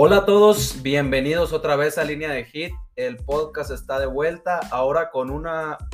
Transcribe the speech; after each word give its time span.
Hola 0.00 0.18
a 0.18 0.26
todos, 0.26 0.80
bienvenidos 0.80 1.52
otra 1.52 1.74
vez 1.74 1.98
a 1.98 2.04
Línea 2.04 2.30
de 2.30 2.44
Hit. 2.44 2.72
El 2.94 3.16
podcast 3.16 3.72
está 3.72 3.98
de 3.98 4.06
vuelta 4.06 4.60
ahora 4.70 5.10
con 5.10 5.28
un 5.28 5.44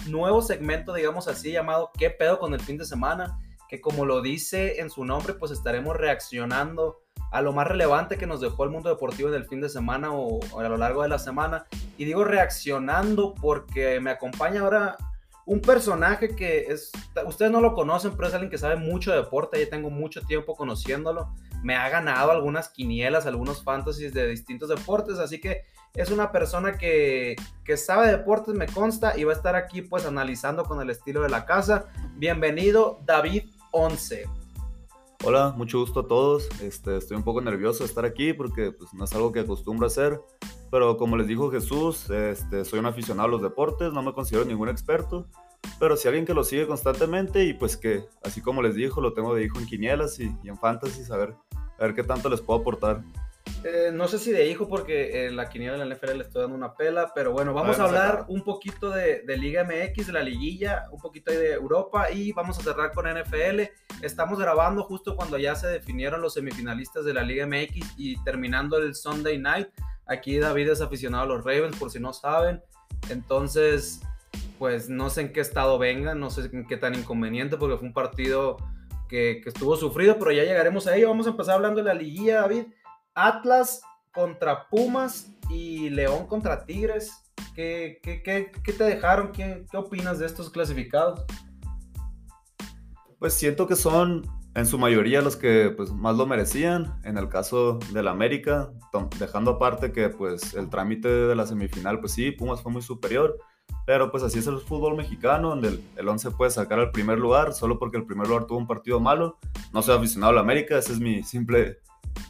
nuevo 0.09 0.43
segmento, 0.43 0.93
digamos 0.93 1.27
así, 1.27 1.53
llamado 1.53 1.91
¿Qué 1.99 2.11
pedo 2.11 2.39
con 2.39 2.53
el 2.53 2.61
fin 2.61 2.77
de 2.77 2.85
semana? 2.85 3.39
Que 3.67 3.81
como 3.81 4.05
lo 4.05 4.21
dice 4.21 4.83
en 4.83 4.91
su 4.91 5.07
nombre, 5.07 5.33
pues 5.33 5.53
estaremos 5.53 5.97
reaccionando 5.97 7.01
a 7.33 7.41
lo 7.41 7.55
más 7.55 7.67
relevante 7.67 8.19
que 8.19 8.27
nos 8.27 8.43
dejó 8.43 8.65
el 8.65 8.71
mundo 8.71 8.91
deportivo 8.91 9.31
en 9.31 9.37
el 9.37 9.47
fin 9.47 9.63
de 9.63 9.71
semana 9.71 10.13
o, 10.13 10.39
a 10.61 10.69
lo 10.69 10.77
largo 10.77 11.03
de 11.03 11.09
la 11.09 11.19
semana. 11.19 11.65
Y 11.97 12.05
digo 12.05 12.25
reaccionando 12.25 13.33
porque 13.33 14.01
me 14.01 14.11
acompaña 14.11 14.61
ahora 14.61 14.99
un 15.47 15.63
personaje 15.63 16.37
que 16.37 16.67
es, 16.69 16.93
ustedes 17.25 17.51
no 17.51 17.63
lo 17.63 17.73
conocen, 17.73 18.15
pero 18.15 18.29
es 18.29 18.35
alguien 18.35 18.51
que 18.51 18.59
sabe 18.59 18.77
mucho 18.77 19.13
de 19.13 19.23
deporte, 19.23 19.59
ya 19.59 19.71
tengo 19.71 19.89
mucho 19.89 20.21
tiempo 20.21 20.55
conociéndolo, 20.55 21.35
me 21.65 21.75
ha 21.77 21.89
ganado 21.89 22.31
algunas 22.31 22.69
quinielas, 22.69 23.25
algunos 23.25 23.65
fantasies 23.65 24.13
de 24.13 24.29
distintos 24.29 24.69
deportes, 24.69 25.19
así 25.19 25.41
que 25.41 25.63
es 25.95 26.11
una 26.11 26.31
persona 26.31 26.77
que, 26.77 27.37
que 27.65 27.79
sabe 27.79 28.09
de 28.09 28.19
deportes, 28.19 28.55
me 28.55 28.67
consta, 28.67 29.19
y 29.19 29.25
va 29.25 29.33
a 29.33 29.37
estar 29.37 29.57
aquí 29.57 29.81
pues 29.81 30.05
analizando 30.05 30.65
con 30.65 30.83
el 30.83 30.91
estilo 30.91 31.23
de 31.23 31.31
la 31.31 31.47
casa. 31.47 31.87
Bienvenido, 32.17 33.01
David 33.07 33.45
Once. 33.73 34.29
Hola, 35.25 35.55
mucho 35.57 35.81
gusto 35.81 36.01
a 36.01 36.07
todos. 36.07 36.49
Este, 36.61 36.99
estoy 36.99 37.17
un 37.17 37.23
poco 37.23 37.41
nervioso 37.41 37.79
de 37.79 37.89
estar 37.89 38.05
aquí 38.05 38.35
porque 38.35 38.71
pues, 38.73 38.93
no 38.93 39.05
es 39.05 39.13
algo 39.15 39.33
que 39.33 39.41
acostumbro 39.41 39.87
hacer. 39.87 40.21
Pero 40.71 40.99
como 40.99 41.17
les 41.17 41.29
dijo 41.29 41.51
Jesús, 41.51 42.11
este, 42.11 42.67
soy 42.67 42.81
un 42.81 42.87
aficionado 42.87 43.29
a 43.29 43.31
los 43.31 43.41
deportes, 43.41 43.91
no 43.95 44.03
me 44.03 44.13
considero 44.13 44.45
ningún 44.45 44.69
experto. 44.69 45.29
Pero 45.79 45.97
si 45.97 46.09
alguien 46.09 46.27
que 46.27 46.35
lo 46.35 46.45
sigue 46.45 46.67
constantemente 46.67 47.45
y 47.45 47.55
pues 47.55 47.77
que, 47.77 48.05
así 48.23 48.41
como 48.41 48.63
les 48.63 48.75
dijo, 48.75 49.01
lo 49.01 49.13
tengo 49.13 49.35
de 49.35 49.45
hijo 49.45 49.59
en 49.59 49.67
quinielas 49.67 50.19
y, 50.21 50.35
en 50.45 50.59
fantasy, 50.59 51.03
a 51.13 51.17
ver, 51.17 51.35
a 51.79 51.83
ver 51.83 51.95
qué 51.95 52.03
tanto 52.03 52.29
les 52.29 52.41
puedo 52.41 52.61
aportar. 52.61 53.03
Eh, 53.63 53.91
no 53.93 54.09
sé 54.09 54.19
si 54.19 54.31
de 54.31 54.47
hijo, 54.47 54.69
porque 54.69 55.27
en 55.27 55.37
la 55.37 55.49
quiniela 55.49 55.79
de 55.79 55.87
la 55.87 55.95
NFL 55.95 56.19
le 56.19 56.25
estoy 56.25 56.43
dando 56.43 56.57
una 56.57 56.75
pela, 56.75 57.13
pero 57.15 57.33
bueno, 57.33 57.55
vamos 57.55 57.79
a, 57.79 57.85
hablar 57.85 58.27
un 58.29 58.43
poquito 58.43 58.91
de, 58.91 59.23
de, 59.23 59.37
Liga 59.37 59.65
MX, 59.65 60.07
de 60.07 60.13
la 60.13 60.23
liguilla, 60.23 60.87
un 60.91 61.01
poquito 61.01 61.33
de 61.33 61.53
Europa 61.53 62.11
y 62.11 62.33
vamos 62.33 62.59
a 62.59 62.63
cerrar 62.63 62.93
con 62.93 63.07
NFL. 63.07 63.63
Estamos 64.03 64.39
grabando 64.39 64.85
justo 64.85 65.17
cuando 65.17 65.39
ya 65.39 65.55
se 65.55 65.67
definieron 65.67 66.21
los 66.21 66.35
semifinalistas 66.35 67.05
de 67.05 67.15
la 67.15 67.23
Liga 67.23 67.47
MX 67.47 67.95
y 67.97 68.23
terminando 68.23 68.77
el 68.77 68.95
Sunday 68.95 69.39
Night. 69.39 69.69
Aquí 70.07 70.39
David 70.39 70.71
es 70.71 70.81
aficionado 70.83 71.25
a 71.25 71.27
los 71.27 71.45
Ravens, 71.45 71.77
por 71.77 71.91
si 71.91 71.99
no 72.01 72.13
saben. 72.13 72.63
Entonces, 73.09 74.01
pues 74.65 74.89
no 74.89 75.11
sé 75.11 75.21
en 75.21 75.33
qué 75.35 75.41
estado 75.41 75.79
venga, 75.79 76.15
no 76.15 76.31
sé 76.31 76.49
en 76.51 76.67
qué 76.67 76.79
tan 76.79 76.95
inconveniente, 76.95 77.59
porque 77.59 77.77
fue 77.77 77.87
un 77.87 77.93
partido 77.93 78.57
que, 79.11 79.43
estuvo 79.45 79.77
sufrido, 79.77 80.19
pero 80.19 80.33
ya 80.33 80.43
llegaremos 80.43 80.87
a 80.87 80.97
ello. 80.97 81.11
Vamos 81.11 81.27
a 81.27 81.33
empezar 81.33 81.57
hablando 81.57 81.83
de 81.83 81.85
la 81.85 81.93
liguilla, 81.93 82.41
David. 82.41 82.69
Atlas 83.15 83.83
contra 84.11 84.67
Pumas 84.71 85.31
y 85.51 85.91
León 85.91 86.27
contra 86.29 86.65
Tigres. 86.65 87.13
¿Qué, 87.55 88.01
qué, 88.03 88.23
qué, 88.23 88.73
te 88.73 88.85
dejaron? 88.85 89.33
¿Qué, 89.33 89.67
¿Qué 89.71 89.77
opinas 89.77 90.19
de 90.19 90.25
estos 90.25 90.49
clasificados? 90.49 91.27
Pues 93.19 93.35
siento 93.35 93.67
que 93.67 93.77
son 93.77 94.23
en 94.55 94.65
su 94.65 94.79
mayoría 94.79 95.21
los 95.21 95.37
que 95.37 95.75
pues, 95.77 95.93
más 95.93 96.17
lo 96.17 96.25
merecían. 96.25 96.99
En 97.05 97.19
el 97.19 97.29
caso 97.29 97.81
del 97.93 98.09
América, 98.09 98.73
dejando 99.19 99.51
aparte 99.51 99.93
que 99.93 100.09
pues 100.09 100.55
el 100.55 100.71
trámite 100.71 101.09
de 101.09 101.37
la 101.37 101.47
semifinal, 101.47 102.01
pues 102.01 102.13
sí, 102.13 102.31
Pumas 102.31 102.63
fue 102.63 102.73
muy 102.73 102.81
superior. 102.81 103.39
Pero 103.87 104.11
pues 104.11 104.23
así 104.23 104.39
es 104.39 104.47
el 104.47 104.59
fútbol 104.59 104.97
mexicano, 104.97 105.51
donde 105.51 105.81
el, 105.97 106.09
11 106.09 106.31
puede 106.33 106.51
sacar 106.51 106.79
al 106.79 106.91
primer 106.91 107.19
lugar 107.19 107.53
solo 107.53 107.79
porque 107.79 107.99
el 107.99 108.07
primer 108.07 108.27
lugar 108.27 108.47
tuvo 108.47 108.59
un 108.59 108.67
partido 108.67 108.99
malo. 108.99 109.39
No 109.73 109.83
soy 109.83 109.97
aficionado 109.97 110.33
al 110.33 110.39
América, 110.39 110.79
esa 110.79 110.93
es 110.93 111.01
mi 111.01 111.23
simple, 111.23 111.81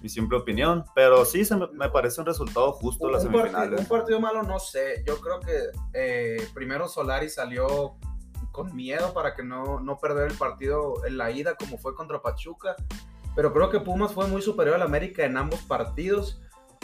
mi 0.03 0.09
simple 0.09 0.39
opinión. 0.39 0.85
Pero 0.97 1.25
sí, 1.25 1.45
se 1.45 1.57
me, 1.57 1.89
parece 1.91 2.21
un 2.21 2.27
resultado 2.27 2.73
justo 2.73 3.09
las 3.09 3.23
semifinales. 3.23 3.81
un 3.81 3.87
partido 3.87 4.19
malo, 4.19 4.43
no 4.43 4.59
sé. 4.59 5.05
Yo 5.07 5.21
creo 5.21 5.39
que 5.39 5.71
eh, 5.93 6.49
primero 6.55 6.89
Solari 6.89 7.29
salió 7.29 7.95
con 8.51 8.75
miedo 8.75 9.13
para 9.15 9.35
que 9.35 9.45
no, 9.45 9.79
no 9.81 9.99
perder 9.99 10.31
el 10.33 10.37
partido 10.37 11.05
en 11.07 11.19
la 11.19 11.31
ida 11.31 11.55
como 11.55 11.79
fue 11.79 11.95
contra 11.95 12.21
Pachuca. 12.21 12.75
Pero 13.37 13.53
creo 13.53 13.71
que 13.71 13.81
Pumas 13.81 14.13
fue 14.13 14.27
muy 14.27 14.43
superior 14.43 14.77
al 14.77 14.83
América 14.83 15.25
en 15.25 15.37
ambos 15.37 15.61
partidos. 15.63 16.41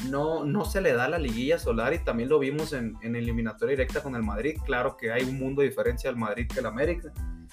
No, 0.08 0.44
no 0.44 0.64
se 0.64 0.80
le 0.80 0.94
da 0.94 1.08
la 1.08 1.18
liguilla 1.18 1.58
solar 1.58 1.92
y 1.92 1.98
también 1.98 2.28
lo 2.28 2.38
vimos 2.38 2.72
en, 2.72 2.96
en 3.02 3.16
eliminatoria 3.16 3.76
directa 3.76 4.02
con 4.02 4.14
el 4.14 4.22
Madrid. 4.22 4.56
Claro 4.64 4.96
que 4.96 5.12
hay 5.12 5.24
un 5.24 5.38
mundo 5.38 5.62
de 5.62 5.68
diferencia 5.68 6.08
al 6.08 6.16
Madrid 6.16 6.46
que 6.48 6.60
al 6.60 6.66
América, 6.66 7.12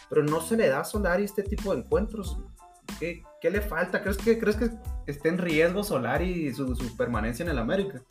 pero 0.09 0.23
no 0.23 0.39
se 0.41 0.55
le 0.55 0.67
da 0.67 0.81
a 0.81 0.83
Solari 0.85 1.23
este 1.23 1.43
tipo 1.43 1.73
de 1.73 1.81
encuentros. 1.81 2.39
¿Qué, 2.99 3.21
qué 3.41 3.51
le 3.51 3.61
falta? 3.61 4.01
¿Crees 4.01 4.17
que, 4.17 4.39
¿Crees 4.39 4.55
que 4.55 4.69
esté 5.05 5.29
en 5.29 5.37
riesgo 5.37 5.83
Solari 5.83 6.47
y 6.47 6.53
su, 6.53 6.75
su 6.75 6.95
permanencia 6.95 7.43
en 7.43 7.49
el 7.49 7.57
América? 7.57 8.01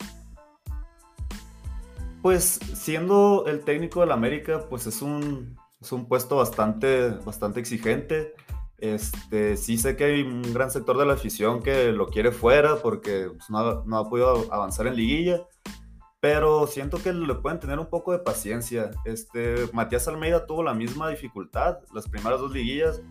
Pues 2.21 2.59
siendo 2.73 3.45
el 3.47 3.61
técnico 3.61 4.01
del 4.01 4.11
América, 4.11 4.65
pues 4.69 4.85
es 4.85 5.01
un, 5.01 5.57
es 5.81 5.91
un 5.91 6.07
puesto 6.07 6.37
bastante, 6.37 7.09
bastante 7.09 7.59
exigente. 7.59 8.33
Este, 8.77 9.57
sí 9.57 9.77
sé 9.77 9.95
que 9.95 10.03
hay 10.03 10.21
un 10.21 10.53
gran 10.53 10.69
sector 10.69 10.97
de 10.97 11.05
la 11.05 11.13
afición 11.13 11.63
que 11.63 11.91
lo 11.91 12.07
quiere 12.07 12.31
fuera 12.31 12.75
porque 12.77 13.29
pues, 13.29 13.49
no, 13.49 13.83
no, 13.85 13.97
ha 13.97 14.09
podido 14.09 14.53
avanzar 14.53 14.85
en 14.85 14.95
liguilla, 14.95 15.41
pero 16.19 16.67
siento 16.67 17.01
que 17.01 17.11
le 17.11 17.35
pueden 17.35 17.59
tener 17.59 17.79
un 17.79 17.89
poco 17.89 18.11
de 18.11 18.19
paciencia. 18.19 18.91
Este, 19.05 19.55
Matías 19.73 20.07
Almeida 20.07 20.45
tuvo 20.45 20.61
la 20.61 20.75
misma 20.75 21.09
dificultad, 21.09 21.79
las 21.93 22.07
primeras 22.07 22.39
dos 22.39 22.51
liguillas 22.51 23.01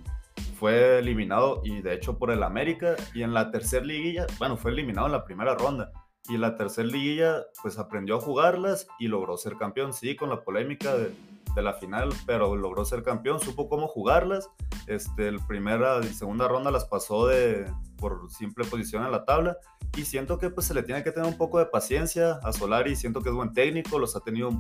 fue 0.59 0.99
eliminado 0.99 1.61
y 1.65 1.83
de 1.83 1.95
hecho 1.95 2.19
por 2.19 2.31
el 2.31 2.43
América 2.43 2.97
y 3.15 3.23
en 3.23 3.35
la 3.35 3.51
tercera 3.51 3.85
liguilla, 3.85 4.27
bueno, 4.39 4.57
fue 4.57 4.71
eliminado 4.71 5.07
en 5.07 5.13
la 5.13 5.25
primera 5.25 5.55
ronda 5.55 5.93
y 6.29 6.35
en 6.37 6.41
la 6.41 6.57
tercera 6.57 6.89
liguilla 6.89 7.45
pues 7.63 7.79
aprendió 7.79 8.17
a 8.17 8.21
jugarlas 8.21 8.87
y 8.99 9.09
logró 9.09 9.37
ser 9.37 9.57
campeón, 9.57 9.93
sí, 9.93 10.17
con 10.17 10.31
la 10.31 10.43
polémica 10.43 10.95
de 10.97 11.13
de 11.57 11.63
la 11.63 11.73
final, 11.73 12.11
pero 12.27 12.55
logró 12.55 12.85
ser 12.85 13.03
campeón, 13.03 13.41
supo 13.41 13.69
cómo 13.69 13.89
jugarlas. 13.89 14.49
Este, 14.87 15.27
el 15.27 15.41
primera 15.41 15.99
y 16.03 16.13
segunda 16.13 16.47
ronda 16.47 16.71
las 16.71 16.85
pasó 16.85 17.27
de, 17.27 17.73
por 17.97 18.31
simple 18.31 18.65
posición 18.67 19.05
en 19.05 19.11
la 19.11 19.25
tabla. 19.25 19.57
Y 19.97 20.05
siento 20.05 20.39
que 20.39 20.51
pues 20.51 20.67
se 20.67 20.75
le 20.75 20.83
tiene 20.83 21.03
que 21.03 21.11
tener 21.11 21.29
un 21.29 21.39
poco 21.39 21.59
de 21.59 21.67
paciencia 21.67 22.39
a 22.45 22.53
Solari. 22.53 22.95
Siento 22.95 23.23
que 23.23 23.31
es 23.31 23.35
buen 23.35 23.55
técnico, 23.55 23.99
los 23.99 24.15
ha 24.15 24.21
tenido 24.21 24.51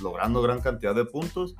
logrando 0.00 0.42
gran 0.42 0.60
cantidad 0.60 0.94
de 0.94 1.04
puntos. 1.04 1.54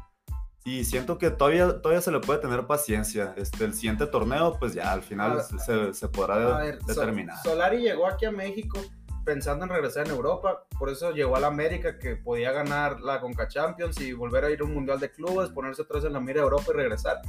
Y 0.64 0.84
siento 0.84 1.18
que 1.18 1.30
todavía, 1.30 1.82
todavía 1.82 2.00
se 2.00 2.10
le 2.10 2.20
puede 2.20 2.38
tener 2.38 2.66
paciencia. 2.66 3.34
Este, 3.36 3.64
el 3.64 3.74
siguiente 3.74 4.06
torneo, 4.06 4.56
pues 4.58 4.72
ya 4.72 4.90
al 4.90 5.02
final 5.02 5.42
se, 5.42 5.92
se, 5.92 6.08
podrá 6.08 6.60
determinar. 6.86 7.36
Solari 7.42 7.82
llegó 7.82 8.06
aquí 8.06 8.24
a 8.24 8.30
México 8.30 8.78
pensando 9.24 9.64
en 9.64 9.70
regresar 9.70 10.06
en 10.06 10.12
Europa, 10.12 10.64
por 10.78 10.90
eso 10.90 11.12
llegó 11.12 11.36
a 11.36 11.40
la 11.40 11.46
América 11.46 11.98
que 11.98 12.16
podía 12.16 12.52
ganar 12.52 13.00
la 13.00 13.20
Conca 13.20 13.48
Champions 13.48 14.00
y 14.00 14.12
volver 14.12 14.44
a 14.44 14.50
ir 14.50 14.60
a 14.60 14.64
un 14.64 14.74
Mundial 14.74 15.00
de 15.00 15.10
Clubes, 15.10 15.50
ponerse 15.50 15.82
atrás 15.82 16.04
en 16.04 16.12
la 16.12 16.20
mira 16.20 16.40
de 16.40 16.44
Europa 16.44 16.66
y 16.70 16.76
regresar. 16.76 17.20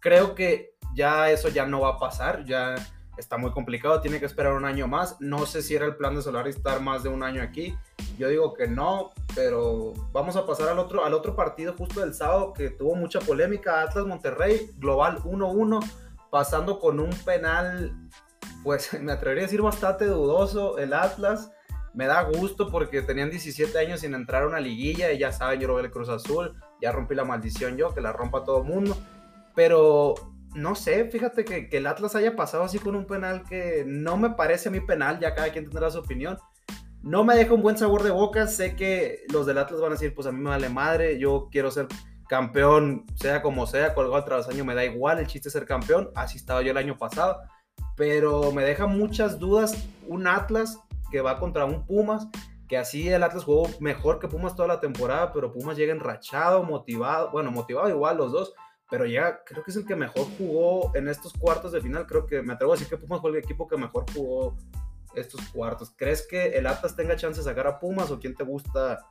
Creo 0.00 0.34
que 0.34 0.74
ya 0.94 1.30
eso 1.30 1.48
ya 1.48 1.66
no 1.66 1.80
va 1.80 1.90
a 1.90 1.98
pasar, 1.98 2.44
ya 2.44 2.74
está 3.16 3.36
muy 3.36 3.50
complicado, 3.52 4.00
tiene 4.00 4.18
que 4.18 4.26
esperar 4.26 4.54
un 4.54 4.64
año 4.64 4.88
más. 4.88 5.20
No 5.20 5.46
sé 5.46 5.62
si 5.62 5.74
era 5.74 5.86
el 5.86 5.96
plan 5.96 6.14
de 6.14 6.22
Solari 6.22 6.50
estar 6.50 6.80
más 6.80 7.02
de 7.02 7.10
un 7.10 7.22
año 7.22 7.42
aquí. 7.42 7.76
Yo 8.18 8.28
digo 8.28 8.54
que 8.54 8.66
no, 8.66 9.12
pero 9.34 9.92
vamos 10.12 10.36
a 10.36 10.46
pasar 10.46 10.68
al 10.68 10.78
otro, 10.78 11.04
al 11.04 11.14
otro 11.14 11.36
partido 11.36 11.74
justo 11.76 12.00
del 12.00 12.14
sábado 12.14 12.52
que 12.52 12.70
tuvo 12.70 12.94
mucha 12.94 13.20
polémica. 13.20 13.82
Atlas 13.82 14.06
Monterrey, 14.06 14.70
global 14.78 15.18
1-1, 15.18 15.80
pasando 16.30 16.78
con 16.78 17.00
un 17.00 17.10
penal 17.10 17.94
pues 18.62 18.92
me 19.00 19.12
atrevería 19.12 19.44
a 19.44 19.46
decir 19.46 19.62
bastante 19.62 20.06
dudoso 20.06 20.78
el 20.78 20.92
Atlas. 20.92 21.50
Me 21.92 22.06
da 22.06 22.22
gusto 22.22 22.70
porque 22.70 23.02
tenían 23.02 23.30
17 23.30 23.76
años 23.78 24.00
sin 24.00 24.14
entrar 24.14 24.44
a 24.44 24.46
una 24.46 24.60
liguilla 24.60 25.10
y 25.10 25.18
ya 25.18 25.32
saben, 25.32 25.58
yo 25.58 25.66
lo 25.66 25.74
veo 25.74 25.84
el 25.84 25.90
Cruz 25.90 26.08
Azul, 26.08 26.54
ya 26.80 26.92
rompí 26.92 27.16
la 27.16 27.24
maldición 27.24 27.76
yo, 27.76 27.92
que 27.92 28.00
la 28.00 28.12
rompa 28.12 28.44
todo 28.44 28.58
el 28.58 28.64
mundo. 28.64 28.96
Pero 29.56 30.14
no 30.54 30.76
sé, 30.76 31.06
fíjate 31.06 31.44
que, 31.44 31.68
que, 31.68 31.78
el 31.78 31.88
Atlas 31.88 32.14
haya 32.14 32.36
pasado 32.36 32.62
así 32.62 32.78
con 32.78 32.94
un 32.94 33.06
penal 33.06 33.42
que 33.42 33.84
no 33.86 34.16
me 34.16 34.30
parece 34.30 34.68
a 34.68 34.72
mí 34.72 34.80
penal, 34.80 35.18
ya 35.18 35.34
cada 35.34 35.50
quien 35.50 35.68
tendrá 35.68 35.90
su 35.90 35.98
opinión. 35.98 36.38
No 37.02 37.24
me 37.24 37.34
deja 37.34 37.54
un 37.54 37.62
buen 37.62 37.76
sabor 37.76 38.04
de 38.04 38.10
boca, 38.10 38.46
sé 38.46 38.76
que 38.76 39.24
los 39.32 39.46
del 39.46 39.58
Atlas 39.58 39.80
van 39.80 39.90
a 39.90 39.94
decir, 39.94 40.14
pues 40.14 40.28
a 40.28 40.32
mí 40.32 40.38
me 40.38 40.50
vale 40.50 40.68
madre, 40.68 41.18
yo 41.18 41.48
quiero 41.50 41.72
ser 41.72 41.88
campeón, 42.28 43.04
sea 43.16 43.42
como 43.42 43.66
sea, 43.66 43.94
colgado 43.94 44.22
tras 44.24 44.48
año 44.48 44.64
me 44.64 44.76
da 44.76 44.84
igual, 44.84 45.18
el 45.18 45.26
chiste 45.26 45.48
es 45.48 45.52
ser 45.54 45.66
campeón, 45.66 46.10
así 46.14 46.36
estaba 46.36 46.62
yo 46.62 46.70
el 46.70 46.76
año 46.76 46.96
pasado 46.96 47.40
pero 47.96 48.52
me 48.52 48.64
deja 48.64 48.86
muchas 48.86 49.38
dudas 49.38 49.74
un 50.06 50.26
Atlas 50.26 50.80
que 51.10 51.20
va 51.20 51.38
contra 51.38 51.64
un 51.64 51.86
Pumas, 51.86 52.28
que 52.68 52.78
así 52.78 53.08
el 53.08 53.22
Atlas 53.22 53.44
jugó 53.44 53.68
mejor 53.80 54.18
que 54.18 54.28
Pumas 54.28 54.54
toda 54.54 54.68
la 54.68 54.80
temporada, 54.80 55.32
pero 55.32 55.52
Pumas 55.52 55.76
llega 55.76 55.92
enrachado, 55.92 56.62
motivado, 56.62 57.30
bueno, 57.30 57.50
motivado 57.50 57.88
igual 57.88 58.16
los 58.16 58.32
dos, 58.32 58.54
pero 58.88 59.06
ya 59.06 59.42
creo 59.44 59.62
que 59.62 59.70
es 59.70 59.76
el 59.76 59.86
que 59.86 59.96
mejor 59.96 60.26
jugó 60.38 60.94
en 60.94 61.08
estos 61.08 61.32
cuartos 61.32 61.72
de 61.72 61.80
final, 61.80 62.06
creo 62.06 62.26
que 62.26 62.42
me 62.42 62.52
atrevo 62.52 62.72
a 62.72 62.76
decir 62.76 62.88
que 62.88 62.96
Pumas 62.96 63.20
fue 63.20 63.30
el 63.30 63.36
equipo 63.36 63.68
que 63.68 63.76
mejor 63.76 64.04
jugó 64.12 64.56
estos 65.14 65.40
cuartos. 65.48 65.92
¿Crees 65.96 66.26
que 66.26 66.56
el 66.56 66.66
Atlas 66.66 66.96
tenga 66.96 67.16
chance 67.16 67.40
de 67.40 67.44
sacar 67.44 67.66
a 67.66 67.78
Pumas 67.78 68.10
o 68.10 68.18
quién 68.18 68.34
te 68.34 68.44
gusta, 68.44 69.04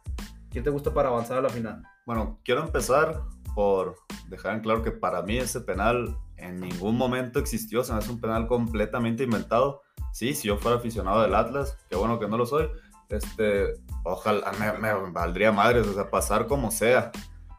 quién 0.49 0.63
te 0.63 0.69
gusta 0.69 0.93
para 0.93 1.09
avanzar 1.09 1.37
a 1.37 1.41
la 1.41 1.49
final? 1.49 1.83
Bueno, 2.05 2.39
quiero 2.43 2.61
empezar 2.61 3.21
por 3.55 3.95
dejar 4.29 4.55
en 4.55 4.61
claro 4.61 4.83
que 4.83 4.91
para 4.91 5.21
mí 5.21 5.37
ese 5.37 5.61
penal 5.61 6.17
en 6.39 6.59
ningún 6.59 6.97
momento 6.97 7.39
existió, 7.39 7.83
se 7.83 7.93
me 7.93 7.99
hace 7.99 8.11
un 8.11 8.19
penal 8.19 8.47
completamente 8.47 9.23
inventado. 9.23 9.81
sí, 10.11 10.33
si 10.33 10.47
yo 10.47 10.57
fuera 10.57 10.77
aficionado 10.77 11.21
del 11.21 11.35
Atlas, 11.35 11.77
qué 11.89 11.95
bueno 11.95 12.19
que 12.19 12.27
no 12.27 12.37
lo 12.37 12.45
soy, 12.45 12.69
este, 13.09 13.73
ojalá 14.03 14.51
me, 14.79 15.11
valdría 15.11 15.51
madres, 15.51 15.87
o 15.87 15.93
sea, 15.93 16.09
pasar 16.09 16.47
como 16.47 16.71
sea. 16.71 17.11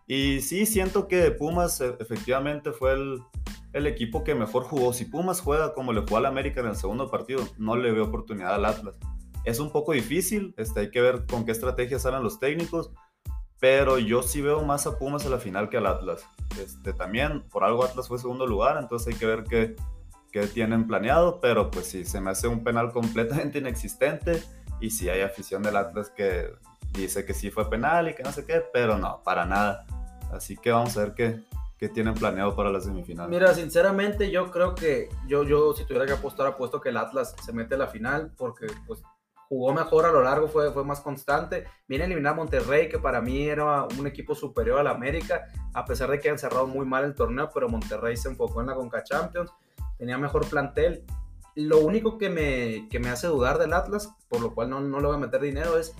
Y 0.07 0.41
sí, 0.41 0.67
siento 0.67 1.07
que 1.09 1.31
Pumas 1.31 1.81
e, 1.81 1.97
efectivamente 2.01 2.73
fue 2.73 2.93
el, 2.93 3.87
equipo 3.87 4.25
que 4.25 4.35
mejor 4.35 4.65
jugó. 4.65 4.93
Si 4.93 5.05
Pumas 5.05 5.41
juega 5.41 5.75
como 5.75 5.93
le 5.93 6.01
jugó 6.01 6.17
al 6.17 6.27
América 6.27 6.61
en 6.61 6.69
el 6.69 6.77
segundo 6.77 7.11
partido, 7.11 7.47
no 7.59 7.77
le 7.77 7.93
veo 7.93 8.05
oportunidad 8.05 8.55
al 8.55 8.65
Atlas. 8.65 8.95
Es 9.45 9.59
un 9.59 9.71
poco 9.71 9.93
difícil, 9.93 10.55
este, 10.57 10.81
hay 10.81 10.91
que 10.91 11.01
ver 11.01 11.27
con 11.27 11.45
qué 11.45 11.53
estrategias 11.53 12.03
salen 12.03 12.23
los 12.23 12.39
técnicos, 12.39 12.91
pero 13.61 13.99
yo 13.99 14.23
sí 14.23 14.41
veo 14.41 14.63
más 14.65 14.87
a 14.87 14.99
Pumas 14.99 15.27
a 15.27 15.29
la 15.29 15.39
final 15.39 15.69
que 15.69 15.77
al 15.77 15.87
Atlas. 15.87 16.25
Este, 16.59 16.93
también, 16.95 17.43
por 17.43 17.63
algo 17.63 17.85
Atlas 17.85 18.09
fue 18.09 18.19
segundo 18.19 18.47
lugar, 18.47 18.79
entonces 18.81 19.13
hay 19.13 19.21
que 19.21 19.27
ver 19.27 19.45
qué, 19.45 19.77
qué 20.33 20.47
tienen 20.47 20.87
planeado, 20.87 21.41
pero 21.41 21.71
pues 21.71 21.87
sí, 21.87 22.05
se 22.05 22.21
me 22.21 22.31
hace 22.31 22.49
un 22.49 22.65
penal 22.65 22.91
completamente 22.93 23.59
inexistente 23.59 24.43
y 24.81 24.91
si 24.91 25.11
hay 25.11 25.21
afición 25.21 25.63
del 25.63 25.77
Atlas 25.77 26.11
que 26.11 26.53
dice 26.93 27.25
que 27.25 27.35
sí 27.35 27.51
fue 27.51 27.69
penal 27.69 28.09
y 28.09 28.15
que 28.15 28.23
no 28.23 28.33
sé 28.33 28.47
qué, 28.47 28.65
pero 28.73 28.99
no, 28.99 29.23
para 29.23 29.45
nada. 29.45 29.87
Así 30.33 30.57
que 30.57 30.73
vamos 30.73 30.97
a 30.97 31.03
ver 31.03 31.15
qué, 31.15 31.43
qué 31.77 31.89
tienen 31.89 32.15
planeado 32.15 32.57
para 32.57 32.71
la 32.71 32.81
semifinal. 32.81 33.29
Mira, 33.29 33.53
sinceramente 33.53 34.31
yo 34.31 34.51
creo 34.51 34.75
que 34.75 35.11
yo, 35.27 35.45
yo 35.45 35.75
si 35.75 35.85
tuviera 35.85 36.07
que 36.07 36.13
apostar, 36.13 36.47
apuesto 36.47 36.81
que 36.81 36.89
el 36.89 36.97
Atlas 36.97 37.35
se 37.45 37.53
mete 37.53 37.75
a 37.75 37.79
la 37.79 37.89
final 37.89 38.33
porque 38.37 38.67
pues 38.87 39.03
jugó 39.51 39.75
mejor 39.75 40.07
a 40.07 40.13
lo 40.13 40.23
largo, 40.23 40.47
fue, 40.47 40.73
fue 40.73 40.85
más 40.85 41.01
constante. 41.01 41.65
Viene 41.89 42.05
a 42.05 42.07
eliminar 42.07 42.35
a 42.35 42.37
Monterrey, 42.37 42.89
que 42.89 43.01
para 43.01 43.21
mí 43.21 43.49
era 43.49 43.83
un 43.99 44.07
equipo 44.07 44.37
superior 44.37 44.79
al 44.79 44.87
América, 44.87 45.49
a 45.75 45.85
pesar 45.85 46.09
de 46.09 46.21
que 46.21 46.31
han 46.31 46.39
cerrado 46.39 46.69
muy 46.69 46.87
mal 46.87 47.05
el 47.05 47.17
torneo, 47.17 47.51
pero 47.53 47.69
Monterrey 47.69 48.17
se 48.17 48.29
enfocó 48.29 48.61
en 48.61 48.69
la 48.69 48.77
Conca 48.77 49.03
Champions, 49.03 49.51
tenía 49.99 50.17
mejor 50.19 50.49
plantel. 50.49 51.05
Lo 51.57 51.81
único 51.81 52.17
que 52.17 52.31
me, 52.31 52.89
que 52.89 53.01
me 53.01 53.09
hace 53.09 53.27
dudar 53.27 53.59
del 53.59 53.73
Atlas, 53.73 54.15
por 54.29 54.41
lo 54.41 54.55
cual 54.55 54.71
no, 54.71 54.81
no 54.81 55.01
le 55.01 55.07
voy 55.09 55.17
a 55.17 55.19
meter 55.19 55.41
dinero, 55.41 55.77
es 55.79 55.97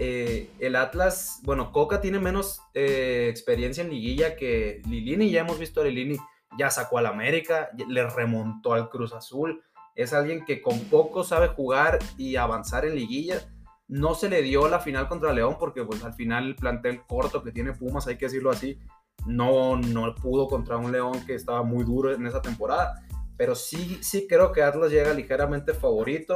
eh, 0.00 0.50
el 0.58 0.74
Atlas, 0.74 1.38
bueno, 1.44 1.70
Coca 1.70 2.00
tiene 2.00 2.18
menos 2.18 2.62
eh, 2.74 3.28
experiencia 3.30 3.84
en 3.84 3.90
liguilla 3.90 4.34
que 4.34 4.82
Lilini, 4.88 5.30
ya 5.30 5.42
hemos 5.42 5.60
visto 5.60 5.82
a 5.82 5.84
Lilini, 5.84 6.16
ya 6.58 6.68
sacó 6.68 6.98
al 6.98 7.06
América, 7.06 7.70
le 7.88 8.08
remontó 8.08 8.74
al 8.74 8.90
Cruz 8.90 9.12
Azul, 9.12 9.62
es 9.94 10.12
alguien 10.12 10.44
que 10.44 10.62
con 10.62 10.78
poco 10.84 11.24
sabe 11.24 11.48
jugar 11.48 11.98
y 12.16 12.36
avanzar 12.36 12.84
en 12.84 12.94
liguilla. 12.94 13.40
No 13.88 14.14
se 14.14 14.28
le 14.28 14.42
dio 14.42 14.68
la 14.68 14.80
final 14.80 15.08
contra 15.08 15.32
León 15.32 15.56
porque 15.58 15.84
pues 15.84 16.02
al 16.04 16.14
final 16.14 16.46
el 16.46 16.56
plantel 16.56 17.02
corto 17.06 17.42
que 17.42 17.52
tiene 17.52 17.72
Pumas, 17.72 18.06
hay 18.06 18.16
que 18.16 18.26
decirlo 18.26 18.50
así, 18.50 18.78
no, 19.26 19.76
no 19.76 20.14
pudo 20.14 20.48
contra 20.48 20.76
un 20.78 20.92
León 20.92 21.24
que 21.26 21.34
estaba 21.34 21.62
muy 21.62 21.84
duro 21.84 22.12
en 22.12 22.26
esa 22.26 22.40
temporada. 22.40 23.02
Pero 23.36 23.54
sí, 23.54 23.98
sí 24.02 24.26
creo 24.28 24.52
que 24.52 24.62
Atlas 24.62 24.90
llega 24.90 25.12
ligeramente 25.12 25.74
favorito. 25.74 26.34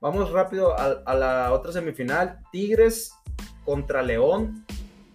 Vamos 0.00 0.30
rápido 0.30 0.78
a, 0.78 1.14
la 1.14 1.52
otra 1.52 1.72
semifinal. 1.72 2.40
Tigres 2.52 3.12
contra 3.64 4.02
León. 4.02 4.64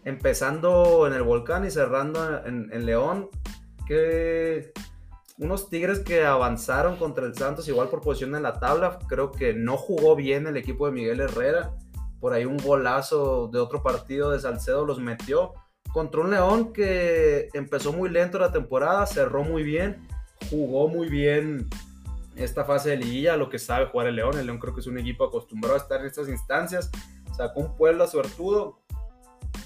Empezando 0.05 1.05
en 1.07 1.13
el 1.13 1.23
Volcán 1.23 1.65
y 1.65 1.71
cerrando 1.71 2.45
en, 2.45 2.69
en 2.71 2.85
León. 2.85 3.29
Que 3.87 4.71
unos 5.39 5.69
Tigres 5.69 5.99
que 5.99 6.25
avanzaron 6.25 6.97
contra 6.97 7.25
el 7.25 7.33
Santos 7.33 7.67
igual 7.69 7.87
por 7.87 8.01
posición 8.01 8.35
en 8.35 8.43
la 8.43 8.59
tabla. 8.59 8.99
Creo 9.07 9.31
que 9.31 9.53
no 9.53 9.77
jugó 9.77 10.15
bien 10.15 10.47
el 10.47 10.57
equipo 10.57 10.85
de 10.85 10.91
Miguel 10.91 11.21
Herrera. 11.21 11.71
Por 12.19 12.33
ahí 12.33 12.43
un 12.43 12.57
golazo 12.57 13.47
de 13.47 13.59
otro 13.59 13.81
partido 13.81 14.31
de 14.31 14.39
Salcedo 14.39 14.85
los 14.85 14.99
metió. 14.99 15.53
Contra 15.93 16.21
un 16.21 16.31
León 16.31 16.73
que 16.73 17.49
empezó 17.53 17.93
muy 17.93 18.09
lento 18.09 18.37
la 18.37 18.51
temporada, 18.51 19.05
cerró 19.05 19.43
muy 19.43 19.63
bien, 19.63 20.05
jugó 20.49 20.89
muy 20.89 21.07
bien 21.09 21.67
esta 22.35 22.65
fase 22.65 22.89
de 22.89 22.97
liguilla, 22.97 23.37
lo 23.37 23.49
que 23.49 23.59
sabe 23.59 23.85
jugar 23.85 24.07
el 24.07 24.17
León. 24.17 24.37
El 24.37 24.45
León 24.45 24.59
creo 24.59 24.73
que 24.73 24.81
es 24.81 24.87
un 24.87 24.99
equipo 24.99 25.23
acostumbrado 25.23 25.75
a 25.75 25.79
estar 25.79 26.01
en 26.01 26.07
estas 26.07 26.27
instancias. 26.27 26.91
Sacó 27.35 27.61
un 27.61 27.77
Puebla 27.77 28.07
suertudo. 28.07 28.81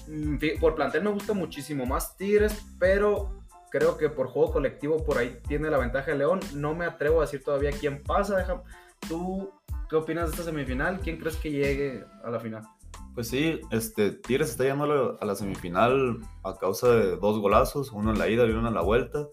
Mm, 0.06 0.36
por 0.60 0.76
plantel 0.76 1.02
me 1.02 1.10
gusta 1.10 1.32
muchísimo 1.32 1.84
más 1.84 2.16
Tigres, 2.16 2.64
pero 2.78 3.43
Creo 3.74 3.96
que 3.96 4.08
por 4.08 4.28
juego 4.28 4.52
colectivo 4.52 5.02
por 5.02 5.18
ahí 5.18 5.36
tiene 5.48 5.68
la 5.68 5.78
ventaja 5.78 6.12
de 6.12 6.18
León. 6.18 6.38
No 6.54 6.76
me 6.76 6.84
atrevo 6.84 7.18
a 7.18 7.22
decir 7.22 7.42
todavía 7.42 7.72
quién 7.72 8.04
pasa. 8.04 8.36
Deja, 8.36 8.62
¿Tú 9.08 9.50
qué 9.90 9.96
opinas 9.96 10.26
de 10.26 10.30
esta 10.30 10.44
semifinal? 10.44 11.00
¿Quién 11.00 11.18
crees 11.18 11.34
que 11.34 11.50
llegue 11.50 12.04
a 12.22 12.30
la 12.30 12.38
final? 12.38 12.62
Pues 13.16 13.26
sí, 13.26 13.60
este, 13.72 14.12
Tigres 14.12 14.50
está 14.50 14.62
llegando 14.62 15.18
a 15.20 15.24
la 15.24 15.34
semifinal 15.34 16.20
a 16.44 16.54
causa 16.56 16.88
de 16.90 17.16
dos 17.16 17.40
golazos, 17.40 17.90
uno 17.90 18.12
en 18.12 18.18
la 18.20 18.28
ida 18.28 18.46
y 18.46 18.50
uno 18.50 18.68
en 18.68 18.74
la 18.74 18.82
vuelta. 18.82 19.26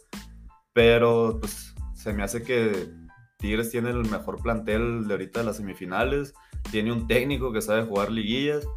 Pero 0.74 1.38
pues 1.40 1.76
se 1.94 2.12
me 2.12 2.24
hace 2.24 2.42
que 2.42 2.90
Tigres 3.38 3.70
tiene 3.70 3.92
el 3.92 4.10
mejor 4.10 4.42
plantel 4.42 5.08
de 5.08 5.14
ahorita 5.14 5.42
de 5.42 5.46
las 5.46 5.58
semifinales. 5.58 6.34
Tiene 6.72 6.92
un 6.92 7.06
técnico 7.06 7.54
que 7.54 7.62
sabe 7.62 7.86
jugar 7.86 8.12
liguillas. 8.12 8.68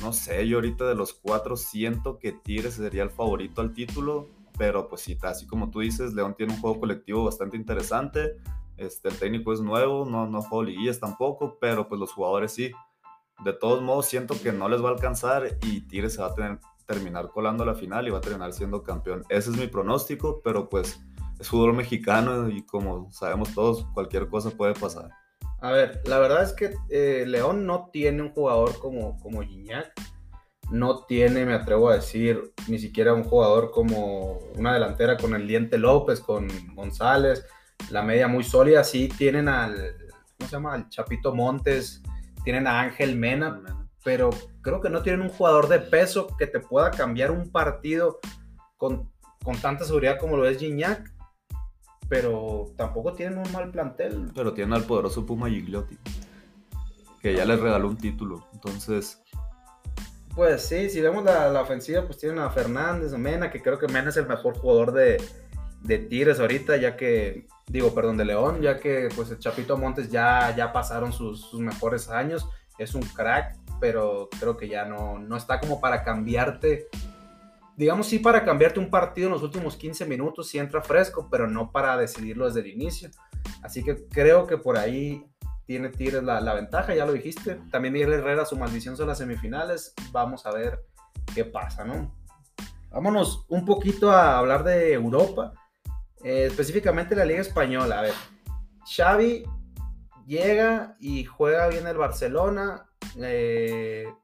No 0.00 0.14
sé, 0.14 0.48
yo 0.48 0.56
ahorita 0.56 0.86
de 0.86 0.94
los 0.94 1.12
cuatro 1.12 1.58
siento 1.58 2.18
que 2.18 2.32
Tigres 2.32 2.76
sería 2.76 3.02
el 3.02 3.10
favorito 3.10 3.60
al 3.60 3.74
título 3.74 4.40
pero 4.58 4.88
pues 4.88 5.02
sí, 5.02 5.18
así 5.22 5.46
como 5.46 5.70
tú 5.70 5.80
dices, 5.80 6.14
León 6.14 6.34
tiene 6.36 6.52
un 6.54 6.60
juego 6.60 6.80
colectivo 6.80 7.24
bastante 7.24 7.56
interesante, 7.56 8.36
este, 8.76 9.08
el 9.08 9.18
técnico 9.18 9.52
es 9.52 9.60
nuevo, 9.60 10.04
no, 10.04 10.26
no 10.26 10.42
juego 10.42 10.64
liguillas 10.64 10.98
tampoco, 10.98 11.58
pero 11.60 11.88
pues 11.88 12.00
los 12.00 12.12
jugadores 12.12 12.52
sí. 12.52 12.72
De 13.44 13.52
todos 13.52 13.82
modos, 13.82 14.06
siento 14.06 14.40
que 14.40 14.52
no 14.52 14.68
les 14.68 14.82
va 14.82 14.88
a 14.88 14.92
alcanzar 14.92 15.58
y 15.62 15.80
Tigres 15.82 16.18
va 16.20 16.26
a 16.26 16.34
tener, 16.34 16.58
terminar 16.86 17.28
colando 17.28 17.64
la 17.64 17.74
final 17.74 18.06
y 18.06 18.10
va 18.10 18.18
a 18.18 18.20
terminar 18.20 18.52
siendo 18.52 18.82
campeón. 18.82 19.24
Ese 19.28 19.50
es 19.50 19.56
mi 19.56 19.66
pronóstico, 19.66 20.40
pero 20.42 20.68
pues 20.68 21.00
es 21.38 21.48
fútbol 21.48 21.74
mexicano 21.74 22.48
y 22.48 22.64
como 22.64 23.10
sabemos 23.10 23.52
todos, 23.54 23.84
cualquier 23.94 24.28
cosa 24.28 24.50
puede 24.50 24.74
pasar. 24.74 25.10
A 25.60 25.70
ver, 25.70 26.02
la 26.06 26.18
verdad 26.18 26.42
es 26.42 26.52
que 26.52 26.74
eh, 26.88 27.24
León 27.26 27.66
no 27.66 27.88
tiene 27.92 28.22
un 28.22 28.30
jugador 28.30 28.78
como, 28.78 29.18
como 29.20 29.42
Gignac 29.42 29.92
no 30.72 31.04
tiene, 31.04 31.44
me 31.44 31.52
atrevo 31.52 31.90
a 31.90 31.96
decir, 31.96 32.54
ni 32.66 32.78
siquiera 32.78 33.12
un 33.12 33.24
jugador 33.24 33.70
como 33.70 34.38
una 34.56 34.72
delantera 34.72 35.18
con 35.18 35.34
el 35.34 35.46
Diente 35.46 35.76
López, 35.76 36.20
con 36.20 36.48
González, 36.74 37.44
la 37.90 38.02
media 38.02 38.26
muy 38.26 38.42
sólida, 38.42 38.82
sí 38.82 39.08
tienen 39.08 39.48
al, 39.48 39.74
¿cómo 40.38 40.48
se 40.48 40.56
llama? 40.56 40.72
Al 40.72 40.88
Chapito 40.88 41.34
Montes, 41.34 42.02
tienen 42.42 42.66
a 42.66 42.80
Ángel 42.80 43.16
Mena, 43.16 43.60
pero 44.02 44.30
creo 44.62 44.80
que 44.80 44.88
no 44.88 45.02
tienen 45.02 45.20
un 45.20 45.28
jugador 45.28 45.68
de 45.68 45.78
peso 45.78 46.26
que 46.38 46.46
te 46.46 46.58
pueda 46.58 46.90
cambiar 46.90 47.30
un 47.30 47.50
partido 47.50 48.18
con, 48.78 49.12
con 49.44 49.56
tanta 49.58 49.84
seguridad 49.84 50.18
como 50.18 50.38
lo 50.38 50.48
es 50.48 50.58
Gignac, 50.58 51.12
pero 52.08 52.72
tampoco 52.78 53.12
tienen 53.12 53.38
un 53.38 53.52
mal 53.52 53.70
plantel. 53.70 54.30
Pero 54.34 54.54
tienen 54.54 54.72
al 54.72 54.84
poderoso 54.84 55.26
Puma 55.26 55.50
Gigliotti, 55.50 55.98
que 57.20 57.34
ya 57.34 57.44
les 57.44 57.60
regaló 57.60 57.88
un 57.88 57.98
título, 57.98 58.46
entonces 58.54 59.22
pues 60.34 60.62
sí, 60.62 60.88
si 60.88 61.00
vemos 61.00 61.24
la, 61.24 61.60
ofensiva, 61.60 62.02
pues 62.06 62.18
tienen 62.18 62.38
a 62.38 62.50
Fernández, 62.50 63.12
a 63.12 63.18
Mena, 63.18 63.50
que 63.50 63.60
creo 63.60 63.78
que 63.78 63.88
Mena 63.88 64.10
es 64.10 64.16
el 64.16 64.26
mejor 64.26 64.56
jugador 64.56 64.92
de, 64.92 65.22
de 65.82 65.98
Tigres 65.98 66.40
ahorita, 66.40 66.76
ya 66.76 66.96
que, 66.96 67.46
digo, 67.66 67.94
perdón, 67.94 68.16
de 68.16 68.24
León, 68.24 68.62
ya 68.62 68.78
que 68.78 69.08
pues 69.14 69.30
el 69.30 69.38
Chapito 69.38 69.76
Montes 69.76 70.10
ya, 70.10 70.54
ya 70.56 70.72
pasaron 70.72 71.12
sus, 71.12 71.52
mejores 71.54 72.08
años, 72.08 72.48
es 72.78 72.94
un 72.94 73.02
crack, 73.02 73.56
pero 73.80 74.28
creo 74.38 74.56
que 74.56 74.68
ya 74.68 74.84
no, 74.84 75.18
no 75.18 75.36
está 75.36 75.60
como 75.60 75.80
para 75.80 76.02
cambiarte, 76.02 76.88
digamos 77.76 78.06
sí 78.06 78.18
para 78.18 78.44
cambiarte 78.44 78.80
un 78.80 78.90
partido 78.90 79.26
en 79.26 79.32
los 79.32 79.42
últimos 79.42 79.76
15 79.76 80.06
minutos, 80.06 80.48
si 80.48 80.58
entra 80.58 80.82
fresco, 80.82 81.28
pero 81.30 81.46
no 81.46 81.70
para 81.70 81.96
decidirlo 81.96 82.46
desde 82.46 82.60
el 82.60 82.68
inicio. 82.68 83.10
Así 83.62 83.82
que 83.82 84.06
creo 84.08 84.46
que 84.46 84.56
por 84.56 84.76
ahí 84.76 85.26
tiene 85.66 85.90
Tigres 85.90 86.22
la, 86.22 86.54
ventaja, 86.54 86.94
ya 86.94 87.06
lo 87.06 87.12
dijiste. 87.12 87.60
También 87.70 87.94
Miguel 87.94 88.12
Herrera, 88.12 88.44
su 88.44 88.56
maldición 88.56 88.96
son 88.96 89.08
las 89.08 89.18
semifinales. 89.18 89.94
Vamos 90.10 90.46
a 90.46 90.52
ver 90.52 90.84
qué 91.34 91.44
pasa, 91.44 91.84
¿no? 91.84 92.14
Vámonos 92.90 93.46
un 93.48 93.64
poquito 93.64 94.10
a 94.10 94.38
hablar 94.38 94.64
de 94.64 94.92
Europa, 94.92 95.54
eh, 96.22 96.46
específicamente 96.46 97.16
la 97.16 97.24
Liga 97.24 97.40
Española. 97.40 98.00
A 98.00 98.02
ver, 98.02 98.14
Xavi 98.84 99.44
llega 100.26 100.96
y 101.00 101.24
juega 101.24 101.68
bien 101.68 101.86
el 101.86 101.96
Barcelona, 101.96 102.86
le 103.16 104.14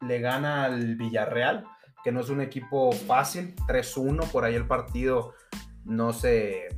gana 0.00 0.64
al 0.64 0.96
Villarreal, 0.96 1.66
que 2.02 2.12
no 2.12 2.20
es 2.20 2.30
un 2.30 2.40
equipo 2.40 2.92
fácil, 2.92 3.54
3-1, 3.66 4.30
por 4.30 4.44
ahí 4.44 4.54
el 4.54 4.66
partido 4.66 5.34
no 5.84 6.12
se, 6.12 6.68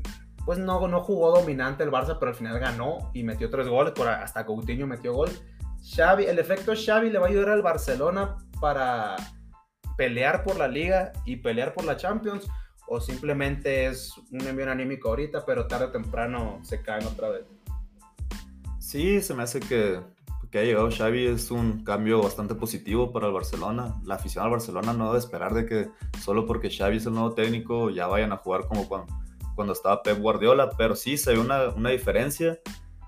pues 0.44 0.58
no, 0.58 0.86
no 0.88 1.00
jugó 1.02 1.30
dominante 1.30 1.84
el 1.84 1.90
Barça, 1.90 2.16
pero 2.18 2.30
al 2.30 2.36
final 2.36 2.58
ganó 2.58 3.10
y 3.14 3.22
metió 3.22 3.50
tres 3.50 3.68
goles, 3.68 3.94
hasta 3.98 4.44
Coutinho 4.44 4.86
metió 4.86 5.12
gol. 5.12 5.30
Xavi, 5.94 6.24
el 6.24 6.38
efecto 6.38 6.72
Xavi 6.74 7.10
le 7.10 7.18
va 7.18 7.26
a 7.26 7.30
ayudar 7.30 7.50
al 7.50 7.62
Barcelona 7.62 8.36
para 8.60 9.16
pelear 9.96 10.44
por 10.44 10.56
la 10.56 10.68
liga 10.68 11.12
y 11.24 11.36
pelear 11.36 11.74
por 11.74 11.84
la 11.84 11.96
Champions 11.96 12.48
o 12.86 13.00
simplemente 13.00 13.86
es 13.86 14.12
un 14.30 14.46
envío 14.46 14.70
anímico 14.70 15.08
ahorita, 15.08 15.44
pero 15.44 15.66
tarde 15.66 15.86
o 15.86 15.90
temprano 15.90 16.60
se 16.62 16.82
caen 16.82 17.06
otra 17.06 17.30
vez. 17.30 17.46
Sí, 18.78 19.20
se 19.20 19.34
me 19.34 19.44
hace 19.44 19.60
que, 19.60 20.00
que 20.50 20.58
ha 20.58 20.62
llegado 20.62 20.90
Xavi 20.90 21.26
es 21.26 21.50
un 21.50 21.84
cambio 21.84 22.22
bastante 22.22 22.54
positivo 22.54 23.12
para 23.12 23.28
el 23.28 23.32
Barcelona. 23.32 23.94
La 24.04 24.16
afición 24.16 24.44
al 24.44 24.50
Barcelona 24.50 24.92
no 24.92 25.06
debe 25.06 25.18
esperar 25.18 25.54
de 25.54 25.66
que 25.66 25.88
solo 26.20 26.46
porque 26.46 26.70
Xavi 26.70 26.98
es 26.98 27.06
el 27.06 27.14
nuevo 27.14 27.32
técnico 27.32 27.90
ya 27.90 28.06
vayan 28.06 28.32
a 28.32 28.36
jugar 28.36 28.66
como 28.66 28.88
cuando, 28.88 29.14
cuando 29.54 29.72
estaba 29.72 30.02
Pep 30.02 30.18
Guardiola, 30.18 30.70
pero 30.76 30.96
sí 30.96 31.16
se 31.16 31.32
ve 31.32 31.38
una, 31.38 31.68
una 31.70 31.90
diferencia. 31.90 32.58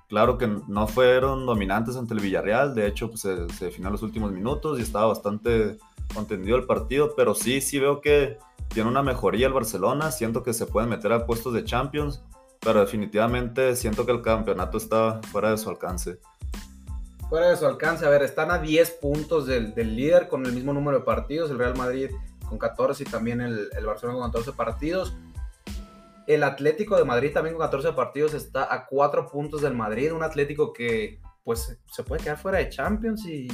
claro 0.08 0.38
que 0.38 0.46
no 0.46 0.86
fueron 0.86 1.46
dominantes 1.46 1.96
ante 1.96 2.14
el 2.14 2.20
Villarreal, 2.20 2.74
de 2.74 2.86
hecho 2.86 3.08
pues, 3.08 3.20
se, 3.20 3.48
se 3.50 3.66
definió 3.66 3.88
en 3.88 3.92
los 3.92 4.02
últimos 4.02 4.32
minutos 4.32 4.78
y 4.78 4.82
estaba 4.82 5.06
bastante 5.06 5.78
contendido 6.12 6.56
el 6.56 6.64
partido, 6.64 7.14
pero 7.16 7.34
sí, 7.34 7.60
sí 7.60 7.78
veo 7.78 8.00
que 8.00 8.38
tiene 8.68 8.88
una 8.88 9.02
mejoría 9.02 9.46
el 9.46 9.52
Barcelona, 9.52 10.10
siento 10.10 10.42
que 10.42 10.52
se 10.52 10.66
pueden 10.66 10.90
meter 10.90 11.12
a 11.12 11.26
puestos 11.26 11.54
de 11.54 11.64
Champions, 11.64 12.22
pero 12.60 12.80
definitivamente 12.80 13.76
siento 13.76 14.06
que 14.06 14.12
el 14.12 14.22
campeonato 14.22 14.78
está 14.78 15.20
fuera 15.30 15.50
de 15.50 15.58
su 15.58 15.68
alcance. 15.68 16.18
Fuera 17.28 17.50
de 17.50 17.56
su 17.56 17.66
alcance, 17.66 18.04
a 18.04 18.10
ver, 18.10 18.22
están 18.22 18.50
a 18.50 18.58
10 18.58 18.90
puntos 18.92 19.46
del, 19.46 19.74
del 19.74 19.96
líder 19.96 20.28
con 20.28 20.44
el 20.46 20.52
mismo 20.52 20.72
número 20.72 20.98
de 20.98 21.04
partidos, 21.04 21.50
el 21.50 21.58
Real 21.58 21.76
Madrid 21.76 22.10
con 22.48 22.58
14 22.58 23.02
y 23.02 23.06
también 23.06 23.40
el, 23.40 23.68
el 23.76 23.86
Barcelona 23.86 24.18
con 24.18 24.28
14 24.28 24.52
partidos. 24.52 25.14
El 26.26 26.42
Atlético 26.42 26.96
de 26.96 27.04
Madrid 27.04 27.32
también 27.32 27.54
con 27.54 27.64
14 27.64 27.92
partidos 27.92 28.34
está 28.34 28.72
a 28.72 28.86
4 28.86 29.28
puntos 29.28 29.62
del 29.62 29.74
Madrid, 29.74 30.12
un 30.12 30.22
Atlético 30.22 30.72
que 30.72 31.20
pues 31.42 31.78
se 31.92 32.02
puede 32.02 32.22
quedar 32.22 32.38
fuera 32.38 32.58
de 32.58 32.70
Champions 32.70 33.26
y, 33.26 33.48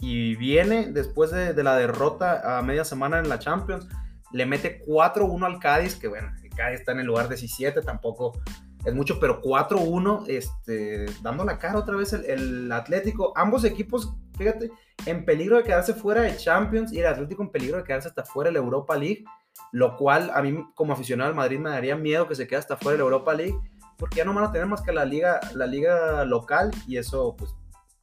viene 0.00 0.92
después 0.92 1.30
de, 1.32 1.52
de, 1.52 1.62
la 1.62 1.76
derrota 1.76 2.58
a 2.58 2.62
media 2.62 2.84
semana 2.84 3.18
en 3.18 3.28
la 3.28 3.38
Champions, 3.40 3.88
le 4.32 4.46
mete 4.46 4.80
4-1 4.86 5.44
al 5.44 5.58
Cádiz, 5.58 5.96
que 5.96 6.08
bueno, 6.08 6.30
el 6.42 6.50
Cádiz 6.50 6.80
está 6.80 6.92
en 6.92 7.00
el 7.00 7.06
lugar 7.06 7.28
17, 7.28 7.82
tampoco 7.82 8.40
es 8.84 8.94
mucho, 8.94 9.18
pero 9.18 9.42
4-1, 9.42 10.24
este, 10.28 11.06
dando 11.22 11.44
la 11.44 11.58
cara 11.58 11.78
otra 11.78 11.96
vez 11.96 12.12
el, 12.12 12.24
el, 12.24 12.72
Atlético. 12.72 13.32
Ambos 13.36 13.64
equipos, 13.64 14.14
fíjate, 14.36 14.70
en 15.06 15.24
peligro 15.24 15.56
de 15.56 15.64
quedarse 15.64 15.94
fuera 15.94 16.22
de 16.22 16.36
Champions 16.36 16.92
y 16.92 17.00
el 17.00 17.06
Atlético 17.06 17.42
en 17.42 17.50
peligro 17.50 17.78
de 17.78 17.84
quedarse 17.84 18.08
hasta 18.08 18.24
fuera 18.24 18.48
de 18.48 18.54
la 18.54 18.60
Europa 18.60 18.96
League, 18.96 19.24
lo 19.72 19.96
cual 19.96 20.30
a 20.34 20.42
mí 20.42 20.64
como 20.74 20.92
aficionado 20.92 21.30
al 21.30 21.36
Madrid 21.36 21.58
me 21.58 21.70
daría 21.70 21.96
miedo 21.96 22.28
que 22.28 22.34
se 22.34 22.46
quede 22.46 22.58
hasta 22.58 22.76
fuera 22.76 22.92
de 22.92 22.98
la 22.98 23.04
Europa 23.04 23.34
League, 23.34 23.58
porque 23.96 24.16
ya 24.16 24.24
no 24.24 24.34
van 24.34 24.44
a 24.44 24.52
tener 24.52 24.66
más 24.66 24.82
que 24.82 24.92
la 24.92 25.04
liga, 25.04 25.40
la 25.54 25.66
liga 25.66 26.24
local 26.24 26.70
y 26.86 26.96
eso 26.96 27.34
pues 27.36 27.54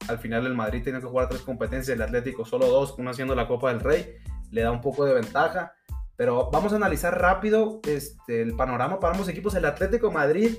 al 0.08 0.18
final 0.18 0.46
el 0.46 0.54
Madrid 0.54 0.82
tiene 0.82 1.00
que 1.00 1.06
jugar 1.06 1.28
tres 1.28 1.42
competencias, 1.42 1.96
el 1.96 2.02
Atlético 2.02 2.44
solo 2.44 2.66
dos, 2.66 2.94
uno 2.98 3.10
haciendo 3.10 3.34
la 3.34 3.48
Copa 3.48 3.70
del 3.70 3.80
Rey, 3.80 4.16
le 4.50 4.62
da 4.62 4.70
un 4.70 4.80
poco 4.80 5.04
de 5.04 5.14
ventaja. 5.14 5.72
Pero 6.16 6.50
vamos 6.50 6.72
a 6.72 6.76
analizar 6.76 7.20
rápido 7.20 7.80
este, 7.86 8.40
el 8.40 8.56
panorama 8.56 8.98
para 8.98 9.12
ambos 9.12 9.28
equipos. 9.28 9.54
El 9.54 9.66
Atlético 9.66 10.10
Madrid 10.10 10.56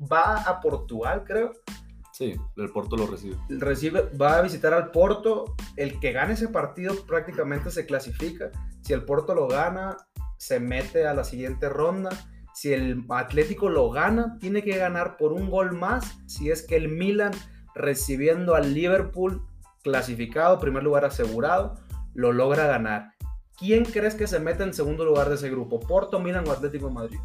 va 0.00 0.36
a 0.36 0.60
Portugal, 0.60 1.24
creo. 1.26 1.52
Sí, 2.12 2.36
el 2.56 2.70
Porto 2.70 2.96
lo 2.96 3.06
recibe. 3.06 3.36
Recibe, 3.48 4.10
va 4.20 4.38
a 4.38 4.42
visitar 4.42 4.72
al 4.74 4.90
Porto. 4.90 5.56
El 5.76 5.98
que 5.98 6.12
gane 6.12 6.34
ese 6.34 6.48
partido 6.48 6.94
prácticamente 7.06 7.70
se 7.70 7.86
clasifica. 7.86 8.50
Si 8.82 8.92
el 8.92 9.04
Porto 9.04 9.34
lo 9.34 9.48
gana, 9.48 9.96
se 10.38 10.60
mete 10.60 11.06
a 11.06 11.12
la 11.12 11.24
siguiente 11.24 11.68
ronda. 11.68 12.10
Si 12.54 12.72
el 12.72 13.04
Atlético 13.10 13.68
lo 13.68 13.90
gana, 13.90 14.38
tiene 14.40 14.62
que 14.62 14.78
ganar 14.78 15.16
por 15.16 15.32
un 15.32 15.50
gol 15.50 15.72
más. 15.72 16.18
Si 16.26 16.50
es 16.50 16.66
que 16.66 16.76
el 16.76 16.88
Milan 16.88 17.32
recibiendo 17.74 18.54
al 18.54 18.72
Liverpool 18.72 19.42
clasificado, 19.82 20.58
primer 20.58 20.82
lugar 20.82 21.04
asegurado, 21.04 21.74
lo 22.14 22.32
logra 22.32 22.66
ganar. 22.66 23.12
¿Quién 23.56 23.84
crees 23.84 24.14
que 24.14 24.26
se 24.26 24.40
mete 24.40 24.62
en 24.62 24.74
segundo 24.74 25.04
lugar 25.04 25.28
de 25.28 25.34
ese 25.34 25.50
grupo? 25.50 25.80
¿Porto, 25.80 26.20
Milan 26.20 26.46
o 26.48 26.52
Atlético 26.52 26.88
de 26.88 26.94
Madrid? 26.94 27.18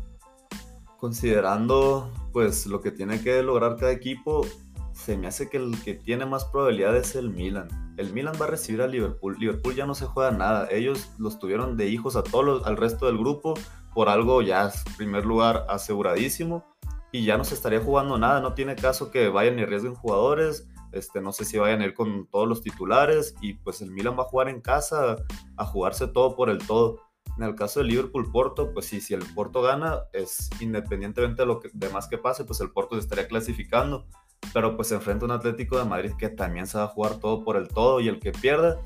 Considerando 0.98 2.12
pues 2.32 2.66
lo 2.66 2.82
que 2.82 2.92
tiene 2.92 3.22
que 3.22 3.42
lograr 3.44 3.76
cada 3.78 3.92
equipo, 3.92 4.46
se 4.94 5.18
me 5.18 5.28
hace 5.28 5.50
que 5.50 5.58
el 5.58 5.76
que 5.84 5.96
tiene 5.96 6.26
más 6.26 6.46
probabilidad 6.46 6.96
es 6.96 7.16
el 7.16 7.30
Milan. 7.30 7.68
El 7.98 8.12
Milan 8.12 8.36
va 8.42 8.46
a 8.46 8.50
recibir 8.50 8.82
al 8.82 8.92
Liverpool. 8.92 9.38
Liverpool 9.40 9.76
ya 9.76 9.86
no 9.86 9.94
se 9.94 10.06
juega 10.06 10.32
nada. 10.32 10.68
Ellos 10.72 11.12
los 11.20 11.38
tuvieron 11.38 11.78
de 11.78 11.90
hijos 11.90 12.16
a 12.16 12.24
todos 12.24 12.66
al 12.66 12.78
resto 12.78 13.06
del 13.06 13.18
grupo. 13.18 13.54
Por 13.94 14.10
algo 14.10 14.42
ya 14.42 14.68
es 14.68 14.84
primer 14.98 15.26
lugar 15.26 15.66
aseguradísimo. 15.70 16.66
Y 17.12 17.26
ya 17.26 17.38
no 17.38 17.44
se 17.44 17.54
estaría 17.54 17.80
jugando 17.80 18.18
nada. 18.18 18.42
No 18.42 18.54
tiene 18.54 18.76
caso 18.76 19.12
que 19.12 19.30
vayan 19.30 19.58
ni 19.58 19.62
arriesguen 19.62 19.94
jugadores. 19.94 20.68
Este, 20.92 21.22
no 21.22 21.32
sé 21.32 21.46
si 21.46 21.58
vayan 21.58 21.82
a 21.82 21.86
ir 21.86 21.94
con 21.94 22.28
todos 22.28 22.48
los 22.48 22.62
titulares. 22.62 23.36
Y 23.42 23.54
pues 23.54 23.82
el 23.82 23.92
Milan 23.92 24.18
va 24.18 24.24
a 24.24 24.28
jugar 24.28 24.50
en 24.50 24.62
casa 24.62 25.18
a 25.56 25.66
jugarse 25.66 26.08
todo 26.08 26.36
por 26.36 26.50
el 26.50 26.66
todo. 26.66 27.00
En 27.38 27.44
el 27.44 27.56
caso 27.56 27.80
del 27.80 27.90
Liverpool-Porto, 27.90 28.74
pues 28.74 28.86
sí, 28.86 29.02
si 29.02 29.14
el 29.14 29.24
Porto 29.34 29.62
gana, 29.62 30.02
es 30.14 30.50
independientemente 30.60 31.42
de 31.42 31.46
lo 31.48 31.60
que, 31.60 31.70
demás 31.74 32.08
que 32.08 32.20
pase, 32.20 32.46
pues 32.46 32.62
el 32.62 32.70
Porto 32.70 32.96
se 32.96 33.02
estaría 33.02 33.28
clasificando. 33.28 34.06
Pero 34.54 34.76
pues 34.76 34.90
se 34.90 34.96
enfrenta 34.96 35.26
a 35.26 35.28
un 35.28 35.32
Atlético 35.32 35.78
de 35.78 35.86
Madrid 35.86 36.12
que 36.18 36.30
también 36.30 36.68
se 36.68 36.78
va 36.78 36.86
a 36.86 36.88
jugar 36.88 37.16
todo 37.16 37.44
por 37.44 37.58
el 37.58 37.68
todo 37.68 38.00
y 38.00 38.08
el 38.08 38.20
que 38.20 38.32
pierda, 38.32 38.80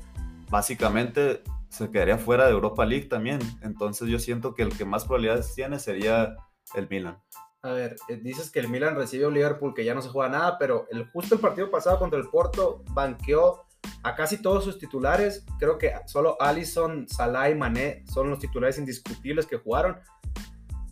básicamente 0.50 1.42
se 1.68 1.90
quedaría 1.90 2.18
fuera 2.18 2.46
de 2.46 2.52
Europa 2.52 2.86
League 2.86 3.06
también. 3.06 3.38
Entonces 3.62 4.08
yo 4.08 4.18
siento 4.18 4.54
que 4.54 4.62
el 4.62 4.76
que 4.76 4.84
más 4.84 5.04
probabilidades 5.04 5.54
tiene 5.54 5.78
sería 5.78 6.36
el 6.74 6.88
Milan. 6.88 7.18
A 7.62 7.72
ver, 7.72 7.96
dices 8.22 8.50
que 8.50 8.60
el 8.60 8.68
Milan 8.68 8.94
recibe 8.94 9.24
a 9.24 9.28
un 9.28 9.34
Liverpool 9.34 9.74
que 9.74 9.84
ya 9.84 9.94
no 9.94 10.00
se 10.00 10.08
juega 10.08 10.30
nada, 10.30 10.58
pero 10.58 10.86
el, 10.90 11.08
justo 11.10 11.34
el 11.34 11.40
partido 11.40 11.70
pasado 11.70 11.98
contra 11.98 12.18
el 12.18 12.28
Porto 12.28 12.84
banqueó 12.92 13.66
a 14.04 14.14
casi 14.14 14.40
todos 14.40 14.64
sus 14.64 14.78
titulares. 14.78 15.44
Creo 15.58 15.76
que 15.76 15.92
solo 16.06 16.40
Allison, 16.40 17.08
Salah 17.08 17.50
y 17.50 17.56
Mané 17.56 18.04
son 18.06 18.30
los 18.30 18.38
titulares 18.38 18.78
indiscutibles 18.78 19.46
que 19.46 19.58
jugaron. 19.58 19.98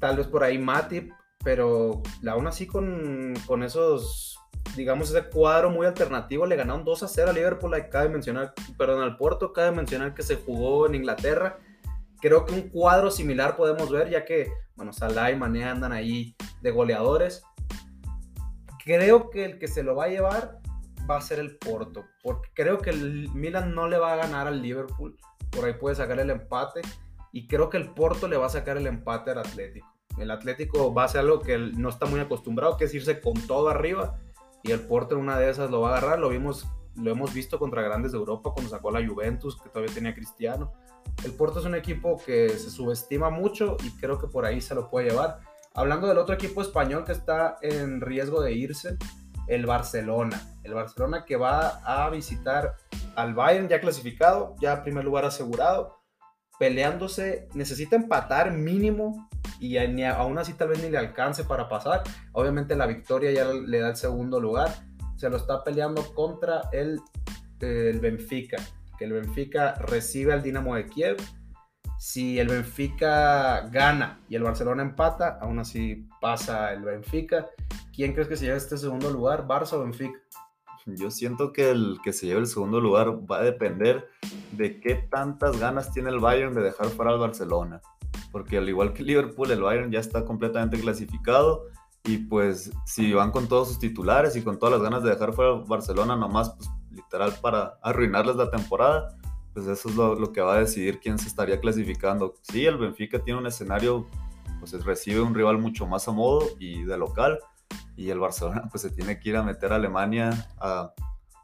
Tal 0.00 0.16
vez 0.16 0.26
por 0.26 0.42
ahí 0.42 0.58
Matip, 0.58 1.12
pero 1.44 2.02
aún 2.28 2.46
así 2.48 2.66
con, 2.66 3.34
con 3.46 3.62
esos, 3.62 4.38
digamos, 4.74 5.10
ese 5.10 5.28
cuadro 5.28 5.70
muy 5.70 5.86
alternativo 5.86 6.46
le 6.46 6.56
ganaron 6.56 6.84
2 6.84 7.02
a 7.02 7.08
0 7.08 7.30
a 7.30 7.32
Liverpool. 7.32 7.74
Cabe 7.90 8.08
mencionar, 8.08 8.54
perdón, 8.76 9.02
al 9.02 9.16
Porto, 9.16 9.52
cabe 9.52 9.70
mencionar 9.72 10.14
que 10.14 10.22
se 10.22 10.36
jugó 10.36 10.86
en 10.86 10.94
Inglaterra. 10.94 11.58
Creo 12.20 12.44
que 12.44 12.54
un 12.54 12.68
cuadro 12.70 13.10
similar 13.10 13.56
podemos 13.56 13.90
ver, 13.90 14.10
ya 14.10 14.24
que, 14.24 14.50
bueno, 14.74 14.92
Salah 14.92 15.30
y 15.30 15.36
Mané 15.36 15.64
andan 15.64 15.92
ahí 15.92 16.34
de 16.62 16.70
goleadores. 16.70 17.42
Creo 18.84 19.30
que 19.30 19.44
el 19.44 19.58
que 19.58 19.68
se 19.68 19.82
lo 19.82 19.94
va 19.94 20.04
a 20.04 20.08
llevar 20.08 20.60
va 21.08 21.18
a 21.18 21.20
ser 21.20 21.38
el 21.38 21.56
Porto, 21.58 22.04
porque 22.22 22.50
creo 22.54 22.78
que 22.78 22.90
el 22.90 23.28
Milan 23.32 23.74
no 23.74 23.88
le 23.88 23.98
va 23.98 24.12
a 24.12 24.16
ganar 24.16 24.46
al 24.46 24.62
Liverpool, 24.62 25.16
por 25.50 25.64
ahí 25.64 25.74
puede 25.74 25.94
sacar 25.96 26.18
el 26.18 26.30
empate, 26.30 26.82
y 27.32 27.46
creo 27.46 27.70
que 27.70 27.76
el 27.76 27.92
Porto 27.92 28.28
le 28.28 28.36
va 28.36 28.46
a 28.46 28.50
sacar 28.50 28.76
el 28.76 28.86
empate 28.86 29.30
al 29.30 29.38
Atlético. 29.38 29.86
El 30.18 30.30
Atlético 30.30 30.92
va 30.94 31.02
a 31.02 31.04
hacer 31.06 31.20
algo 31.20 31.40
que 31.40 31.58
no 31.58 31.90
está 31.90 32.06
muy 32.06 32.20
acostumbrado, 32.20 32.76
que 32.76 32.86
es 32.86 32.94
irse 32.94 33.20
con 33.20 33.34
todo 33.46 33.68
arriba, 33.68 34.18
y 34.66 34.72
el 34.72 34.80
Porto 34.80 35.14
en 35.14 35.20
una 35.22 35.38
de 35.38 35.48
esas 35.50 35.70
lo 35.70 35.80
va 35.80 35.90
a 35.94 35.98
agarrar, 35.98 36.18
lo 36.18 36.28
vimos 36.28 36.66
lo 36.96 37.10
hemos 37.10 37.32
visto 37.32 37.58
contra 37.58 37.82
grandes 37.82 38.12
de 38.12 38.18
Europa 38.18 38.50
cuando 38.52 38.70
sacó 38.70 38.90
la 38.90 39.06
Juventus, 39.06 39.60
que 39.60 39.68
todavía 39.68 39.94
tenía 39.94 40.14
Cristiano. 40.14 40.72
El 41.24 41.32
Porto 41.32 41.60
es 41.60 41.66
un 41.66 41.74
equipo 41.74 42.20
que 42.24 42.48
se 42.48 42.70
subestima 42.70 43.30
mucho 43.30 43.76
y 43.84 43.90
creo 43.98 44.18
que 44.18 44.26
por 44.26 44.44
ahí 44.44 44.60
se 44.60 44.74
lo 44.74 44.88
puede 44.88 45.10
llevar. 45.10 45.40
Hablando 45.74 46.06
del 46.06 46.18
otro 46.18 46.34
equipo 46.34 46.62
español 46.62 47.04
que 47.04 47.12
está 47.12 47.58
en 47.60 48.00
riesgo 48.00 48.40
de 48.40 48.52
irse, 48.52 48.96
el 49.46 49.66
Barcelona. 49.66 50.40
El 50.64 50.74
Barcelona 50.74 51.24
que 51.24 51.36
va 51.36 51.80
a 51.84 52.08
visitar 52.10 52.76
al 53.14 53.34
Bayern 53.34 53.68
ya 53.68 53.80
clasificado, 53.80 54.54
ya 54.60 54.82
primer 54.82 55.04
lugar 55.04 55.24
asegurado, 55.24 55.98
peleándose, 56.58 57.48
necesita 57.54 57.96
empatar 57.96 58.52
mínimo 58.52 59.28
y 59.60 59.76
aún 60.04 60.38
así 60.38 60.54
tal 60.54 60.68
vez 60.68 60.82
ni 60.82 60.90
le 60.90 60.98
alcance 60.98 61.44
para 61.44 61.68
pasar. 61.68 62.02
Obviamente 62.32 62.76
la 62.76 62.86
victoria 62.86 63.32
ya 63.32 63.46
le 63.46 63.78
da 63.78 63.90
el 63.90 63.96
segundo 63.96 64.40
lugar. 64.40 64.74
Se 65.16 65.30
lo 65.30 65.36
está 65.36 65.64
peleando 65.64 66.02
contra 66.14 66.62
el, 66.72 67.00
el 67.60 68.00
Benfica, 68.00 68.58
que 68.98 69.04
el 69.06 69.12
Benfica 69.12 69.74
recibe 69.74 70.32
al 70.32 70.42
Dinamo 70.42 70.74
de 70.74 70.86
Kiev. 70.86 71.16
Si 71.98 72.38
el 72.38 72.48
Benfica 72.48 73.68
gana 73.70 74.20
y 74.28 74.36
el 74.36 74.42
Barcelona 74.42 74.82
empata, 74.82 75.38
aún 75.40 75.58
así 75.58 76.06
pasa 76.20 76.72
el 76.72 76.82
Benfica. 76.82 77.46
¿Quién 77.94 78.12
crees 78.12 78.28
que 78.28 78.36
se 78.36 78.44
lleva 78.44 78.58
este 78.58 78.76
segundo 78.76 79.10
lugar, 79.10 79.46
Barça 79.46 79.72
o 79.74 79.80
Benfica? 79.80 80.18
Yo 80.84 81.10
siento 81.10 81.52
que 81.52 81.70
el 81.70 81.98
que 82.04 82.12
se 82.12 82.26
lleve 82.26 82.40
el 82.40 82.46
segundo 82.46 82.80
lugar 82.80 83.08
va 83.28 83.38
a 83.38 83.42
depender 83.42 84.08
de 84.52 84.78
qué 84.78 84.94
tantas 84.94 85.58
ganas 85.58 85.92
tiene 85.92 86.10
el 86.10 86.20
Bayern 86.20 86.54
de 86.54 86.62
dejar 86.62 86.86
fuera 86.88 87.10
al 87.10 87.18
Barcelona. 87.18 87.80
Porque 88.36 88.58
al 88.58 88.68
igual 88.68 88.92
que 88.92 89.02
Liverpool, 89.02 89.50
el 89.50 89.62
Bayern 89.62 89.90
ya 89.90 89.98
está 89.98 90.26
completamente 90.26 90.78
clasificado. 90.78 91.68
Y 92.04 92.18
pues 92.18 92.70
si 92.84 93.14
van 93.14 93.30
con 93.30 93.48
todos 93.48 93.68
sus 93.68 93.78
titulares 93.78 94.36
y 94.36 94.42
con 94.42 94.58
todas 94.58 94.74
las 94.74 94.82
ganas 94.82 95.02
de 95.02 95.08
dejar 95.08 95.32
fuera 95.32 95.52
Barcelona, 95.52 96.16
nomás 96.16 96.50
pues, 96.50 96.68
literal 96.90 97.32
para 97.40 97.78
arruinarles 97.82 98.36
la 98.36 98.50
temporada, 98.50 99.16
pues 99.54 99.66
eso 99.68 99.88
es 99.88 99.96
lo, 99.96 100.16
lo, 100.16 100.32
que 100.32 100.42
va 100.42 100.56
a 100.56 100.60
decidir 100.60 101.00
quién 101.00 101.18
se 101.18 101.28
estaría 101.28 101.58
clasificando. 101.60 102.34
Sí, 102.42 102.66
el 102.66 102.76
Benfica 102.76 103.18
tiene 103.20 103.40
un 103.40 103.46
escenario, 103.46 104.06
pues 104.60 104.72
recibe 104.84 105.22
un 105.22 105.34
rival 105.34 105.56
mucho 105.56 105.86
más 105.86 106.06
a 106.06 106.12
modo 106.12 106.46
y 106.58 106.82
de 106.82 106.98
local 106.98 107.38
y 107.96 108.10
el 108.10 108.18
Barcelona 108.18 108.68
pues 108.70 108.82
se 108.82 108.90
tiene 108.90 109.18
que 109.18 109.30
ir 109.30 109.36
a 109.38 109.42
meter 109.42 109.72
a 109.72 109.76
Alemania 109.76 110.46
a, 110.60 110.92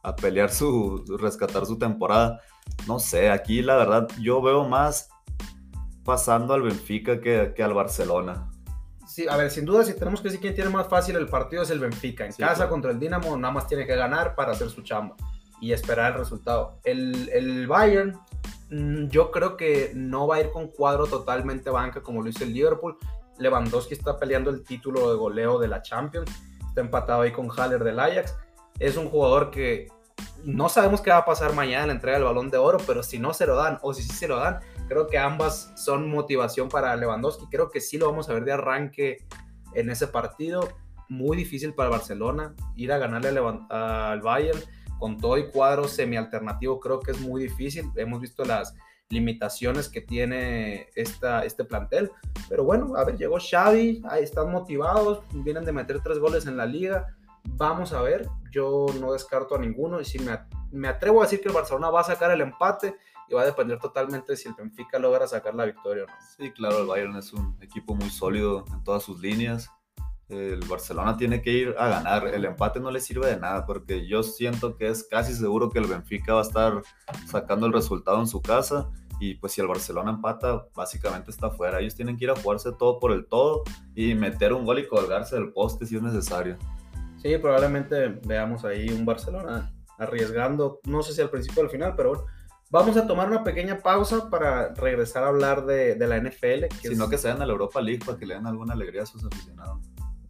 a 0.02 0.14
pelear 0.14 0.50
su, 0.50 1.02
rescatar 1.18 1.64
su 1.64 1.78
temporada. 1.78 2.42
No 2.86 2.98
sé, 2.98 3.30
aquí 3.30 3.62
la 3.62 3.76
verdad 3.76 4.08
yo 4.20 4.42
veo 4.42 4.68
más 4.68 5.08
pasando 6.04 6.54
al 6.54 6.62
Benfica 6.62 7.20
que, 7.20 7.52
que 7.54 7.62
al 7.62 7.74
Barcelona. 7.74 8.50
Sí, 9.06 9.26
a 9.28 9.36
ver, 9.36 9.50
sin 9.50 9.64
duda, 9.64 9.84
si 9.84 9.94
tenemos 9.94 10.20
que 10.20 10.28
decir 10.28 10.40
quién 10.40 10.54
tiene 10.54 10.70
más 10.70 10.88
fácil 10.88 11.16
el 11.16 11.28
partido 11.28 11.62
es 11.62 11.70
el 11.70 11.80
Benfica. 11.80 12.24
En 12.24 12.32
sí, 12.32 12.40
casa 12.40 12.54
claro. 12.54 12.70
contra 12.70 12.90
el 12.92 12.98
Dinamo, 12.98 13.36
nada 13.36 13.52
más 13.52 13.66
tiene 13.66 13.86
que 13.86 13.94
ganar 13.94 14.34
para 14.34 14.52
hacer 14.52 14.70
su 14.70 14.82
chamba 14.82 15.16
y 15.60 15.72
esperar 15.72 16.12
el 16.12 16.18
resultado. 16.18 16.78
El, 16.82 17.28
el 17.32 17.66
Bayern, 17.66 18.18
mm, 18.70 19.08
yo 19.08 19.30
creo 19.30 19.56
que 19.56 19.92
no 19.94 20.26
va 20.26 20.36
a 20.36 20.40
ir 20.40 20.50
con 20.50 20.68
cuadro 20.68 21.06
totalmente 21.06 21.70
banca 21.70 22.02
como 22.02 22.22
lo 22.22 22.28
hizo 22.28 22.44
el 22.44 22.54
Liverpool. 22.54 22.96
Lewandowski 23.38 23.94
está 23.94 24.16
peleando 24.16 24.50
el 24.50 24.64
título 24.64 25.10
de 25.10 25.16
goleo 25.16 25.58
de 25.58 25.68
la 25.68 25.82
Champions. 25.82 26.30
está 26.68 26.80
empatado 26.80 27.22
ahí 27.22 27.32
con 27.32 27.50
Haller 27.50 27.84
del 27.84 28.00
Ajax. 28.00 28.34
Es 28.78 28.96
un 28.96 29.08
jugador 29.08 29.50
que 29.50 29.88
no 30.44 30.68
sabemos 30.68 31.00
qué 31.00 31.10
va 31.10 31.18
a 31.18 31.24
pasar 31.24 31.54
mañana 31.54 31.82
en 31.82 31.88
la 31.88 31.94
entrega 31.94 32.16
del 32.16 32.26
balón 32.26 32.50
de 32.50 32.58
oro, 32.58 32.78
pero 32.86 33.02
si 33.02 33.18
no 33.18 33.32
se 33.32 33.46
lo 33.46 33.56
dan 33.56 33.78
o 33.82 33.94
si 33.94 34.02
sí 34.02 34.12
se 34.12 34.28
lo 34.28 34.36
dan, 34.36 34.60
creo 34.92 35.06
que 35.06 35.16
ambas 35.16 35.72
son 35.74 36.10
motivación 36.10 36.68
para 36.68 36.94
Lewandowski. 36.96 37.46
Creo 37.50 37.70
que 37.70 37.80
sí 37.80 37.96
lo 37.96 38.10
vamos 38.10 38.28
a 38.28 38.34
ver 38.34 38.44
de 38.44 38.52
arranque 38.52 39.24
en 39.74 39.88
ese 39.88 40.06
partido. 40.06 40.68
Muy 41.08 41.34
difícil 41.34 41.72
para 41.72 41.88
Barcelona 41.88 42.54
ir 42.76 42.92
a 42.92 42.98
ganarle 42.98 43.40
al 43.70 44.20
Bayern 44.20 44.60
con 44.98 45.16
todo 45.16 45.38
y 45.38 45.48
cuadro 45.50 45.88
semi-alternativo. 45.88 46.78
Creo 46.78 47.00
que 47.00 47.12
es 47.12 47.20
muy 47.20 47.42
difícil. 47.42 47.90
Hemos 47.96 48.20
visto 48.20 48.44
las 48.44 48.74
limitaciones 49.08 49.88
que 49.88 50.02
tiene 50.02 50.88
esta, 50.94 51.44
este 51.44 51.64
plantel. 51.64 52.10
Pero 52.50 52.64
bueno, 52.64 52.94
a 52.94 53.04
ver, 53.04 53.16
llegó 53.16 53.38
Xavi, 53.38 54.02
ahí 54.10 54.22
están 54.22 54.52
motivados, 54.52 55.22
vienen 55.32 55.64
de 55.64 55.72
meter 55.72 56.00
tres 56.02 56.18
goles 56.18 56.46
en 56.46 56.58
la 56.58 56.66
liga. 56.66 57.16
Vamos 57.44 57.92
a 57.92 58.02
ver, 58.02 58.28
yo 58.50 58.86
no 59.00 59.12
descarto 59.12 59.54
a 59.54 59.58
ninguno 59.58 60.00
y 60.00 60.04
si 60.04 60.18
me, 60.18 60.38
me 60.70 60.88
atrevo 60.88 61.20
a 61.20 61.24
decir 61.24 61.40
que 61.40 61.48
el 61.48 61.54
Barcelona 61.54 61.90
va 61.90 62.00
a 62.00 62.04
sacar 62.04 62.30
el 62.30 62.40
empate 62.40 62.96
y 63.28 63.34
va 63.34 63.42
a 63.42 63.46
depender 63.46 63.78
totalmente 63.78 64.36
si 64.36 64.48
el 64.48 64.54
Benfica 64.54 64.98
logra 64.98 65.26
sacar 65.26 65.54
la 65.54 65.64
victoria 65.64 66.04
o 66.04 66.06
no. 66.06 66.12
Sí, 66.36 66.50
claro, 66.52 66.80
el 66.80 66.86
Bayern 66.86 67.16
es 67.16 67.32
un 67.32 67.56
equipo 67.60 67.94
muy 67.94 68.10
sólido 68.10 68.64
en 68.72 68.82
todas 68.84 69.02
sus 69.02 69.20
líneas. 69.20 69.70
El 70.28 70.60
Barcelona 70.66 71.16
tiene 71.16 71.42
que 71.42 71.50
ir 71.50 71.74
a 71.78 71.88
ganar. 71.88 72.26
El 72.28 72.44
empate 72.44 72.80
no 72.80 72.90
le 72.90 73.00
sirve 73.00 73.26
de 73.26 73.38
nada 73.38 73.66
porque 73.66 74.06
yo 74.06 74.22
siento 74.22 74.76
que 74.76 74.88
es 74.88 75.04
casi 75.04 75.34
seguro 75.34 75.68
que 75.68 75.78
el 75.78 75.86
Benfica 75.86 76.34
va 76.34 76.40
a 76.40 76.44
estar 76.44 76.82
sacando 77.26 77.66
el 77.66 77.72
resultado 77.72 78.18
en 78.18 78.26
su 78.26 78.40
casa 78.40 78.90
y 79.20 79.34
pues 79.34 79.52
si 79.52 79.60
el 79.60 79.68
Barcelona 79.68 80.10
empata, 80.10 80.66
básicamente 80.74 81.30
está 81.30 81.50
fuera. 81.50 81.80
Ellos 81.80 81.94
tienen 81.94 82.16
que 82.16 82.24
ir 82.24 82.30
a 82.30 82.36
jugarse 82.36 82.72
todo 82.72 82.98
por 82.98 83.12
el 83.12 83.26
todo 83.26 83.62
y 83.94 84.14
meter 84.14 84.52
un 84.52 84.64
gol 84.64 84.78
y 84.78 84.88
colgarse 84.88 85.36
del 85.36 85.52
poste 85.52 85.86
si 85.86 85.96
es 85.96 86.02
necesario. 86.02 86.56
Sí, 87.22 87.38
probablemente 87.38 88.18
veamos 88.24 88.64
ahí 88.64 88.88
un 88.88 89.04
Barcelona 89.04 89.72
arriesgando, 89.98 90.80
no 90.84 91.02
sé 91.02 91.12
si 91.12 91.20
al 91.20 91.30
principio 91.30 91.62
o 91.62 91.64
al 91.64 91.70
final, 91.70 91.94
pero 91.96 92.10
bueno. 92.10 92.26
Vamos 92.70 92.96
a 92.96 93.06
tomar 93.06 93.28
una 93.28 93.44
pequeña 93.44 93.80
pausa 93.80 94.30
para 94.30 94.72
regresar 94.72 95.24
a 95.24 95.28
hablar 95.28 95.66
de, 95.66 95.94
la 95.98 96.18
NFL. 96.18 96.68
Que 96.80 96.88
Sino 96.88 97.06
que 97.10 97.18
sean 97.18 97.42
a 97.42 97.46
la 97.46 97.52
Europa 97.52 97.82
League 97.82 98.02
para 98.04 98.16
que 98.16 98.24
le 98.24 98.34
den 98.34 98.46
alguna 98.46 98.72
alegría 98.72 99.02
a 99.02 99.06
sus 99.06 99.22
aficionados. 99.22 99.78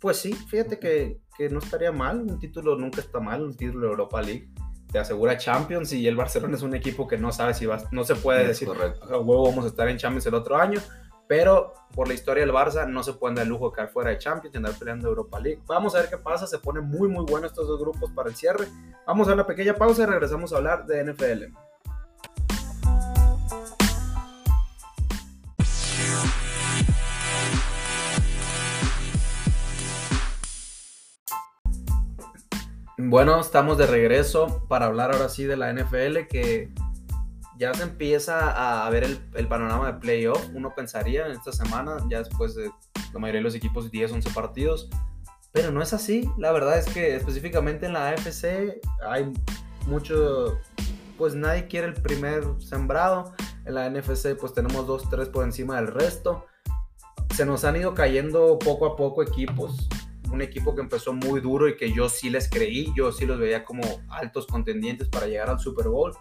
Pues 0.01 0.17
sí, 0.17 0.33
fíjate 0.33 0.81
que, 0.81 1.21
que 1.39 1.49
no 1.49 1.61
estaría 1.61 1.93
mal, 1.93 2.21
un 2.21 2.41
título 2.41 2.77
nunca 2.77 3.01
está 3.01 3.21
mal, 3.21 3.45
un 3.45 3.57
título 3.57 3.87
de 3.87 3.91
Europa 3.93 4.21
League 4.21 4.51
te 4.93 4.99
asegura 4.99 5.39
Champions 5.39 5.93
y 5.95 6.07
el 6.07 6.17
Barcelona 6.17 6.55
es 6.55 6.63
un 6.63 6.75
equipo 6.75 7.09
que 7.09 7.17
no 7.17 7.33
sabe 7.33 7.55
si 7.55 7.65
va, 7.65 7.83
no 7.91 8.05
se 8.05 8.15
puede 8.15 8.47
decir, 8.49 8.69
correcto. 8.69 9.07
huevo, 9.23 9.49
vamos 9.49 9.65
a 9.65 9.69
estar 9.69 9.89
en 9.89 9.97
Champions 9.97 10.27
el 10.27 10.35
otro 10.35 10.57
año, 10.57 10.81
pero 11.29 11.75
por 11.95 12.09
la 12.09 12.15
historia 12.15 12.45
del 12.45 12.55
Barça 12.55 12.87
no 12.89 13.03
se 13.03 13.15
puede 13.15 13.35
dar 13.35 13.45
el 13.45 13.51
lujo 13.51 13.71
de 13.71 13.87
fuera 13.89 14.11
de 14.11 14.19
Champions 14.19 14.55
y 14.55 14.57
andar 14.57 14.75
peleando 14.79 15.09
Europa 15.09 15.39
League. 15.41 15.63
Vamos 15.67 15.95
a 15.95 16.01
ver 16.01 16.11
qué 16.11 16.19
pasa, 16.19 16.47
se 16.47 16.59
pone 16.59 16.81
muy 16.81 17.09
muy 17.09 17.25
bueno 17.25 17.47
estos 17.47 17.67
dos 17.67 17.81
grupos 17.81 18.11
para 18.13 18.29
el 18.29 18.35
cierre. 18.35 18.67
Vamos 19.07 19.29
a 19.29 19.35
una 19.35 19.47
pequeña 19.47 19.75
pausa 19.75 20.03
y 20.03 20.07
regresamos 20.07 20.53
a 20.53 20.57
hablar 20.57 20.87
de 20.87 21.13
NFL. 21.13 21.55
Bueno, 33.05 33.41
estamos 33.41 33.79
de 33.79 33.87
regreso 33.87 34.65
para 34.69 34.87
hablar 34.87 35.13
ahora 35.13 35.29
sí 35.29 35.45
de 35.45 35.57
la 35.57 35.73
NFL 35.73 36.29
que 36.31 36.73
ya 37.59 37.73
se 37.75 37.83
empieza 37.83 38.85
a 38.87 38.91
ver 38.91 39.05
el, 39.05 39.49
panorama 39.49 39.93
de 39.93 39.99
playoff. 39.99 40.49
Uno 40.55 40.75
pensaría 40.75 41.27
en 41.27 41.33
esta 41.33 41.53
semana, 41.53 41.97
ya 42.09 42.19
después 42.19 42.55
de 42.55 42.71
la 43.13 43.19
mayoría 43.19 43.41
de 43.41 43.45
los 43.45 43.55
equipos 43.55 43.91
10, 43.91 44.13
11 44.13 44.31
partidos. 44.31 44.89
Pero 45.53 45.71
no 45.71 45.83
es 45.83 45.93
así. 45.93 46.29
La 46.39 46.53
verdad 46.53 46.79
es 46.79 46.87
que 46.87 47.15
específicamente 47.15 47.87
en 47.87 47.93
la 47.93 48.11
AFC 48.11 48.81
hay 49.07 49.33
mucho, 49.87 50.59
pues 51.19 51.35
nadie 51.35 51.67
quiere 51.67 51.89
el 51.89 51.95
primer 51.95 52.45
sembrado. 52.61 53.35
En 53.67 53.75
la 53.75 53.89
NFC 53.89 54.37
pues 54.39 54.55
tenemos 54.55 54.87
dos, 54.87 55.09
tres 55.11 55.29
por 55.29 55.45
encima 55.45 55.77
del 55.77 55.89
resto. 55.89 56.47
Se 57.35 57.45
nos 57.45 57.65
han 57.65 57.77
ido 57.77 57.95
cayendo 57.95 58.59
poco 58.59 58.87
a 58.87 58.97
poco 58.97 59.23
equipos 59.23 59.89
un 60.33 60.41
equipo 60.41 60.75
que 60.75 60.81
empezó 60.81 61.13
muy 61.13 61.41
duro 61.41 61.69
y 61.69 61.77
que 61.77 61.93
yo 61.93 62.09
sí 62.09 62.31
les 62.31 62.49
creí, 62.49 62.93
yo 62.97 63.13
sí 63.13 63.27
los 63.27 63.39
veía 63.39 63.65
como 63.65 63.83
altos 64.09 64.47
contendientes 64.47 65.09
para 65.09 65.27
llegar 65.27 65.51
al 65.51 65.61
Super 65.61 65.89
Bowl. 65.89 66.13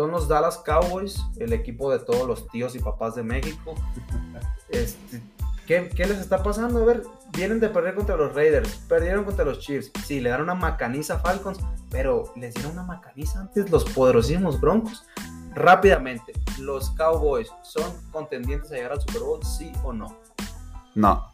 Son 0.00 0.12
los 0.12 0.28
Dallas 0.28 0.56
Cowboys, 0.56 1.22
el 1.40 1.52
equipo 1.52 1.92
de 1.92 1.98
todos 1.98 2.26
los 2.26 2.48
tíos 2.48 2.74
y 2.74 2.78
papás 2.78 3.16
de 3.16 3.22
México. 3.22 3.74
Este, 4.70 5.20
¿qué, 5.66 5.90
¿Qué 5.90 6.06
les 6.06 6.18
está 6.18 6.42
pasando? 6.42 6.80
A 6.80 6.84
ver, 6.86 7.02
vienen 7.32 7.60
de 7.60 7.68
perder 7.68 7.96
contra 7.96 8.16
los 8.16 8.34
Raiders, 8.34 8.76
perdieron 8.88 9.24
contra 9.24 9.44
los 9.44 9.58
Chiefs. 9.58 9.90
Sí, 10.06 10.20
le 10.20 10.30
dieron 10.30 10.44
una 10.44 10.54
macaniza 10.54 11.16
a 11.16 11.18
Falcons, 11.18 11.58
pero 11.90 12.32
les 12.34 12.54
dieron 12.54 12.72
una 12.72 12.84
macaniza 12.84 13.40
antes 13.40 13.70
los 13.70 13.84
poderosísimos 13.84 14.58
Broncos. 14.58 15.04
Rápidamente, 15.54 16.32
¿los 16.58 16.88
Cowboys 16.92 17.52
son 17.62 17.92
contendientes 18.10 18.72
a 18.72 18.76
llegar 18.76 18.92
al 18.92 19.02
Super 19.02 19.20
Bowl, 19.20 19.44
sí 19.44 19.70
o 19.84 19.92
no? 19.92 20.16
No. 20.94 21.30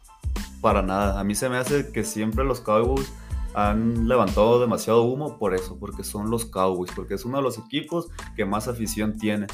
Para 0.59 0.81
nada. 0.81 1.17
A 1.17 1.23
mí 1.23 1.35
se 1.35 1.47
me 1.47 1.55
hace 1.55 1.89
que 1.93 2.03
siempre 2.03 2.43
los 2.43 2.59
Cowboys 2.59 3.09
han 3.57 4.07
levantado 4.07 4.61
demasiado 4.61 5.01
humo 5.01 5.39
por 5.39 5.55
eso, 5.55 5.79
porque 5.79 6.03
son 6.03 6.29
los 6.29 6.45
Cowboys, 6.45 6.91
porque 6.95 7.15
es 7.15 7.25
uno 7.25 7.37
de 7.37 7.43
los 7.43 7.57
equipos 7.57 8.07
que 8.35 8.45
más 8.45 8.67
afición 8.67 9.17
tiene. 9.17 9.47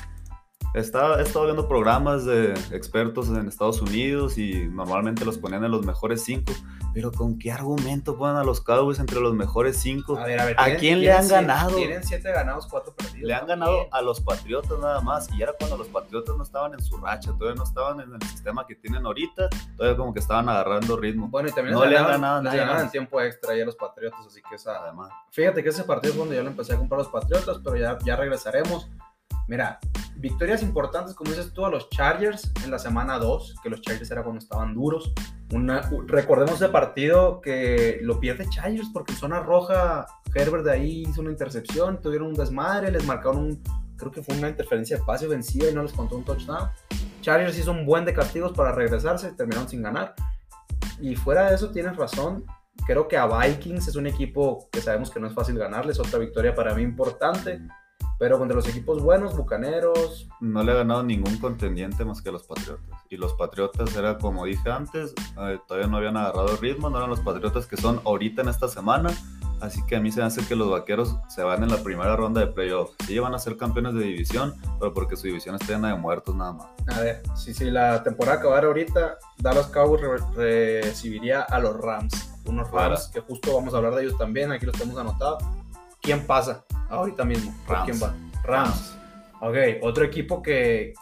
Está, 0.73 1.21
he 1.21 1.23
estado 1.23 1.45
viendo 1.45 1.69
programas 1.69 2.25
de 2.25 2.51
expertos 2.73 3.29
en 3.29 3.47
Estados 3.47 3.81
Unidos 3.81 4.37
y 4.37 4.67
normalmente 4.67 5.23
los 5.23 5.37
ponían 5.37 5.63
en 5.63 5.71
los 5.71 5.85
mejores 5.85 6.21
cinco. 6.21 6.51
Pero 6.93 7.11
¿con 7.11 7.39
qué 7.39 7.51
argumento 7.51 8.15
ponen 8.17 8.37
a 8.37 8.43
los 8.43 8.61
Cowboys 8.61 8.99
entre 8.99 9.19
los 9.19 9.33
mejores 9.33 9.77
cinco? 9.77 10.17
A 10.17 10.25
ver, 10.25 10.39
a 10.39 10.45
ver. 10.45 10.55
¿A 10.59 10.75
quién 10.75 11.01
le 11.01 11.11
han 11.11 11.27
ganado? 11.27 11.75
Tienen 11.75 12.03
siete 12.03 12.31
ganados, 12.31 12.67
cuatro 12.67 12.93
perdidos. 12.93 13.27
Le 13.27 13.33
han 13.33 13.47
ganado 13.47 13.87
a 13.91 14.01
los 14.01 14.21
Patriotas 14.21 14.77
nada 14.79 15.01
más. 15.01 15.27
Y 15.33 15.41
era 15.41 15.53
cuando 15.53 15.77
los 15.77 15.87
Patriotas 15.87 16.37
no 16.37 16.43
estaban 16.43 16.73
en 16.73 16.81
su 16.81 16.97
racha, 16.97 17.31
todavía 17.37 17.55
no 17.55 17.63
estaban 17.63 17.99
en 17.99 18.13
el 18.13 18.21
sistema 18.29 18.67
que 18.67 18.75
tienen 18.75 19.05
ahorita. 19.05 19.49
Todavía 19.75 19.97
como 19.97 20.13
que 20.13 20.19
estaban 20.19 20.47
agarrando 20.49 20.95
ritmo. 20.95 21.27
Bueno, 21.29 21.49
y 21.49 21.51
también 21.51 21.75
no 21.75 21.85
le 21.85 21.97
han 21.97 22.07
ganado 22.07 22.41
nada. 22.43 22.81
en 22.81 22.91
tiempo 22.91 23.19
extra 23.21 23.55
ya 23.55 23.63
a 23.63 23.65
los 23.65 23.75
Patriotas, 23.75 24.25
así 24.27 24.41
que 24.47 24.55
esa. 24.55 24.83
Además. 24.83 25.09
Fíjate 25.31 25.63
que 25.63 25.69
ese 25.69 25.83
partido 25.83 26.13
es 26.13 26.19
donde 26.19 26.35
yo 26.35 26.43
le 26.43 26.49
empecé 26.49 26.73
a 26.73 26.77
comprar 26.77 26.99
a 26.99 27.03
los 27.03 27.11
Patriotas, 27.11 27.59
pero 27.63 27.75
ya, 27.75 27.97
ya 28.03 28.15
regresaremos. 28.15 28.89
Mira, 29.47 29.79
victorias 30.15 30.61
importantes, 30.61 31.13
como 31.15 31.31
dices 31.31 31.51
tú, 31.53 31.65
a 31.65 31.69
los 31.69 31.89
Chargers 31.89 32.51
en 32.63 32.71
la 32.71 32.79
semana 32.79 33.19
2, 33.19 33.55
que 33.61 33.69
los 33.69 33.81
Chargers 33.81 34.09
era 34.09 34.23
cuando 34.23 34.39
estaban 34.39 34.73
duros. 34.73 35.11
Una, 35.53 35.87
recordemos 36.07 36.55
ese 36.55 36.69
partido 36.69 37.39
que 37.39 37.99
lo 38.01 38.19
pierde 38.19 38.49
Chargers 38.49 38.89
porque 38.91 39.13
en 39.13 39.19
zona 39.19 39.39
roja 39.39 40.07
Herbert 40.33 40.63
de 40.63 40.71
ahí 40.71 41.03
hizo 41.07 41.21
una 41.21 41.29
intercepción, 41.29 42.01
tuvieron 42.01 42.29
un 42.29 42.33
desmadre, 42.33 42.91
les 42.91 43.05
marcaron 43.05 43.37
un, 43.37 43.63
creo 43.95 44.11
que 44.11 44.23
fue 44.23 44.35
una 44.35 44.49
interferencia 44.49 44.97
de 44.97 45.03
pase 45.03 45.27
vencida 45.27 45.69
y 45.69 45.73
no 45.75 45.83
les 45.83 45.93
contó 45.93 46.15
un 46.15 46.23
touchdown. 46.23 46.69
Chargers 47.21 47.57
hizo 47.57 47.71
un 47.71 47.85
buen 47.85 48.03
de 48.03 48.13
castigos 48.13 48.53
para 48.53 48.71
regresarse, 48.71 49.31
terminaron 49.33 49.69
sin 49.69 49.83
ganar. 49.83 50.15
Y 50.99 51.15
fuera 51.15 51.49
de 51.49 51.55
eso 51.55 51.69
tienes 51.69 51.95
razón, 51.95 52.45
creo 52.87 53.07
que 53.07 53.17
a 53.17 53.27
Vikings 53.27 53.87
es 53.87 53.95
un 53.95 54.07
equipo 54.07 54.67
que 54.71 54.81
sabemos 54.81 55.11
que 55.11 55.19
no 55.19 55.27
es 55.27 55.33
fácil 55.33 55.57
ganarles, 55.57 55.99
otra 55.99 56.17
victoria 56.17 56.55
para 56.55 56.73
mí 56.73 56.81
importante. 56.81 57.61
Pero 58.19 58.37
contra 58.37 58.55
los 58.55 58.67
equipos 58.67 59.01
buenos, 59.01 59.35
Bucaneros. 59.35 60.27
No 60.39 60.63
le 60.63 60.71
ha 60.71 60.75
ganado 60.75 61.03
ningún 61.03 61.37
contendiente 61.37 62.05
más 62.05 62.21
que 62.21 62.31
los 62.31 62.43
Patriotas. 62.43 62.99
Y 63.09 63.17
los 63.17 63.33
Patriotas 63.33 63.95
era 63.95 64.17
como 64.17 64.45
dije 64.45 64.69
antes, 64.69 65.13
eh, 65.39 65.59
todavía 65.67 65.87
no 65.87 65.97
habían 65.97 66.17
agarrado 66.17 66.55
ritmo, 66.57 66.89
no 66.89 66.97
eran 66.97 67.09
los 67.09 67.19
Patriotas 67.19 67.67
que 67.67 67.77
son 67.77 68.01
ahorita 68.05 68.41
en 68.41 68.49
esta 68.49 68.67
semana. 68.67 69.11
Así 69.63 69.81
que 69.85 69.95
a 69.95 70.01
mí 70.01 70.11
se 70.11 70.19
me 70.19 70.25
hace 70.25 70.45
que 70.45 70.57
los 70.57 70.69
vaqueros 70.69 71.15
se 71.29 71.41
van 71.41 71.63
en 71.63 71.69
la 71.69 71.77
primera 71.77 72.17
ronda 72.17 72.41
de 72.41 72.47
playoffs. 72.47 72.95
Sí 73.07 73.17
van 73.17 73.33
a 73.33 73.39
ser 73.39 73.55
campeones 73.55 73.93
de 73.93 74.03
división, 74.03 74.53
pero 74.77 74.93
porque 74.93 75.15
su 75.15 75.27
división 75.27 75.55
está 75.55 75.75
llena 75.75 75.87
de 75.87 75.95
muertos 75.95 76.35
nada 76.35 76.51
más. 76.51 76.67
A 76.87 76.99
ver, 76.99 77.23
si, 77.33 77.53
si 77.53 77.71
la 77.71 78.03
temporada 78.03 78.39
acabara 78.39 78.67
ahorita, 78.67 79.17
Dallas 79.37 79.67
Cowboys 79.67 80.01
recibiría 80.35 81.43
a 81.43 81.59
los 81.59 81.79
Rams. 81.79 82.29
Unos 82.45 82.69
Rams 82.71 83.07
que 83.13 83.21
justo 83.21 83.55
vamos 83.55 83.73
a 83.73 83.77
hablar 83.77 83.95
de 83.95 84.03
ellos 84.03 84.17
también, 84.17 84.51
aquí 84.51 84.65
los 84.65 84.75
tenemos 84.77 84.99
anotados. 84.99 85.41
¿Quién 86.01 86.27
pasa? 86.27 86.65
Ahorita 86.89 87.25
mismo. 87.25 87.53
¿Quién 87.85 87.99
va? 88.01 88.13
Rams. 88.43 88.97
Ok, 89.41 89.55
otro 89.81 90.05
equipo 90.05 90.41
que, 90.41 90.93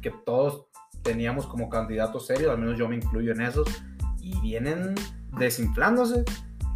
que 0.00 0.10
todos 0.24 0.66
teníamos 1.02 1.46
como 1.46 1.68
candidatos 1.68 2.26
serios, 2.26 2.50
al 2.50 2.58
menos 2.58 2.78
yo 2.78 2.88
me 2.88 2.96
incluyo 2.96 3.32
en 3.32 3.42
esos, 3.42 3.68
y 4.20 4.38
vienen 4.40 4.94
desinflándose. 5.36 6.24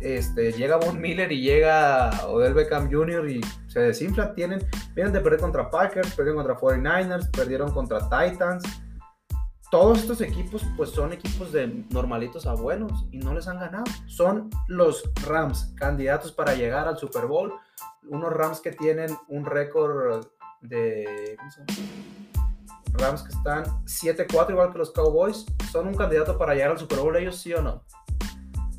Este, 0.01 0.53
llega 0.53 0.77
Von 0.77 1.01
Miller 1.01 1.33
y 1.33 1.41
llega 1.41 2.11
Odell 2.27 2.53
Beckham 2.53 2.91
Jr. 2.91 3.31
y 3.31 3.41
se 3.67 3.81
desinfla. 3.81 4.35
Tienen, 4.35 4.67
vienen 4.95 5.13
de 5.13 5.21
perder 5.21 5.41
contra 5.41 5.71
Packers, 5.71 6.15
perdieron 6.15 6.45
contra 6.45 6.59
49ers, 6.59 7.31
perdieron 7.31 7.71
contra 7.73 8.01
Titans. 8.01 8.65
Todos 9.71 10.01
estos 10.01 10.21
equipos, 10.21 10.65
pues 10.77 10.91
son 10.91 11.13
equipos 11.13 11.51
de 11.53 11.85
normalitos 11.91 12.47
a 12.47 12.55
buenos 12.55 13.07
y 13.11 13.19
no 13.19 13.35
les 13.35 13.49
han 13.49 13.59
ganado. 13.59 13.85
Son 14.07 14.51
los 14.69 15.11
Rams, 15.27 15.73
candidatos 15.77 16.31
para 16.31 16.55
llegar 16.55 16.87
al 16.87 16.99
Super 16.99 17.27
Bowl 17.27 17.53
unos 18.09 18.33
Rams 18.33 18.61
que 18.61 18.73
tienen 18.73 19.17
un 19.29 19.45
récord 19.45 20.27
de. 20.61 21.37
Rams 22.95 23.23
que 23.23 23.29
están 23.29 23.65
7-4 23.85 24.51
igual 24.51 24.73
que 24.73 24.79
los 24.79 24.93
Cowboys. 24.93 25.45
¿Son 25.71 25.87
un 25.87 25.95
candidato 25.95 26.39
para 26.39 26.55
llegar 26.55 26.71
al 26.71 26.79
Super 26.79 26.99
Bowl 27.01 27.17
ellos, 27.17 27.37
sí 27.37 27.53
o 27.53 27.63
no? 27.63 27.85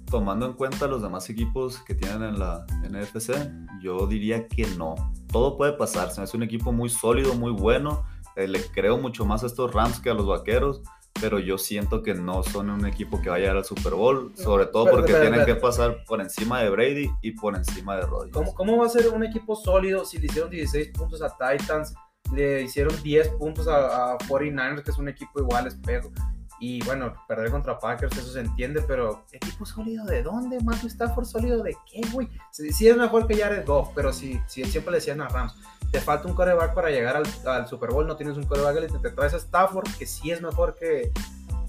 tomando 0.10 0.46
en 0.46 0.54
cuenta 0.54 0.88
los 0.88 1.02
demás 1.02 1.30
equipos 1.30 1.80
que 1.80 1.94
tienen 1.94 2.24
en 2.24 2.40
la 2.40 2.66
NFC, 2.90 3.34
yo 3.82 4.08
diría 4.08 4.48
que 4.48 4.66
no. 4.78 4.96
Todo 5.32 5.58
puede 5.58 5.74
pasar. 5.74 6.08
Hace 6.08 6.38
un 6.38 6.44
equipo 6.44 6.72
muy 6.72 6.90
sólido, 6.90 7.36
muy 7.36 7.52
bueno. 7.52 8.06
Eh, 8.36 8.48
le 8.48 8.62
creo 8.62 8.98
mucho 8.98 9.26
más 9.26 9.44
a 9.44 9.48
estos 9.48 9.74
Rams 9.74 10.00
que 10.00 10.10
a 10.10 10.14
los 10.14 10.26
Vaqueros 10.26 10.82
pero 11.20 11.40
yo 11.40 11.58
siento 11.58 12.04
que 12.04 12.14
no 12.14 12.44
son 12.44 12.70
un 12.70 12.86
equipo 12.86 13.22
que 13.22 13.30
vaya 13.30 13.52
al 13.52 13.64
Super 13.66 13.94
Bowl, 13.94 14.34
sobre 14.36 14.66
todo 14.68 14.90
porque 14.90 15.14
tienen 15.14 15.46
que 15.46 15.56
pasar 15.56 16.04
por 16.06 16.22
encima 16.22 16.62
de 16.62 16.70
Brady 16.70 17.10
y 17.22 17.32
por 17.32 17.56
encima 17.56 17.96
de 17.96 18.04
Rodgers. 18.04 18.34
¿Cómo, 18.34 18.54
¿Cómo, 18.54 18.78
va 18.78 18.86
a 18.86 18.90
ser 18.90 19.10
un 19.10 19.24
equipo 19.24 19.56
sólido 19.56 20.06
si 20.06 20.18
le 20.18 20.28
hicieron 20.28 20.50
16 20.50 20.90
puntos 20.90 21.22
a 21.22 21.30
Titans, 21.30 21.94
le 22.34 22.64
hicieron 22.64 22.94
10 23.02 23.30
puntos 23.30 23.68
a, 23.68 24.14
a 24.14 24.18
49ers, 24.18 24.84
que 24.84 24.92
es 24.92 24.98
un 24.98 25.10
equipo 25.10 25.40
igual 25.40 25.68
espejo? 25.68 26.12
Y 26.60 26.84
bueno, 26.86 27.14
perder 27.28 27.52
contra 27.52 27.78
Packers, 27.78 28.18
eso 28.18 28.32
se 28.32 28.40
entiende, 28.40 28.82
pero 28.82 29.24
¿equipo 29.32 29.66
sólido 29.66 30.06
de 30.06 30.24
dónde? 30.24 30.60
¿Matthew 30.62 30.88
Stafford 30.88 31.26
sólido 31.26 31.62
de 31.62 31.76
qué, 31.92 32.02
güey? 32.12 32.30
Sí, 32.52 32.88
es 32.88 32.98
mejor 32.98 33.28
que 33.28 33.38
Jared 33.38 33.66
Goff, 33.66 33.90
pero 33.94 34.12
sí, 34.12 34.40
sí, 34.48 34.64
siempre 34.66 34.92
le 34.92 34.98
decían 34.98 35.22
a 35.22 35.28
Rams, 35.28 35.56
te 35.92 36.02
falta 36.02 36.28
un 36.28 36.34
coreback 36.34 36.74
para 36.74 36.90
llegar 36.90 37.22
al, 37.46 37.68
Super 37.68 37.92
Bowl, 37.92 38.08
no 38.08 38.16
tienes 38.16 38.38
un 38.38 38.44
coreback 38.44 38.90
y 38.90 39.02
te, 39.02 39.10
traes 39.12 39.34
a 39.34 39.38
Stafford, 39.38 39.88
que 40.00 40.06
sí 40.06 40.32
es 40.32 40.42
mejor 40.42 40.76
que, 40.76 41.12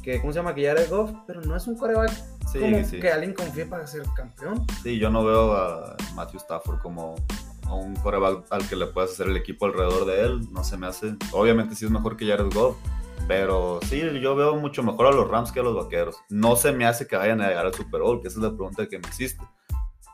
que 0.03 0.21
¿cómo 0.21 0.33
se 0.33 0.39
llama? 0.39 0.55
Que 0.55 0.67
Jared 0.67 0.89
Goff, 0.89 1.11
pero 1.27 1.43
no 1.43 1.55
es 1.55 1.67
un 1.67 1.77
coreback 1.77 2.11
como 2.53 2.91
que 2.91 3.13
alguien 3.13 3.35
confíe 3.35 3.67
para 3.67 3.87
ser 3.87 4.03
campeón. 4.17 4.67
Sí, 4.83 4.99
yo 4.99 5.11
no 5.11 5.25
veo 5.25 5.53
a 5.53 5.97
Matthew 6.15 6.41
Stafford 6.41 6.81
como 6.81 7.15
un 7.71 7.95
coreback 7.97 8.47
al 8.51 8.67
que 8.67 8.77
le 8.77 8.87
puedas 8.87 9.11
hacer 9.11 9.29
el 9.29 9.37
equipo 9.37 9.67
alrededor 9.67 10.07
de 10.07 10.23
él, 10.23 10.53
no 10.53 10.65
se 10.65 10.77
me 10.77 10.87
hace. 10.87 11.15
Obviamente 11.33 11.75
sí 11.75 11.85
es 11.85 11.91
mejor 11.91 12.17
que 12.17 12.27
Jared 12.27 12.53
Goff, 12.53 12.77
pero 13.29 13.79
sí, 13.83 14.03
yo 14.21 14.35
veo 14.35 14.57
mucho 14.57 14.83
mejor 14.83 15.07
a 15.07 15.13
los 15.13 15.29
Rams 15.29 15.53
que 15.53 15.61
a 15.61 15.63
los 15.63 15.77
Vaqueros. 15.77 16.17
No 16.31 16.57
se 16.57 16.73
me 16.73 16.87
hace 16.87 17.07
que 17.07 17.15
vayan 17.15 17.43
a 17.43 17.49
llegar 17.49 17.67
al 17.67 17.75
Super 17.75 18.01
Bowl, 18.01 18.23
que 18.23 18.29
esa 18.29 18.39
es 18.39 18.43
la 18.43 18.51
pregunta 18.51 18.89
que 18.89 18.99
me 18.99 19.07
hiciste. 19.07 19.45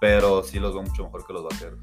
Pero 0.01 0.43
sí 0.43 0.59
los 0.59 0.75
veo 0.75 0.83
mucho 0.83 1.05
mejor 1.05 1.25
que 1.25 1.33
los 1.33 1.45
Vaqueros. 1.45 1.79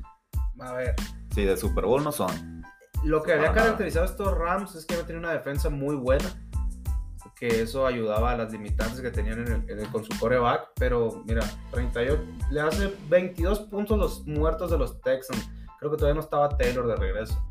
A 0.59 0.73
ver. 0.73 0.93
Sí, 1.33 1.45
de 1.45 1.55
Super 1.55 1.85
Bowl 1.85 2.03
no 2.03 2.11
son. 2.11 2.63
Lo 3.05 3.23
que 3.23 3.31
había 3.31 3.53
caracterizado 3.53 4.05
a 4.05 4.09
estos 4.09 4.37
Rams 4.37 4.75
es 4.75 4.85
que 4.85 4.95
no 4.95 5.05
tenían 5.05 5.23
una 5.23 5.33
defensa 5.33 5.69
muy 5.69 5.95
buena. 5.95 6.25
Que 7.39 7.61
eso 7.61 7.87
ayudaba 7.87 8.33
a 8.33 8.37
las 8.37 8.51
limitantes 8.51 8.99
que 8.99 9.09
tenían 9.09 9.65
con 9.91 10.03
su 10.03 10.19
coreback. 10.19 10.73
Pero 10.75 11.23
mira, 11.25 11.41
38, 11.71 12.21
le 12.51 12.61
hace 12.61 12.93
22 13.09 13.61
puntos 13.61 13.97
los 13.97 14.27
muertos 14.27 14.69
de 14.69 14.77
los 14.77 15.01
Texans. 15.01 15.49
Creo 15.79 15.89
que 15.89 15.97
todavía 15.97 16.15
no 16.15 16.19
estaba 16.19 16.49
Taylor 16.49 16.85
de 16.85 16.95
regreso. 16.97 17.41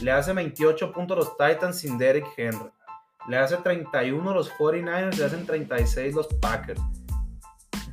Le 0.00 0.10
hace 0.10 0.32
28 0.32 0.92
puntos 0.92 1.16
los 1.16 1.36
Titans 1.36 1.78
sin 1.78 1.98
Derrick 1.98 2.26
Henry. 2.36 2.70
Le 3.28 3.36
hace 3.36 3.58
31 3.58 4.32
los 4.32 4.50
49ers, 4.52 5.16
le 5.16 5.24
hacen 5.24 5.44
36 5.44 6.14
los 6.14 6.26
Packers. 6.40 6.80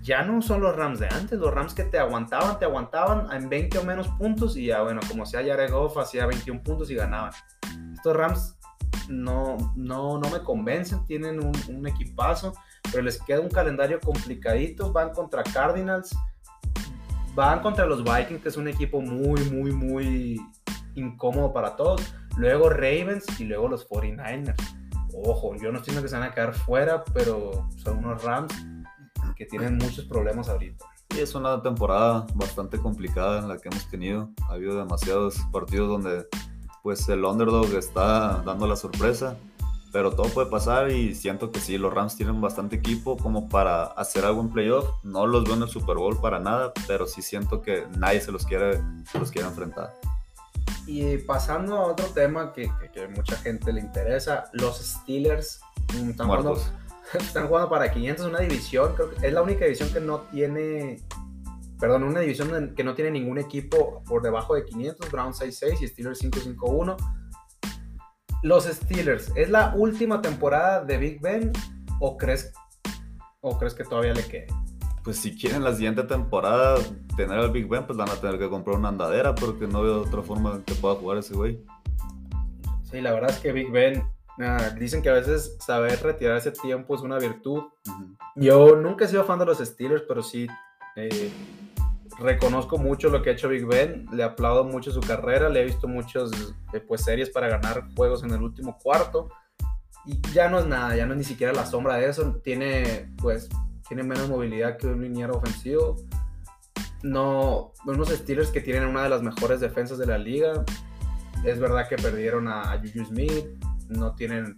Ya 0.01 0.23
no 0.23 0.41
son 0.41 0.61
los 0.61 0.75
Rams 0.75 0.99
de 0.99 1.07
antes, 1.07 1.39
los 1.39 1.53
Rams 1.53 1.73
que 1.73 1.83
te 1.83 1.97
aguantaban, 1.97 2.57
te 2.57 2.65
aguantaban 2.65 3.31
en 3.35 3.49
20 3.49 3.79
o 3.79 3.83
menos 3.83 4.07
puntos 4.19 4.55
y 4.55 4.67
ya 4.67 4.81
bueno, 4.83 5.01
como 5.09 5.25
sea 5.25 5.43
Jared 5.43 5.71
Goff 5.71 5.97
hacía 5.97 6.25
21 6.25 6.63
puntos 6.63 6.89
y 6.89 6.95
ganaban. 6.95 7.31
Estos 7.93 8.15
Rams 8.15 8.57
no, 9.09 9.57
no, 9.75 10.17
no 10.19 10.29
me 10.29 10.39
convencen, 10.41 11.05
tienen 11.05 11.43
un, 11.43 11.53
un 11.67 11.87
equipazo, 11.87 12.53
pero 12.91 13.03
les 13.03 13.21
queda 13.21 13.41
un 13.41 13.49
calendario 13.49 13.99
complicadito, 13.99 14.93
van 14.93 15.09
contra 15.09 15.43
Cardinals, 15.43 16.15
van 17.33 17.59
contra 17.59 17.85
los 17.85 18.03
Vikings, 18.03 18.41
que 18.41 18.49
es 18.49 18.57
un 18.57 18.69
equipo 18.69 19.01
muy, 19.01 19.41
muy, 19.49 19.71
muy 19.71 20.39
incómodo 20.93 21.51
para 21.51 21.75
todos. 21.75 22.13
Luego 22.37 22.69
Ravens 22.69 23.25
y 23.39 23.45
luego 23.45 23.67
los 23.67 23.89
49ers 23.89 24.84
ojo, 25.23 25.55
yo 25.55 25.71
no 25.71 25.79
estoy 25.79 25.93
diciendo 25.93 26.01
que 26.01 26.09
se 26.09 26.15
van 26.15 26.29
a 26.29 26.33
quedar 26.33 26.53
fuera, 26.53 27.03
pero 27.13 27.67
son 27.77 27.99
unos 27.99 28.23
Rams 28.23 28.53
que 29.35 29.45
tienen 29.45 29.77
muchos 29.77 30.05
problemas 30.05 30.49
ahorita. 30.49 30.85
Y 31.15 31.19
es 31.19 31.35
una 31.35 31.61
temporada 31.61 32.25
bastante 32.33 32.79
complicada 32.79 33.39
en 33.39 33.47
la 33.47 33.57
que 33.57 33.69
hemos 33.69 33.87
tenido. 33.89 34.29
Ha 34.49 34.53
habido 34.53 34.77
demasiados 34.77 35.37
partidos 35.51 35.89
donde 35.89 36.27
pues 36.83 37.07
el 37.09 37.23
underdog 37.25 37.73
está 37.75 38.43
dando 38.45 38.67
la 38.67 38.75
sorpresa, 38.75 39.35
pero 39.91 40.11
todo 40.11 40.27
puede 40.27 40.49
pasar 40.49 40.91
y 40.91 41.15
siento 41.15 41.51
que 41.51 41.59
sí, 41.59 41.77
los 41.77 41.93
Rams 41.93 42.15
tienen 42.15 42.41
bastante 42.41 42.75
equipo 42.75 43.17
como 43.17 43.49
para 43.49 43.85
hacer 43.85 44.25
algo 44.25 44.41
en 44.41 44.49
playoff. 44.49 44.85
No 45.03 45.25
los 45.25 45.45
veo 45.45 45.55
en 45.55 45.63
el 45.63 45.69
Super 45.69 45.97
Bowl 45.97 46.19
para 46.19 46.39
nada, 46.39 46.73
pero 46.87 47.07
sí 47.07 47.21
siento 47.21 47.61
que 47.61 47.85
nadie 47.97 48.21
se 48.21 48.31
los 48.31 48.45
quiere, 48.45 48.81
se 49.09 49.19
los 49.19 49.31
quiere 49.31 49.47
enfrentar. 49.47 49.93
Y 50.87 51.17
pasando 51.17 51.75
a 51.75 51.87
otro 51.87 52.05
tema 52.07 52.53
que, 52.53 52.69
que, 52.93 53.07
mucha 53.07 53.35
gente 53.37 53.73
le 53.73 53.81
interesa, 53.81 54.45
los 54.53 54.77
Steelers 54.77 55.59
mm, 55.93 56.11
están 56.11 56.27
jugando, 56.27 56.61
están 57.13 57.47
jugando, 57.47 57.69
para 57.69 57.91
500, 57.91 58.27
una 58.27 58.39
división, 58.39 58.93
creo 58.95 59.09
que 59.09 59.27
es 59.27 59.33
la 59.33 59.41
única 59.41 59.65
división 59.65 59.89
que 59.91 59.99
no 59.99 60.19
tiene, 60.31 61.01
perdón, 61.79 62.03
una 62.03 62.19
división 62.19 62.73
que 62.75 62.83
no 62.83 62.93
tiene 62.93 63.11
ningún 63.11 63.39
equipo 63.39 64.03
por 64.07 64.21
debajo 64.21 64.53
de 64.53 64.65
500, 64.65 65.11
Browns 65.11 65.41
6-6 65.41 65.81
y 65.81 65.87
Steelers 65.87 66.23
5-5-1. 66.23 66.95
Los 68.43 68.65
Steelers, 68.65 69.31
¿es 69.35 69.49
la 69.49 69.73
última 69.75 70.21
temporada 70.21 70.83
de 70.83 70.97
Big 70.97 71.19
Ben 71.19 71.51
o 71.99 72.15
crees, 72.15 72.53
o 73.41 73.57
crees 73.57 73.73
que 73.73 73.83
todavía 73.83 74.13
le 74.13 74.23
quede? 74.23 74.64
Pues 75.05 75.17
si 75.17 75.37
quieren 75.37 75.63
la 75.63 75.73
siguiente 75.73 76.01
temporada 76.03 76.79
tener 77.15 77.37
al 77.37 77.51
Big 77.51 77.69
Ben, 77.69 77.85
pues 77.85 77.95
van 77.95 78.09
a 78.09 78.15
tener 78.15 78.39
que 78.39 78.49
comprar 78.49 78.75
una 78.75 78.89
andadera 78.89 79.35
porque 79.35 79.67
no 79.67 79.83
veo 79.83 80.01
otra 80.01 80.23
forma 80.23 80.63
que 80.65 80.73
pueda 80.73 80.95
jugar 80.95 81.19
ese 81.19 81.35
güey. 81.35 81.63
Sí, 82.89 82.99
la 83.01 83.13
verdad 83.13 83.29
es 83.29 83.37
que 83.37 83.51
Big 83.51 83.69
Ben, 83.71 84.03
ah, 84.39 84.71
dicen 84.79 85.03
que 85.03 85.09
a 85.09 85.13
veces 85.13 85.57
saber 85.63 86.01
retirar 86.01 86.37
ese 86.37 86.51
tiempo 86.51 86.95
es 86.95 87.01
una 87.01 87.19
virtud. 87.19 87.65
Yo 88.35 88.75
nunca 88.75 89.05
he 89.05 89.07
sido 89.07 89.23
fan 89.25 89.37
de 89.37 89.45
los 89.45 89.59
Steelers, 89.59 90.03
pero 90.07 90.23
sí 90.23 90.47
eh, 90.95 91.31
reconozco 92.17 92.79
mucho 92.79 93.09
lo 93.09 93.21
que 93.21 93.29
ha 93.29 93.33
hecho 93.33 93.47
Big 93.47 93.67
Ben, 93.67 94.07
le 94.11 94.23
aplaudo 94.23 94.63
mucho 94.63 94.91
su 94.91 95.01
carrera, 95.01 95.49
le 95.49 95.61
he 95.61 95.65
visto 95.65 95.87
muchas 95.87 96.31
eh, 96.73 96.79
pues, 96.79 97.03
series 97.03 97.29
para 97.29 97.47
ganar 97.47 97.89
juegos 97.95 98.23
en 98.23 98.31
el 98.31 98.41
último 98.41 98.79
cuarto. 98.81 99.29
Y 100.03 100.19
ya 100.33 100.49
no 100.49 100.57
es 100.59 100.65
nada, 100.65 100.95
ya 100.95 101.05
no 101.05 101.13
es 101.13 101.19
ni 101.19 101.23
siquiera 101.23 101.53
la 101.53 101.65
sombra 101.67 101.97
de 101.97 102.09
eso. 102.09 102.39
Tiene 102.43 103.13
pues 103.17 103.49
tiene 103.87 104.03
menos 104.03 104.29
movilidad 104.29 104.77
que 104.77 104.87
un 104.87 105.01
liniero 105.01 105.37
ofensivo. 105.37 105.97
No, 107.03 107.73
unos 107.85 108.09
Steelers 108.09 108.49
que 108.49 108.61
tienen 108.61 108.87
una 108.87 109.03
de 109.03 109.09
las 109.09 109.21
mejores 109.21 109.59
defensas 109.59 109.97
de 109.97 110.07
la 110.07 110.17
liga. 110.17 110.63
Es 111.43 111.59
verdad 111.59 111.87
que 111.87 111.95
perdieron 111.97 112.47
a, 112.47 112.79
Juju 112.79 113.05
Smith, 113.05 113.45
no 113.89 114.15
tienen 114.15 114.55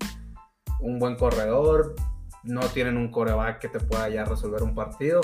un 0.80 1.00
buen 1.00 1.16
corredor, 1.16 1.96
no 2.44 2.62
tienen 2.70 2.96
un 2.96 3.12
coreback 3.12 3.60
que 3.60 3.68
te 3.68 3.80
pueda 3.80 4.08
ya 4.08 4.24
resolver 4.24 4.64
un 4.64 4.74
partido. 4.74 5.20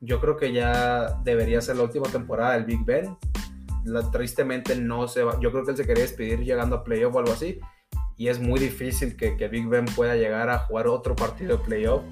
Yo 0.00 0.20
creo 0.20 0.36
que 0.36 0.52
ya 0.52 1.18
debería 1.24 1.60
ser 1.60 1.76
la 1.76 1.84
última 1.84 2.08
temporada 2.08 2.52
del 2.52 2.64
Big 2.64 2.84
Ben. 2.84 3.16
tristemente 4.12 4.76
no 4.76 5.08
se 5.08 5.22
va. 5.22 5.40
Yo 5.40 5.50
creo 5.50 5.64
que 5.64 5.70
él 5.70 5.76
se 5.78 5.86
quería 5.86 6.02
despedir 6.02 6.40
llegando 6.40 6.76
a 6.76 6.84
playoff 6.84 7.14
o 7.14 7.18
algo 7.20 7.32
así. 7.32 7.58
Y 8.18 8.28
es 8.28 8.38
muy 8.40 8.60
difícil 8.60 9.16
que, 9.16 9.36
que 9.36 9.48
Big 9.48 9.66
Ben 9.68 9.86
pueda 9.86 10.16
llegar 10.16 10.50
a 10.50 10.58
jugar 10.58 10.88
otro 10.88 11.16
partido 11.16 11.56
de 11.56 11.64
playoff 11.64 12.02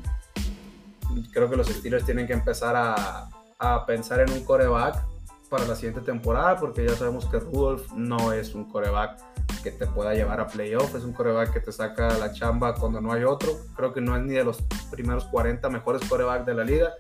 creo 1.33 1.49
que 1.49 1.57
los 1.57 1.67
Steelers 1.69 2.05
tienen 2.05 2.27
que 2.27 2.33
empezar 2.33 2.77
a, 2.77 3.29
a 3.59 3.87
pensar 3.87 4.21
en 4.21 4.31
un 4.31 4.45
coreback 4.45 5.05
para 5.49 5.65
la 5.65 5.75
siguiente 5.77 6.01
temporada, 6.01 6.57
porque 6.57 6.85
ya 6.87 6.95
sabemos 6.95 7.27
que 7.27 7.39
Rudolph 7.39 7.93
no 7.93 8.33
es 8.33 8.55
un 8.55 8.65
coreback 8.65 9.21
que 9.63 9.71
te 9.71 9.87
pueda 9.87 10.15
llevar 10.15 10.41
a 10.41 10.47
playoff, 10.47 10.95
es 10.95 11.05
un 11.05 11.13
coreback 11.13 11.53
que 11.53 11.61
te 11.61 11.73
saca 11.73 12.17
la 12.19 12.33
chamba 12.33 12.75
cuando 12.75 13.01
no 13.01 13.13
hay 13.13 13.25
otro. 13.25 13.53
Creo 13.75 13.93
que 13.93 14.01
no 14.01 14.17
es 14.17 14.23
ni 14.23 14.35
de 14.35 14.45
los 14.45 14.63
primeros 14.91 15.25
40 15.27 15.69
mejores 15.71 16.09
corebacks 16.09 16.47
de 16.47 16.55
la 16.55 16.65
liga. 16.65 16.93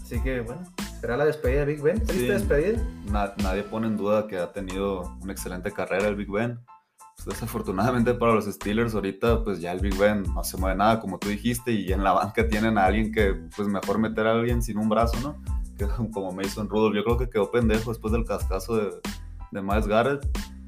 Así 0.00 0.20
que 0.20 0.40
bueno, 0.40 0.62
será 1.00 1.16
la 1.16 1.24
despedida 1.24 1.60
de 1.60 1.66
Big 1.66 1.82
Ben. 1.82 2.04
¿Triste 2.04 2.32
despedida? 2.32 2.82
nadie 3.38 3.62
pone 3.62 3.86
en 3.86 3.96
duda 3.96 4.26
que 4.26 4.38
ha 4.38 4.52
tenido 4.52 5.16
una 5.20 5.32
excelente 5.32 5.72
carrera 5.72 6.08
el 6.08 6.16
Big 6.16 6.30
Ben. 6.30 6.58
Desafortunadamente 7.26 8.14
para 8.18 8.34
los 8.34 8.46
Steelers 8.46 8.94
ahorita 8.94 9.44
pues 9.44 9.60
ya 9.60 9.72
el 9.72 9.80
Big 9.80 9.96
Ben 9.96 10.22
no 10.34 10.44
se 10.44 10.56
mueve 10.56 10.76
nada 10.76 11.00
como 11.00 11.18
tú 11.18 11.28
dijiste 11.28 11.72
y 11.72 11.92
en 11.92 12.02
la 12.02 12.12
banca 12.12 12.48
tienen 12.48 12.78
a 12.78 12.86
alguien 12.86 13.12
que 13.12 13.34
pues 13.56 13.68
mejor 13.68 13.98
meter 13.98 14.26
a 14.26 14.32
alguien 14.32 14.62
sin 14.62 14.78
un 14.78 14.88
brazo, 14.88 15.18
¿no? 15.20 15.42
Que 15.76 15.86
como 16.12 16.32
Mason 16.32 16.68
Rudolph, 16.68 16.94
yo 16.94 17.04
creo 17.04 17.18
que 17.18 17.30
quedó 17.30 17.50
pendejo 17.50 17.90
después 17.90 18.12
del 18.12 18.24
cascazo 18.24 18.76
de, 18.76 18.90
de 19.50 19.62
Miles 19.62 19.86
Garrett 19.86 20.26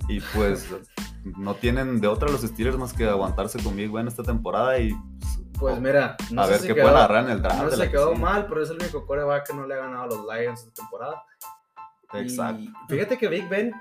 y 0.09 0.21
pues 0.35 0.69
no 1.25 1.55
tienen 1.55 2.01
de 2.01 2.09
otra 2.09 2.31
los 2.31 2.43
Steelers 2.43 2.79
más 2.79 2.93
que 2.93 3.07
aguantarse 3.07 3.63
con 3.63 3.77
Big 3.77 3.91
Ben 3.91 4.07
esta 4.09 4.23
temporada 4.23 4.79
y 4.79 4.95
pues 5.59 5.81
mira, 5.81 6.17
no 6.31 6.43
a 6.43 6.47
ver 6.47 6.61
qué 6.61 6.75
pueden 6.75 6.91
agarrar 6.91 7.25
en 7.25 7.31
el 7.31 7.43
draft. 7.43 7.63
No 7.63 7.71
se 7.71 7.91
quedó 7.91 8.15
mal, 8.15 8.47
pero 8.49 8.63
es 8.63 8.71
el 8.71 8.77
único 8.77 9.07
coreback 9.07 9.47
que 9.47 9.55
no 9.55 9.67
le 9.67 9.75
ha 9.75 9.79
ganado 9.79 10.03
a 10.03 10.07
los 10.07 10.27
Lions 10.27 10.61
esta 10.61 10.83
temporada. 10.83 11.25
Exacto. 12.13 12.71
fíjate 12.89 13.19
que 13.19 13.29
Big 13.29 13.49
Ben 13.49 13.73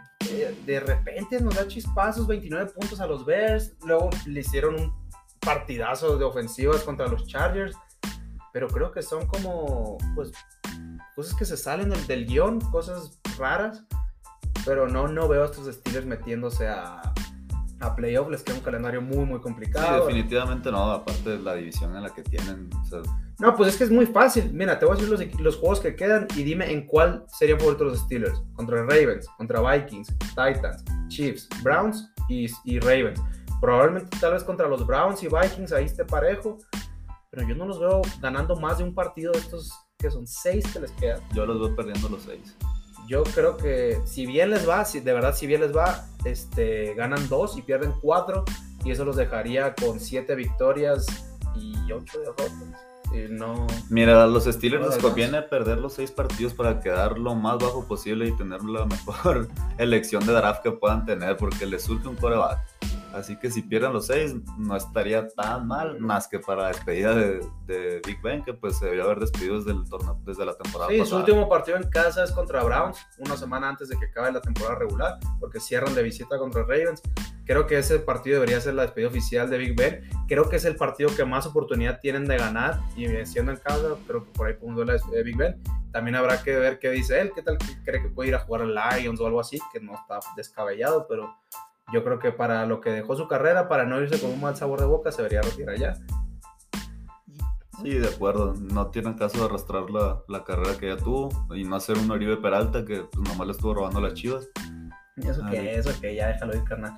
de 0.66 0.80
repente 0.80 1.40
nos 1.42 1.56
da 1.56 1.68
chispazos, 1.68 2.28
29 2.28 2.72
puntos 2.72 3.00
a 3.00 3.08
los 3.08 3.26
Bears, 3.26 3.74
luego 3.86 4.10
le 4.26 4.40
hicieron 4.40 4.80
un 4.80 4.94
partidazo 5.40 6.18
de 6.18 6.26
ofensivas 6.26 6.84
contra 6.84 7.08
los 7.08 7.28
Chargers, 7.28 7.76
pero 8.52 8.68
creo 8.68 8.92
que 8.92 9.02
son 9.02 9.28
como, 9.28 9.98
pues, 10.16 10.32
cosas 11.16 11.36
que 11.36 11.46
se 11.46 11.58
salen 11.58 11.90
del, 11.90 12.08
del 12.08 12.26
guion, 12.26 12.60
cosas 12.60 13.20
raras, 13.38 13.84
pero 14.66 14.88
no, 14.88 15.08
no 15.08 15.28
veo 15.28 15.44
a 15.44 15.46
estos 15.46 15.74
Steelers 15.74 16.06
metiéndose 16.06 16.68
a, 16.68 17.13
a 17.84 17.96
playoff, 17.96 18.30
les 18.30 18.44
queda 18.44 18.56
un 18.56 18.62
calendario 18.62 19.02
muy, 19.02 19.26
muy 19.26 19.40
complicado. 19.40 20.08
Sí, 20.08 20.14
definitivamente 20.14 20.72
no, 20.72 20.92
aparte 20.92 21.32
de 21.32 21.40
la 21.40 21.56
división 21.56 21.96
en 21.96 22.04
la 22.04 22.10
que 22.10 22.24
tienen. 22.24 22.70
O 22.82 22.86
sea, 22.86 23.00
no, 23.40 23.56
pues 23.56 23.70
es 23.70 23.78
que 23.78 23.84
es 23.84 23.92
muy 23.92 24.06
fácil. 24.06 24.52
Mira, 24.54 24.80
te 24.80 24.86
voy 24.86 24.94
a 24.94 25.00
decir 25.00 25.10
los, 25.12 25.40
los 25.40 25.58
juegos 25.58 25.80
que 25.80 25.96
quedan 25.96 26.28
y 26.36 26.44
dime 26.44 26.72
en 26.72 26.86
cuál 26.86 27.26
serían 27.28 27.60
favoritos 27.60 27.88
los 27.88 28.00
Steelers. 28.00 28.42
Contra 28.54 28.84
Ravens, 28.84 29.28
contra 29.38 29.60
Vikings, 29.60 30.16
Titans, 30.30 30.84
Chiefs, 31.10 31.50
Browns 31.64 32.12
y, 32.30 32.48
y 32.64 32.80
Ravens. 32.80 33.22
Probablemente 33.60 34.18
tal 34.20 34.34
vez 34.34 34.44
contra 34.44 34.68
los 34.68 34.86
Browns 34.86 35.24
y 35.24 35.28
Vikings 35.28 35.72
ahí 35.72 35.86
esté 35.86 36.06
parejo, 36.06 36.58
pero 37.30 37.48
yo 37.48 37.56
no 37.56 37.66
los 37.66 37.80
veo 37.80 38.02
ganando 38.22 38.56
más 38.58 38.78
de 38.78 38.84
un 38.84 38.94
partido 38.94 39.32
de 39.32 39.40
estos 39.40 39.72
que 39.98 40.12
son 40.12 40.28
seis 40.28 40.66
que 40.72 40.82
les 40.82 40.92
quedan. 40.92 41.22
yo 41.34 41.46
los 41.46 41.60
veo 41.60 41.76
perdiendo 41.76 42.10
los 42.10 42.24
seis. 42.24 42.56
Yo 43.08 43.24
creo 43.24 43.58
que 43.58 44.00
si 44.06 44.26
bien 44.26 44.50
les 44.50 44.68
va, 44.68 44.86
si 44.86 45.00
de 45.00 45.14
verdad 45.14 45.36
si 45.36 45.48
bien 45.48 45.62
les 45.62 45.76
va, 45.76 46.06
este, 46.26 46.94
ganan 46.96 47.28
dos 47.28 47.58
y 47.58 47.62
pierden 47.62 47.94
cuatro 48.02 48.46
y 48.84 48.92
eso 48.92 49.06
los 49.06 49.16
dejaría 49.16 49.74
con 49.76 50.00
siete 50.00 50.36
victorias 50.36 51.06
y 51.56 51.92
ocho 51.92 52.20
derrotas. 52.20 52.52
Y 53.14 53.32
no, 53.32 53.68
Mira, 53.90 54.24
a 54.24 54.28
los 54.28 54.46
Steelers 54.46 54.88
les 54.88 54.98
conviene 54.98 55.44
perder 55.44 55.78
los 55.78 55.94
seis 55.94 56.10
partidos 56.10 56.54
para 56.54 56.80
quedar 56.80 57.20
lo 57.20 57.36
más 57.36 57.60
bajo 57.60 57.86
posible 57.88 58.28
y 58.28 58.36
tener 58.36 58.64
la 58.64 58.86
mejor 59.06 59.48
elección 59.78 60.26
de 60.26 60.34
draft 60.34 60.64
que 60.64 60.72
puedan 60.72 61.06
tener, 61.06 61.38
porque 61.38 61.66
les 61.66 61.84
surge 61.84 62.08
un 62.08 62.16
coreback. 62.16 62.60
Así 63.14 63.38
que 63.38 63.52
si 63.52 63.62
pierden 63.62 63.94
los 63.94 64.08
seis, 64.08 64.34
no 64.58 64.76
estaría 64.76 65.28
tan 65.28 65.68
mal, 65.68 66.00
más 66.00 66.28
que 66.28 66.40
para 66.40 66.64
la 66.64 66.68
despedida 66.70 67.14
de, 67.14 67.46
de 67.68 68.02
Big 68.06 68.20
Ben, 68.22 68.44
que 68.44 68.54
pues 68.54 68.80
se 68.80 68.88
debió 68.88 69.04
haber 69.04 69.20
despedido 69.20 69.58
desde, 69.58 69.72
el 69.72 69.88
torneo, 69.88 70.20
desde 70.26 70.44
la 70.46 70.56
temporada 70.56 70.90
Sí, 70.90 70.98
su 70.98 71.04
pasada. 71.04 71.20
último 71.20 71.48
partido 71.48 71.78
en 71.78 71.90
casa 71.90 72.24
es 72.24 72.32
contra 72.32 72.64
Browns, 72.64 72.98
una 73.20 73.38
semana 73.38 73.70
antes 73.70 73.90
de 73.90 74.00
que 74.00 74.06
acabe 74.06 74.32
la 74.32 74.42
temporada 74.42 74.80
regular, 74.80 75.20
porque 75.40 75.60
cierran 75.60 75.94
de 75.94 76.02
visita 76.02 76.40
contra 76.40 76.64
Ravens. 76.64 77.04
Creo 77.46 77.68
que 77.68 77.78
ese 77.78 78.00
partido 78.00 78.36
debería 78.36 78.60
ser 78.62 78.74
la 78.74 78.84
despedida 78.84 79.10
oficial 79.10 79.50
de 79.50 79.58
Big 79.58 79.76
Ben. 79.76 80.10
Creo 80.28 80.50
que 80.50 80.56
es 80.56 80.66
el 80.66 80.76
partido 80.76 81.16
que 81.16 81.24
más 81.24 81.46
oportunidad 81.46 82.00
tienen 82.00 82.26
de 82.26 82.38
ganar 82.38 82.80
y 82.96 83.06
siendo 83.26 83.52
en 83.52 83.58
casa, 83.58 83.96
creo 84.08 84.24
que 84.24 84.32
por 84.32 84.48
ahí 84.48 84.56
ver 84.60 84.88
la 84.88 84.94
despedida 84.94 85.18
de 85.18 85.24
Big 85.24 85.38
Ben. 85.38 85.62
También 85.92 86.16
habrá 86.16 86.42
que 86.42 86.56
ver 86.56 86.80
qué 86.80 86.90
dice 86.90 87.22
él, 87.22 87.32
qué 87.36 87.44
tal 87.44 87.60
cree 87.86 88.02
que 88.02 88.10
puede 88.10 88.30
ir 88.30 88.36
a 88.36 88.40
jugar 88.40 88.64
al 88.64 88.74
Lions 88.74 89.20
o 89.20 89.28
algo 89.28 89.40
así, 89.40 89.60
que 89.72 89.80
no 89.80 89.94
está 89.94 90.20
descabellado, 90.36 91.06
pero 91.08 91.36
yo 91.92 92.04
creo 92.04 92.20
que 92.20 92.32
para 92.32 92.66
lo 92.66 92.80
que 92.82 92.92
dejó 92.92 93.16
su 93.16 93.28
carrera, 93.28 93.68
para 93.68 93.86
no 93.86 94.00
irse 94.02 94.20
con 94.20 94.32
un 94.32 94.42
mal 94.42 94.56
sabor 94.56 94.80
de 94.80 94.86
boca, 94.86 95.12
se 95.12 95.18
debería 95.24 95.42
retirar 95.42 95.78
ya. 95.78 95.94
Sí, 97.82 97.90
de 97.90 98.08
acuerdo. 98.08 98.54
No 98.54 98.88
tiene 98.88 99.16
caso 99.16 99.40
de 99.40 99.46
arrastrar 99.46 99.90
la, 99.90 100.22
la 100.28 100.44
carrera 100.44 100.78
que 100.78 100.88
ya 100.88 100.98
tuvo 100.98 101.30
y 101.56 101.64
no 101.64 101.76
hacer 101.76 101.98
un 101.98 102.10
Oribe 102.12 102.38
Peralta 102.38 102.86
que 102.86 103.02
pues, 103.02 103.28
nomás 103.30 103.48
le 103.48 103.54
estuvo 103.54 103.74
robando 103.74 104.00
las 104.00 104.14
chivas. 104.14 104.48
Eso 105.18 105.42
Ah, 105.44 105.50
que, 105.52 105.62
bien. 105.62 105.80
eso 105.80 105.92
que, 106.02 106.16
ya 106.16 106.28
déjalo 106.30 106.56
ir, 106.56 106.64
carnal. 106.64 106.98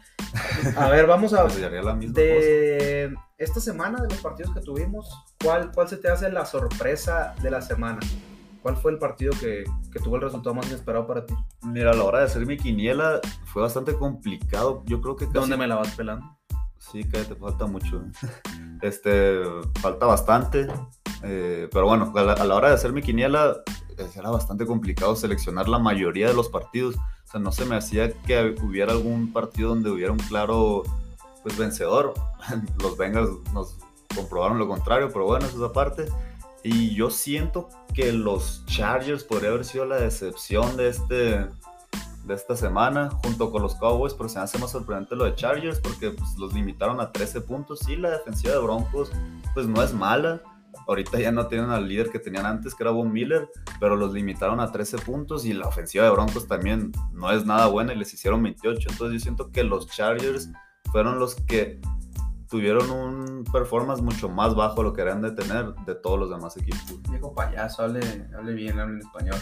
A 0.78 0.90
ver, 0.90 1.06
vamos 1.08 1.34
a, 1.34 1.44
Pues 1.48 1.54
cosa. 1.56 1.70
de 1.70 3.14
esta 3.38 3.60
semana, 3.60 4.02
de 4.02 4.08
los 4.08 4.20
partidos 4.20 4.54
que 4.54 4.62
tuvimos, 4.62 5.10
¿cuál, 5.44 5.72
¿cuál 5.74 5.90
se 5.90 5.98
te 5.98 6.10
hace 6.10 6.32
la 6.32 6.46
sorpresa 6.46 7.36
de 7.42 7.52
la 7.52 7.62
semana? 7.62 8.00
¿Cuál 8.66 8.78
fue 8.78 8.94
el 8.94 8.98
partido 8.98 9.32
que, 9.40 9.64
que 9.94 10.00
tuvo 10.00 10.16
el 10.16 10.24
resultado 10.24 10.56
más 10.56 10.66
inesperado 10.66 11.06
para 11.06 11.24
ti? 11.24 11.36
Mira, 11.62 11.92
a 11.92 11.94
la 11.94 12.04
hora 12.04 12.18
de 12.18 12.26
hacer 12.26 12.48
mi 12.48 12.58
quiniela 12.58 13.22
fue 13.44 13.62
bastante 13.62 13.94
complicado. 13.94 14.82
Yo 14.88 15.02
creo 15.02 15.16
que 15.16 15.26
casi... 15.28 15.38
¿Dónde 15.38 15.56
me 15.56 15.68
la 15.68 15.76
vas 15.76 15.94
pelando? 15.96 16.36
Sí, 16.80 17.04
cállate, 17.04 17.36
falta 17.36 17.68
mucho. 17.68 18.02
Este, 18.82 19.40
falta 19.82 20.08
bastante. 20.08 20.66
eh, 21.22 21.70
pero 21.72 21.86
bueno, 21.86 22.12
a 22.16 22.24
la, 22.24 22.34
a 22.34 22.44
la 22.44 22.56
hora 22.56 22.70
de 22.70 22.74
hacer 22.74 22.92
mi 22.92 23.04
quiniela 23.04 23.56
eh, 24.00 24.08
era 24.16 24.32
bastante 24.32 24.66
complicado 24.66 25.16
seleccionar 25.16 25.70
la 25.70 25.78
mayoría 25.78 26.28
de 26.28 26.34
los 26.34 26.50
partidos. 26.50 26.96
O 26.96 27.32
sea, 27.32 27.40
no 27.40 27.52
se 27.52 27.66
me 27.66 27.76
hacía 27.76 28.20
que 28.24 28.56
hubiera 28.64 28.94
algún 28.94 29.32
partido 29.32 29.70
donde 29.70 29.92
hubiera 29.92 30.12
un 30.12 30.18
claro 30.18 30.82
pues, 31.44 31.56
vencedor. 31.56 32.16
Los 32.82 32.98
Bengals 32.98 33.30
nos 33.54 33.78
comprobaron 34.16 34.58
lo 34.58 34.68
contrario, 34.68 35.10
pero 35.14 35.26
bueno, 35.26 35.46
eso 35.46 35.58
es 35.64 35.70
aparte. 35.70 36.08
Y 36.68 36.96
yo 36.96 37.12
siento 37.12 37.70
que 37.94 38.12
los 38.12 38.66
Chargers 38.66 39.24
podría 39.24 39.52
haber 39.52 39.66
sido 39.66 39.86
la 39.86 39.98
decepción 39.98 40.76
de 40.76 40.90
este 40.90 41.48
de 42.26 42.34
esta 42.34 42.58
semana 42.58 43.12
junto 43.24 43.52
con 43.52 43.62
los 43.62 43.76
Cowboys, 43.76 44.16
pero 44.16 44.28
se 44.30 44.40
me 44.40 44.46
hace 44.46 44.58
más 44.58 44.72
sorprendente 44.72 45.16
lo 45.16 45.26
de 45.26 45.36
Chargers 45.36 45.80
porque 45.80 46.10
pues, 46.10 46.36
los 46.40 46.56
limitaron 46.56 47.00
a 47.00 47.12
13 47.12 47.42
puntos. 47.42 47.82
Sí, 47.86 47.96
la 47.96 48.10
defensiva 48.10 48.54
de 48.54 48.62
Broncos 48.62 49.12
pues 49.54 49.68
no 49.68 49.84
es 49.84 49.94
mala. 49.94 50.42
Ahorita 50.88 51.20
ya 51.20 51.32
no 51.32 51.46
tienen 51.46 51.70
al 51.70 51.88
líder 51.88 52.10
que 52.10 52.18
tenían 52.18 52.48
antes, 52.48 52.74
que 52.74 52.82
era 52.82 52.92
Von 52.92 53.14
Miller, 53.14 53.48
pero 53.80 53.96
los 53.96 54.12
limitaron 54.12 54.60
a 54.60 54.72
13 54.72 54.98
puntos 54.98 55.46
y 55.46 55.54
la 55.54 55.68
ofensiva 55.68 56.06
de 56.06 56.10
Broncos 56.10 56.48
también 56.48 56.92
no 57.14 57.30
es 57.32 57.46
nada 57.46 57.68
buena 57.68 57.94
y 57.94 57.98
les 57.98 58.12
hicieron 58.12 58.42
28. 58.42 58.90
Entonces 58.90 59.14
yo 59.14 59.24
siento 59.24 59.52
que 59.52 59.64
los 59.64 59.88
Chargers 59.88 60.50
fueron 60.92 61.20
los 61.20 61.36
que 61.36 61.80
tuvieron 62.50 62.90
un 62.92 63.44
performance 63.52 64.02
mucho 64.02 64.30
más 64.30 64.56
bajo 64.56 64.78
de 64.78 64.84
lo 64.84 64.94
que 64.94 65.02
eran 65.02 65.22
de 65.22 65.32
tener 65.32 65.74
de 65.86 65.96
todos 65.96 66.20
los 66.20 66.30
demás 66.30 66.56
equipos. 66.58 67.02
Viejo 67.10 67.34
payaso, 67.34 67.84
hable, 67.84 68.02
hable 68.38 68.54
bien, 68.54 68.80
hable 68.80 68.96
en 68.96 69.00
español. 69.02 69.38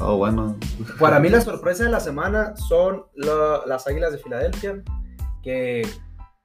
Oh, 0.00 0.16
bueno. 0.16 0.56
Para 0.98 1.20
mí 1.20 1.28
la 1.28 1.40
sorpresa 1.42 1.84
de 1.84 1.90
la 1.90 2.00
semana 2.00 2.56
son 2.56 3.04
la- 3.14 3.60
las 3.66 3.86
Águilas 3.86 4.12
de 4.12 4.18
Filadelfia, 4.18 4.82
que 5.42 5.88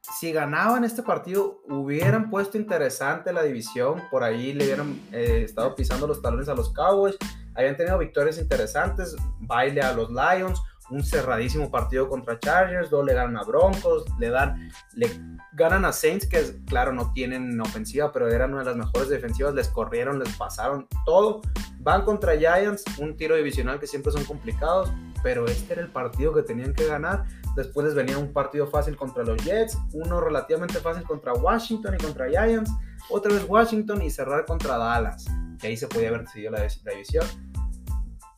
si 0.02 0.32
ganaban 0.32 0.84
este 0.84 1.04
partido 1.04 1.62
hubieran 1.70 2.30
puesto 2.30 2.58
interesante 2.58 3.34
la 3.34 3.44
división, 3.44 4.02
por 4.10 4.24
ahí 4.24 4.54
le 4.54 4.66
hubieran 4.66 5.00
eh, 5.12 5.42
estado 5.46 5.76
pisando 5.76 6.08
los 6.08 6.22
talones 6.22 6.48
a 6.50 6.56
los 6.56 6.72
Cowboys, 6.74 7.18
habían 7.56 7.76
tenido 7.76 7.98
victorias 7.98 8.38
interesantes, 8.38 9.16
baile 9.40 9.82
a 9.82 9.94
los 9.94 10.10
Lions, 10.10 10.62
un 10.92 11.04
cerradísimo 11.04 11.70
partido 11.70 12.10
contra 12.10 12.40
Chargers, 12.40 12.90
luego 12.92 13.06
le 13.06 13.14
ganan 13.14 13.38
a 13.38 13.44
Broncos, 13.44 14.06
le 14.18 14.30
dan, 14.30 14.72
le 14.94 15.10
ganan 15.54 15.86
a 15.86 15.92
Saints, 15.92 16.28
que 16.28 16.42
claro 16.66 16.94
no 16.94 17.12
tienen 17.14 17.60
ofensiva, 17.62 18.12
pero 18.12 18.30
eran 18.30 18.52
una 18.52 18.64
de 18.64 18.70
las 18.70 18.78
mejores 18.78 19.10
defensivas, 19.10 19.54
les 19.54 19.68
corrieron, 19.68 20.20
les 20.20 20.36
pasaron 20.36 20.88
todo, 21.06 21.42
van 21.80 22.04
contra 22.04 22.38
Giants, 22.38 22.84
un 22.98 23.16
tiro 23.16 23.36
divisional 23.36 23.80
que 23.80 23.88
siempre 23.88 24.12
son 24.12 24.24
complicados, 24.26 24.92
pero 25.22 25.46
este 25.46 25.74
era 25.74 25.82
el 25.82 25.90
partido 25.90 26.34
que 26.34 26.44
tenían 26.44 26.74
que 26.74 26.88
ganar. 26.88 27.26
Después 27.56 27.86
les 27.86 27.96
venía 27.96 28.18
un 28.18 28.32
partido 28.32 28.68
fácil 28.68 28.96
contra 28.96 29.24
los 29.24 29.44
Jets, 29.44 29.78
uno 29.94 30.22
relativamente 30.22 30.80
fácil 30.80 31.04
contra 31.04 31.34
Washington 31.34 31.96
y 31.96 32.04
contra 32.04 32.30
Giants, 32.30 32.72
otra 33.10 33.34
vez 33.34 33.46
Washington 33.48 34.02
y 34.02 34.10
cerrar 34.10 34.46
contra 34.46 34.78
Dallas, 34.78 35.26
que 35.60 35.68
ahí 35.68 35.78
se 35.78 35.88
podía 35.88 36.10
haber 36.10 36.22
decidido 36.22 36.52
la 36.52 36.68
división. 36.92 37.26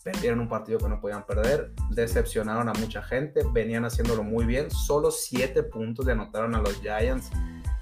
Perdieron 0.03 0.39
un 0.39 0.47
partido 0.47 0.79
que 0.79 0.89
no 0.89 0.99
podían 0.99 1.25
perder, 1.25 1.71
decepcionaron 1.91 2.67
a 2.67 2.73
mucha 2.73 3.03
gente, 3.03 3.43
venían 3.53 3.85
haciéndolo 3.85 4.23
muy 4.23 4.45
bien, 4.45 4.71
solo 4.71 5.11
7 5.11 5.61
puntos 5.63 6.05
le 6.05 6.13
anotaron 6.13 6.55
a 6.55 6.61
los 6.61 6.81
Giants. 6.81 7.29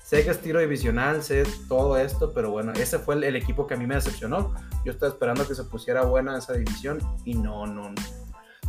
Sé 0.03 0.25
que 0.25 0.32
es 0.32 0.41
tiro 0.41 0.60
divisional, 0.60 1.23
sé 1.23 1.43
todo 1.67 1.97
esto, 1.97 2.34
pero 2.34 2.51
bueno, 2.51 2.73
ese 2.73 2.99
fue 2.99 3.15
el, 3.15 3.23
el 3.23 3.36
equipo 3.36 3.67
que 3.67 3.75
a 3.75 3.77
mí 3.77 3.88
me 3.88 3.95
decepcionó. 3.95 4.53
Yo 4.84 4.91
estaba 4.91 5.12
esperando 5.12 5.47
que 5.47 5.55
se 5.55 5.63
pusiera 5.63 6.03
buena 6.03 6.38
esa 6.38 6.53
división 6.53 6.99
y 7.23 7.36
no, 7.36 7.65
no, 7.67 7.89
no. 7.89 8.01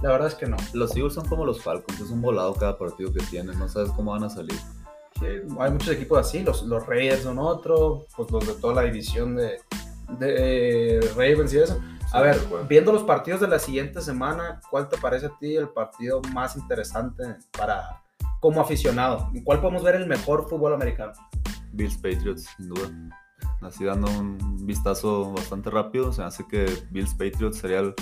La 0.03 0.11
verdad 0.11 0.29
es 0.29 0.35
que 0.35 0.47
no. 0.47 0.57
Los 0.73 0.97
Eagles 0.97 1.15
son 1.15 1.27
como 1.29 1.45
los 1.45 1.63
Falcons, 1.63 2.01
es 2.01 2.11
un 2.11 2.23
volado 2.23 2.55
cada 2.55 2.79
partido 2.79 3.13
que 3.13 3.21
tienen, 3.25 3.59
no 3.59 3.69
sabes 3.69 3.91
cómo 3.91 4.13
van 4.13 4.25
a 4.25 4.31
salir. 4.31 4.59
Sí, 5.19 5.27
hay 5.59 5.71
muchos 5.71 5.89
equipos 5.89 6.19
así, 6.19 6.43
los, 6.43 6.63
los 6.63 6.87
Raiders 6.87 7.23
son 7.23 7.39
otro, 7.39 8.07
pues 8.17 8.31
los 8.31 8.47
de 8.47 8.55
toda 8.55 8.75
la 8.75 8.83
división 8.83 9.37
de, 9.37 9.61
de 10.19 11.01
Ravens 11.17 11.53
y 11.53 11.59
eso. 11.59 11.81
A 12.13 12.21
ver, 12.21 12.37
viendo 12.69 12.93
los 12.93 13.05
partidos 13.05 13.41
de 13.41 13.47
la 13.49 13.59
siguiente 13.59 14.01
semana, 14.01 14.61
¿cuál 14.71 14.89
te 14.89 14.97
parece 14.99 15.27
a 15.27 15.39
ti 15.39 15.55
el 15.57 15.69
partido 15.69 16.21
más 16.33 16.57
interesante 16.57 17.23
para 17.57 18.03
como 18.41 18.61
aficionado? 18.61 19.29
¿En 19.33 19.45
cuál 19.45 19.61
podemos 19.61 19.83
ver 19.85 19.95
el 19.95 20.07
mejor 20.09 20.49
fútbol 20.49 20.75
americano? 20.75 21.13
Bills 21.73 21.97
Patriots, 21.97 22.49
sin 22.57 22.69
duda. 22.69 22.91
Así 23.63 23.85
dando 23.85 24.11
un 24.11 24.67
vistazo 24.67 25.33
bastante 25.35 25.71
rápido, 25.71 26.13
se 26.13 26.23
hace 26.23 26.45
que 26.49 26.67
Bills 26.91 27.15
Patriots 27.15 27.59
sería 27.59 27.79
el, 27.81 27.95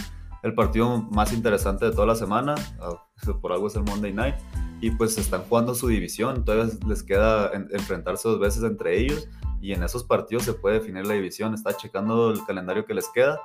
el 0.42 0.54
partido 0.54 1.02
más 1.10 1.32
interesante 1.34 1.84
de 1.84 1.90
toda 1.90 2.06
la 2.06 2.14
semana. 2.14 2.54
Ah, 2.80 2.94
Por 3.42 3.52
algo 3.52 3.66
es 3.66 3.74
el 3.76 3.82
Monday 3.82 4.12
Night. 4.12 4.36
Y 4.80 4.92
pues 4.92 5.18
están 5.18 5.42
jugando 5.42 5.74
su 5.74 5.88
división, 5.88 6.44
todavía 6.44 6.72
les 6.86 7.02
queda 7.02 7.50
en- 7.52 7.68
enfrentarse 7.72 8.28
dos 8.28 8.38
veces 8.40 8.62
entre 8.62 8.98
ellos. 8.98 9.28
Y 9.60 9.72
en 9.72 9.82
esos 9.82 10.04
partidos 10.04 10.44
se 10.44 10.54
puede 10.54 10.78
definir 10.78 11.04
la 11.06 11.14
división. 11.14 11.52
Está 11.52 11.76
checando 11.76 12.30
el 12.30 12.42
calendario 12.46 12.86
que 12.86 12.94
les 12.94 13.08
queda. 13.08 13.38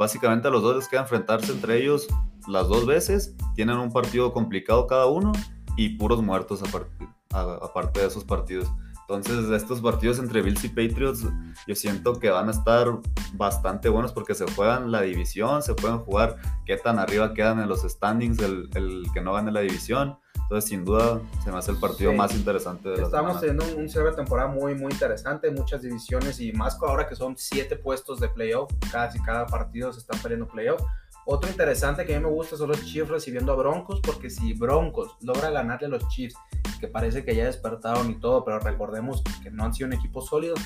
Básicamente 0.00 0.48
a 0.48 0.50
los 0.50 0.62
dos 0.62 0.76
les 0.76 0.88
queda 0.88 1.02
enfrentarse 1.02 1.52
entre 1.52 1.76
ellos 1.76 2.08
las 2.48 2.68
dos 2.68 2.86
veces. 2.86 3.36
Tienen 3.54 3.76
un 3.76 3.92
partido 3.92 4.32
complicado 4.32 4.86
cada 4.86 5.04
uno 5.04 5.30
y 5.76 5.98
puros 5.98 6.22
muertos 6.22 6.62
aparte, 6.62 8.00
de 8.00 8.06
esos 8.06 8.24
partidos. 8.24 8.72
Entonces, 9.02 9.50
estos 9.50 9.82
partidos 9.82 10.18
entre 10.18 10.40
Bills 10.40 10.64
y 10.64 10.70
Patriots, 10.70 11.26
yo 11.66 11.74
siento 11.74 12.18
que 12.18 12.30
van 12.30 12.48
a 12.48 12.52
estar 12.52 12.86
bastante 13.34 13.90
buenos 13.90 14.14
porque 14.14 14.34
se 14.34 14.50
juegan 14.50 14.90
la 14.90 15.02
división, 15.02 15.62
se 15.62 15.74
pueden 15.74 15.98
jugar 15.98 16.38
qué 16.64 16.78
tan 16.78 16.98
arriba 16.98 17.34
quedan 17.34 17.60
en 17.60 17.68
los 17.68 17.82
standings 17.82 18.38
el, 18.38 18.70
el 18.76 19.04
que 19.12 19.20
no 19.20 19.34
gane 19.34 19.52
la 19.52 19.60
división. 19.60 20.16
Entonces, 20.50 20.68
sin 20.68 20.84
duda, 20.84 21.20
se 21.44 21.52
me 21.52 21.58
hace 21.58 21.70
el 21.70 21.76
partido 21.78 22.10
Sí. 22.10 22.16
más 22.16 22.34
interesante 22.34 22.88
de 22.88 22.96
la 22.96 23.02
Estamos 23.04 23.40
semana. 23.40 23.60
teniendo 23.60 23.76
un, 23.76 23.84
un 23.84 23.88
cierre 23.88 24.10
de 24.10 24.16
temporada 24.16 24.48
muy, 24.48 24.74
muy 24.74 24.90
interesante, 24.90 25.48
muchas 25.52 25.82
divisiones 25.82 26.40
y 26.40 26.50
más 26.52 26.76
ahora 26.82 27.06
que 27.06 27.14
son 27.14 27.36
siete 27.38 27.76
puestos 27.76 28.18
de 28.18 28.28
playoff, 28.30 28.68
casi 28.90 29.20
cada 29.20 29.46
partido 29.46 29.92
se 29.92 30.00
están 30.00 30.18
peleando 30.20 30.48
playoff. 30.48 30.82
Otro 31.24 31.48
interesante 31.48 32.04
que 32.04 32.16
a 32.16 32.18
mí 32.18 32.24
me 32.26 32.32
gusta 32.32 32.56
son 32.56 32.66
los 32.70 32.84
Chiefs 32.84 33.10
recibiendo 33.10 33.52
a 33.52 33.54
Broncos, 33.54 34.00
porque 34.00 34.28
si 34.28 34.52
Broncos 34.54 35.16
logra 35.20 35.50
ganarle 35.50 35.86
a 35.86 35.90
los 35.90 36.08
Chiefs 36.08 36.34
que 36.80 36.88
parece 36.88 37.24
que 37.24 37.36
ya 37.36 37.44
despertaron 37.44 38.10
y 38.10 38.18
todo, 38.18 38.44
pero 38.44 38.58
recordemos 38.58 39.22
que 39.44 39.52
no 39.52 39.62
han 39.62 39.72
sido 39.72 39.86
un 39.86 39.92
equipo 39.92 40.20
sólido. 40.20 40.56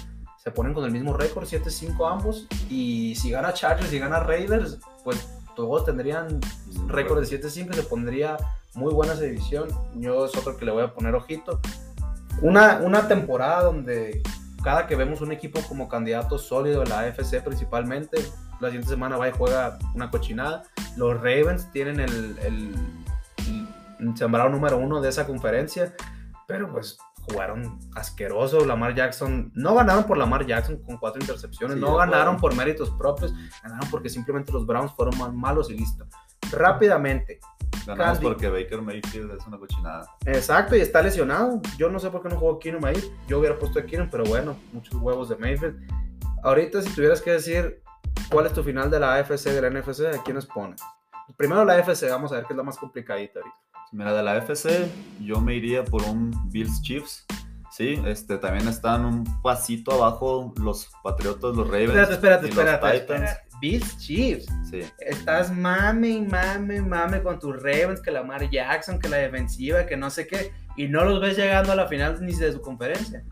Se 0.43 0.51
ponen 0.51 0.73
con 0.73 0.85
el 0.87 0.93
mismo 0.93 1.13
récord, 1.13 1.45
7-5 1.47 2.11
ambos. 2.11 2.47
Y 2.71 3.15
si 3.17 3.31
gana 3.31 3.53
Chargers 3.53 3.93
y 3.93 3.99
gana 3.99 4.21
Raiders, 4.21 4.79
pues 5.03 5.29
todos 5.55 5.85
tendrían 5.85 6.41
récord 6.87 7.21
de 7.21 7.27
7-5 7.27 7.75
se 7.75 7.83
pondría 7.85 8.37
muy 8.75 8.93
buena 8.93 9.13
esa 9.13 9.23
división. 9.23 9.69
Yo 9.95 10.27
es 10.27 10.37
otro 10.37 10.57
que 10.57 10.65
le 10.65 10.73
voy 10.73 10.83
a 10.83 10.93
poner 10.93 11.15
ojito. 11.15 11.61
Una, 12.43 12.79
una 12.79 13.07
temporada 13.07 13.63
donde 13.63 14.23
cada 14.63 14.87
que 14.87 14.97
vemos 14.97 15.21
un 15.21 15.31
equipo 15.31 15.61
como 15.69 15.89
candidato 15.89 16.39
sólido 16.39 16.83
en 16.83 16.89
la 16.89 17.01
AFC 17.01 17.43
principalmente, 17.43 18.19
la 18.61 18.69
siguiente 18.69 18.89
semana 18.89 19.17
va 19.17 19.29
y 19.29 19.33
juega 19.33 19.79
una 19.95 20.11
cochinada. 20.11 20.65
Los 20.97 21.15
Ravens 21.17 21.71
tienen 21.73 22.01
el, 22.01 22.39
el, 22.43 22.75
el 24.01 24.17
sembrado 24.17 24.49
número 24.49 24.79
uno 24.79 25.01
de 25.01 25.11
esa 25.11 25.27
conferencia, 25.27 25.95
pero 26.47 26.71
pues 26.73 26.99
jugaron 27.29 27.79
asqueroso. 27.95 28.65
Lamar 28.65 28.95
Jackson, 28.95 29.51
no 29.55 29.75
ganaron 29.75 30.05
por 30.05 30.17
Lamar 30.19 30.47
Jackson 30.47 30.79
con 30.83 30.97
cuatro 30.99 31.21
intercepciones, 31.21 31.77
Sí, 31.77 31.81
no 31.81 31.97
ganaron 31.97 32.37
por 32.37 32.55
méritos 32.55 32.91
propios, 32.91 33.33
ganaron 33.63 33.89
porque 33.91 34.09
simplemente 34.09 34.53
los 34.53 34.67
Browns 34.67 34.93
fueron 34.93 35.17
más 35.19 35.33
malos 35.33 35.71
y 35.71 35.77
listo. 35.77 36.07
Rápidamente, 36.53 37.41
Ganamos 37.87 38.19
Candy. 38.19 38.25
porque 38.27 38.49
Baker 38.49 38.81
Mayfield 38.83 39.33
es 39.33 39.47
una 39.47 39.59
cochinada. 39.59 40.07
exacto, 40.27 40.77
y 40.77 40.81
está 40.81 41.03
lesionado. 41.03 41.61
Yo 41.77 41.91
no 41.91 41.99
sé 41.99 42.11
por 42.11 42.23
qué 42.23 42.29
no 42.29 42.37
jugó 42.37 42.59
Keenum 42.59 42.85
ahí. 42.85 42.97
Yo 43.27 43.39
hubiera 43.41 43.59
puesto 43.59 43.79
a 43.79 43.85
Keenum, 43.85 44.09
pero 44.11 44.25
bueno, 44.25 44.57
muchos 44.73 44.95
huevos 44.95 45.29
de 45.29 45.37
Mayfield. 45.37 45.77
Ahorita, 46.43 46.81
si 46.83 46.91
tuvieras 46.95 47.21
que 47.21 47.33
decir 47.33 47.83
cuál 48.31 48.47
es 48.47 48.53
tu 48.53 48.63
final 48.63 48.91
de 48.91 49.01
la 49.01 49.15
AFC 49.17 49.47
y 49.47 49.51
de 49.51 49.63
la 49.63 49.71
NFC, 49.71 50.01
¿a 50.15 50.23
quiénes 50.23 50.47
pones? 50.47 50.81
Primero 51.37 51.65
la 51.65 51.75
AFC, 51.75 52.09
vamos 52.11 52.33
a 52.33 52.37
ver 52.37 52.45
qué 52.45 52.53
es 52.53 52.57
la 52.57 52.63
más 52.63 52.77
complicadita 52.79 53.41
ahorita. 53.41 53.57
Mira, 53.95 54.13
de 54.13 54.25
la 54.25 54.37
FC 54.39 54.91
yo 55.21 55.41
me 55.41 55.55
iría 55.55 55.85
por 55.85 56.03
un 56.03 56.33
Bills 56.51 56.83
Chiefs. 56.83 57.25
Sí, 57.71 58.01
este, 58.07 58.39
también 58.39 58.67
están 58.67 59.05
un 59.05 59.25
pasito 59.41 59.93
abajo 59.93 60.53
los 60.61 60.91
Patriotas, 61.05 61.55
los 61.55 61.69
Ravens. 61.69 61.91
Espérate, 61.91 62.15
espérate, 62.15 62.47
y 62.47 62.51
los 62.51 62.59
espérate. 62.59 63.01
Titans. 63.01 63.23
espérate. 63.23 63.45
Bills 63.61 63.99
Chiefs. 63.99 64.47
Sí, 64.69 64.81
Estás 64.99 65.57
mame 65.57 66.09
y 66.09 66.21
mame 66.23 66.83
mame 66.83 67.23
con 67.23 67.39
tus 67.39 67.55
Ravens, 67.55 68.01
que 68.01 68.11
Lamar 68.11 68.51
Jackson, 68.51 68.99
que 68.99 69.09
la 69.09 69.19
defensiva, 69.19 69.87
que 69.87 69.97
no 69.97 70.11
sé 70.11 70.27
qué, 70.27 70.53
y 70.77 70.89
no 70.89 71.05
los 71.05 71.21
ves 71.21 71.37
llegando 71.37 71.71
a 71.71 71.77
la 71.77 71.87
final 71.87 72.19
ni 72.21 72.35
de 72.35 72.53
su 72.53 72.61
conferencia. 72.61 73.25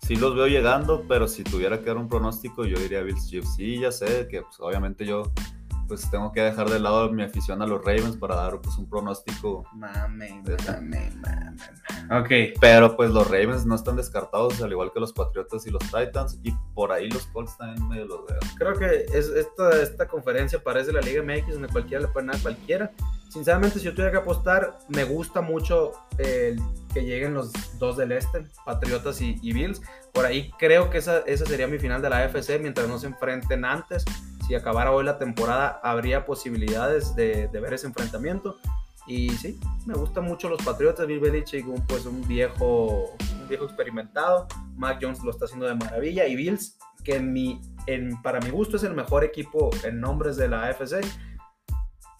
sí 0.00 0.16
los 0.16 0.34
veo 0.34 0.46
llegando, 0.46 1.04
pero 1.06 1.28
si 1.28 1.44
tuviera 1.44 1.78
que 1.80 1.86
dar 1.86 1.98
un 1.98 2.08
pronóstico, 2.08 2.64
yo 2.64 2.78
diría 2.78 3.02
Bills 3.02 3.28
Chiefs. 3.28 3.54
Sí, 3.56 3.80
ya 3.80 3.92
sé 3.92 4.28
que 4.30 4.40
pues, 4.40 4.58
obviamente 4.60 5.04
yo 5.04 5.30
pues 5.86 6.10
tengo 6.10 6.32
que 6.32 6.40
dejar 6.40 6.68
de 6.70 6.80
lado 6.80 7.10
mi 7.10 7.22
afición 7.22 7.62
a 7.62 7.66
los 7.66 7.84
Ravens 7.84 8.16
para 8.16 8.36
dar 8.36 8.60
pues 8.60 8.76
un 8.78 8.88
pronóstico. 8.88 9.64
Mame, 9.72 10.42
mame, 10.66 11.12
mame. 11.16 12.20
Ok. 12.20 12.58
Pero 12.60 12.96
pues 12.96 13.10
los 13.10 13.30
Ravens 13.30 13.66
no 13.66 13.74
están 13.74 13.96
descartados, 13.96 14.60
al 14.62 14.72
igual 14.72 14.92
que 14.92 15.00
los 15.00 15.12
Patriotas 15.12 15.66
y 15.66 15.70
los 15.70 15.82
Titans, 15.82 16.38
y 16.42 16.52
por 16.74 16.92
ahí 16.92 17.08
los 17.08 17.26
Colts 17.26 17.56
también 17.56 17.88
medio 17.88 18.06
los 18.06 18.26
veo. 18.26 18.38
Creo 18.58 18.74
que 18.74 19.06
es, 19.12 19.28
esta, 19.28 19.82
esta 19.82 20.06
conferencia 20.06 20.62
parece 20.62 20.92
la 20.92 21.00
Liga 21.00 21.22
MX, 21.22 21.54
donde 21.54 21.68
cualquiera 21.68 22.02
le 22.02 22.08
puede 22.08 22.26
ganar 22.26 22.40
a 22.40 22.42
cualquiera. 22.42 22.90
Sinceramente, 23.28 23.78
si 23.78 23.86
yo 23.86 23.92
tuviera 23.92 24.12
que 24.12 24.18
apostar, 24.18 24.78
me 24.88 25.04
gusta 25.04 25.40
mucho 25.40 25.92
el 26.18 26.60
que 26.92 27.02
lleguen 27.04 27.34
los 27.34 27.52
dos 27.78 27.96
del 27.96 28.12
este, 28.12 28.46
Patriotas 28.64 29.20
y, 29.20 29.36
y 29.42 29.52
Bills. 29.52 29.82
Por 30.12 30.24
ahí 30.24 30.52
creo 30.58 30.88
que 30.90 30.98
esa, 30.98 31.18
esa 31.20 31.44
sería 31.44 31.66
mi 31.66 31.78
final 31.78 32.00
de 32.00 32.10
la 32.10 32.18
AFC, 32.18 32.60
mientras 32.60 32.86
no 32.88 32.98
se 32.98 33.08
enfrenten 33.08 33.64
antes. 33.64 34.04
Si 34.46 34.54
acabara 34.54 34.90
hoy 34.92 35.04
la 35.04 35.18
temporada, 35.18 35.80
habría 35.82 36.26
posibilidades 36.26 37.14
de, 37.16 37.48
de 37.48 37.60
ver 37.60 37.74
ese 37.74 37.86
enfrentamiento. 37.86 38.58
Y 39.06 39.30
sí, 39.30 39.58
me 39.86 39.94
gustan 39.94 40.24
mucho 40.24 40.48
los 40.48 40.62
Patriotas. 40.62 41.06
Bill 41.06 41.20
Belichick, 41.20 41.66
un, 41.68 41.80
pues 41.86 42.06
un 42.06 42.26
viejo, 42.26 43.14
un 43.40 43.48
viejo 43.48 43.64
experimentado. 43.64 44.46
Mac 44.76 44.98
Jones 45.00 45.22
lo 45.22 45.30
está 45.30 45.44
haciendo 45.46 45.66
de 45.66 45.74
maravilla. 45.74 46.26
Y 46.26 46.36
Bills, 46.36 46.78
que 47.02 47.16
en 47.16 47.32
mi, 47.32 47.60
en, 47.86 48.20
para 48.22 48.40
mi 48.40 48.50
gusto 48.50 48.76
es 48.76 48.82
el 48.84 48.94
mejor 48.94 49.24
equipo 49.24 49.70
en 49.82 50.00
nombres 50.00 50.36
de 50.36 50.48
la 50.48 50.64
AFC. 50.66 51.00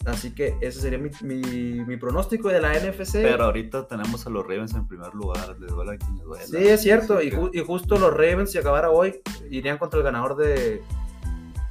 Así 0.07 0.35
que 0.35 0.57
ese 0.61 0.81
sería 0.83 0.99
mi, 0.99 1.09
mi, 1.23 1.41
mi 1.85 1.97
pronóstico 1.97 2.49
de 2.49 2.61
la 2.61 2.75
NFC. 2.79 3.13
Pero 3.23 3.45
ahorita 3.45 3.89
tenemos 3.89 4.27
a 4.27 4.31
los 4.31 4.43
Ravens 4.43 4.75
en 4.75 4.87
primer 4.87 5.15
lugar, 5.15 5.57
les 5.59 5.71
duele 5.71 5.93
a 5.95 5.97
quien 5.97 6.17
les 6.17 6.25
duela. 6.27 6.45
Sí, 6.47 6.57
es 6.69 6.83
cierto. 6.83 7.23
Y, 7.23 7.31
ju- 7.31 7.51
y 7.55 7.61
justo 7.61 7.97
los 7.99 8.11
Ravens, 8.13 8.53
si 8.53 8.59
acabara 8.59 8.91
hoy, 8.91 9.23
irían 9.51 9.79
contra 9.79 9.99
el 9.99 10.05
ganador 10.05 10.37
de. 10.37 10.83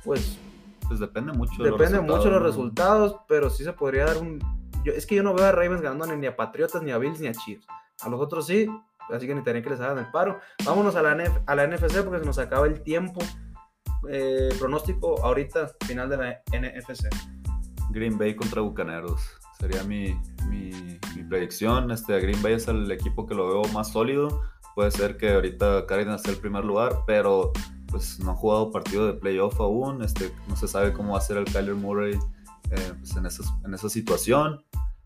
Pues 0.03 0.39
Pues 0.87 0.99
depende 0.99 1.33
mucho 1.33 1.63
de 1.63 1.71
depende 1.71 1.97
los 1.97 2.05
mucho 2.05 2.23
de 2.25 2.31
los 2.31 2.43
resultados, 2.43 3.17
pero 3.27 3.49
sí 3.49 3.63
se 3.63 3.73
podría 3.73 4.05
dar 4.05 4.17
un. 4.17 4.39
Yo, 4.83 4.91
es 4.91 5.05
que 5.05 5.15
yo 5.15 5.23
no 5.23 5.33
veo 5.33 5.45
a 5.45 5.51
Ravens 5.51 5.81
ganando 5.81 6.15
ni 6.15 6.27
a 6.27 6.35
Patriotas, 6.35 6.81
ni 6.83 6.91
a 6.91 6.97
Bills, 6.97 7.19
ni 7.19 7.27
a 7.27 7.33
Chiefs. 7.33 7.65
A 8.01 8.09
los 8.09 8.19
otros 8.19 8.47
sí, 8.47 8.67
así 9.09 9.27
que 9.27 9.35
ni 9.35 9.43
tendría 9.43 9.63
que 9.63 9.69
les 9.69 9.79
hagan 9.79 9.99
el 9.99 10.11
paro. 10.11 10.39
Vámonos 10.65 10.95
a 10.95 11.01
la, 11.01 11.15
NF 11.15 11.39
a 11.45 11.55
la 11.55 11.67
NFC 11.67 12.03
porque 12.03 12.19
se 12.19 12.25
nos 12.25 12.37
acaba 12.37 12.67
el 12.67 12.81
tiempo. 12.81 13.21
Eh, 14.09 14.49
pronóstico 14.59 15.23
ahorita, 15.23 15.71
final 15.85 16.09
de 16.09 16.17
la 16.17 16.41
NFC. 16.51 17.07
Green 17.91 18.17
Bay 18.17 18.35
contra 18.35 18.61
Bucaneros. 18.61 19.21
Sería 19.59 19.83
mi, 19.83 20.19
mi, 20.49 20.71
mi 21.15 21.23
predicción. 21.23 21.91
Este, 21.91 22.19
Green 22.19 22.41
Bay 22.41 22.53
es 22.53 22.67
el 22.67 22.91
equipo 22.91 23.25
que 23.25 23.35
lo 23.35 23.47
veo 23.47 23.73
más 23.73 23.91
sólido. 23.91 24.41
Puede 24.75 24.91
ser 24.91 25.17
que 25.17 25.33
ahorita 25.33 25.85
Cardinals 25.85 26.21
esté 26.21 26.31
el 26.31 26.37
primer 26.37 26.65
lugar, 26.65 27.03
pero 27.05 27.53
pues 27.93 28.19
no 28.19 28.31
ha 28.31 28.35
jugado 28.35 28.71
partido 28.71 29.05
de 29.05 29.13
playoff 29.13 29.61
aún. 29.61 30.01
Este, 30.01 30.31
no 30.47 30.55
se 30.55 30.67
sabe 30.67 30.91
cómo 30.91 31.13
va 31.13 31.19
a 31.19 31.21
ser 31.21 31.37
el 31.37 31.45
Kyler 31.45 31.75
Murray 31.75 32.15
eh, 32.71 32.93
pues, 32.97 33.15
en, 33.15 33.27
esa, 33.27 33.43
en 33.63 33.73
esa 33.75 33.87
situación. 33.87 34.65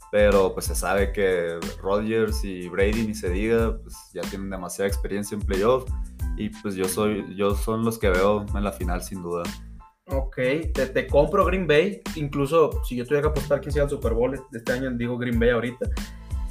Pero 0.09 0.53
pues 0.53 0.67
se 0.67 0.75
sabe 0.75 1.11
que 1.11 1.59
Rodgers 1.81 2.45
y 2.45 2.69
Brady 2.69 3.07
ni 3.07 3.13
se 3.13 3.29
diga, 3.29 3.77
pues 3.83 3.93
ya 4.13 4.21
tienen 4.21 4.49
demasiada 4.49 4.87
experiencia 4.87 5.35
en 5.35 5.41
playoff. 5.41 5.83
Y 6.37 6.49
pues 6.49 6.75
yo 6.75 6.85
soy, 6.85 7.35
yo 7.35 7.55
son 7.55 7.83
los 7.83 7.99
que 7.99 8.09
veo 8.09 8.45
en 8.55 8.63
la 8.63 8.71
final 8.71 9.03
sin 9.03 9.21
duda. 9.21 9.43
Ok, 10.05 10.37
te, 10.73 10.87
te 10.87 11.07
compro 11.07 11.43
Green 11.43 11.67
Bay. 11.67 12.01
Incluso 12.15 12.81
si 12.85 12.95
yo 12.95 13.03
tuviera 13.03 13.23
que 13.23 13.31
apostar 13.31 13.59
quién 13.59 13.73
sea 13.73 13.83
el 13.83 13.89
Super 13.89 14.13
Bowl 14.13 14.31
de 14.31 14.57
este 14.57 14.71
año, 14.71 14.89
digo 14.91 15.17
Green 15.17 15.37
Bay 15.37 15.49
ahorita. 15.49 15.89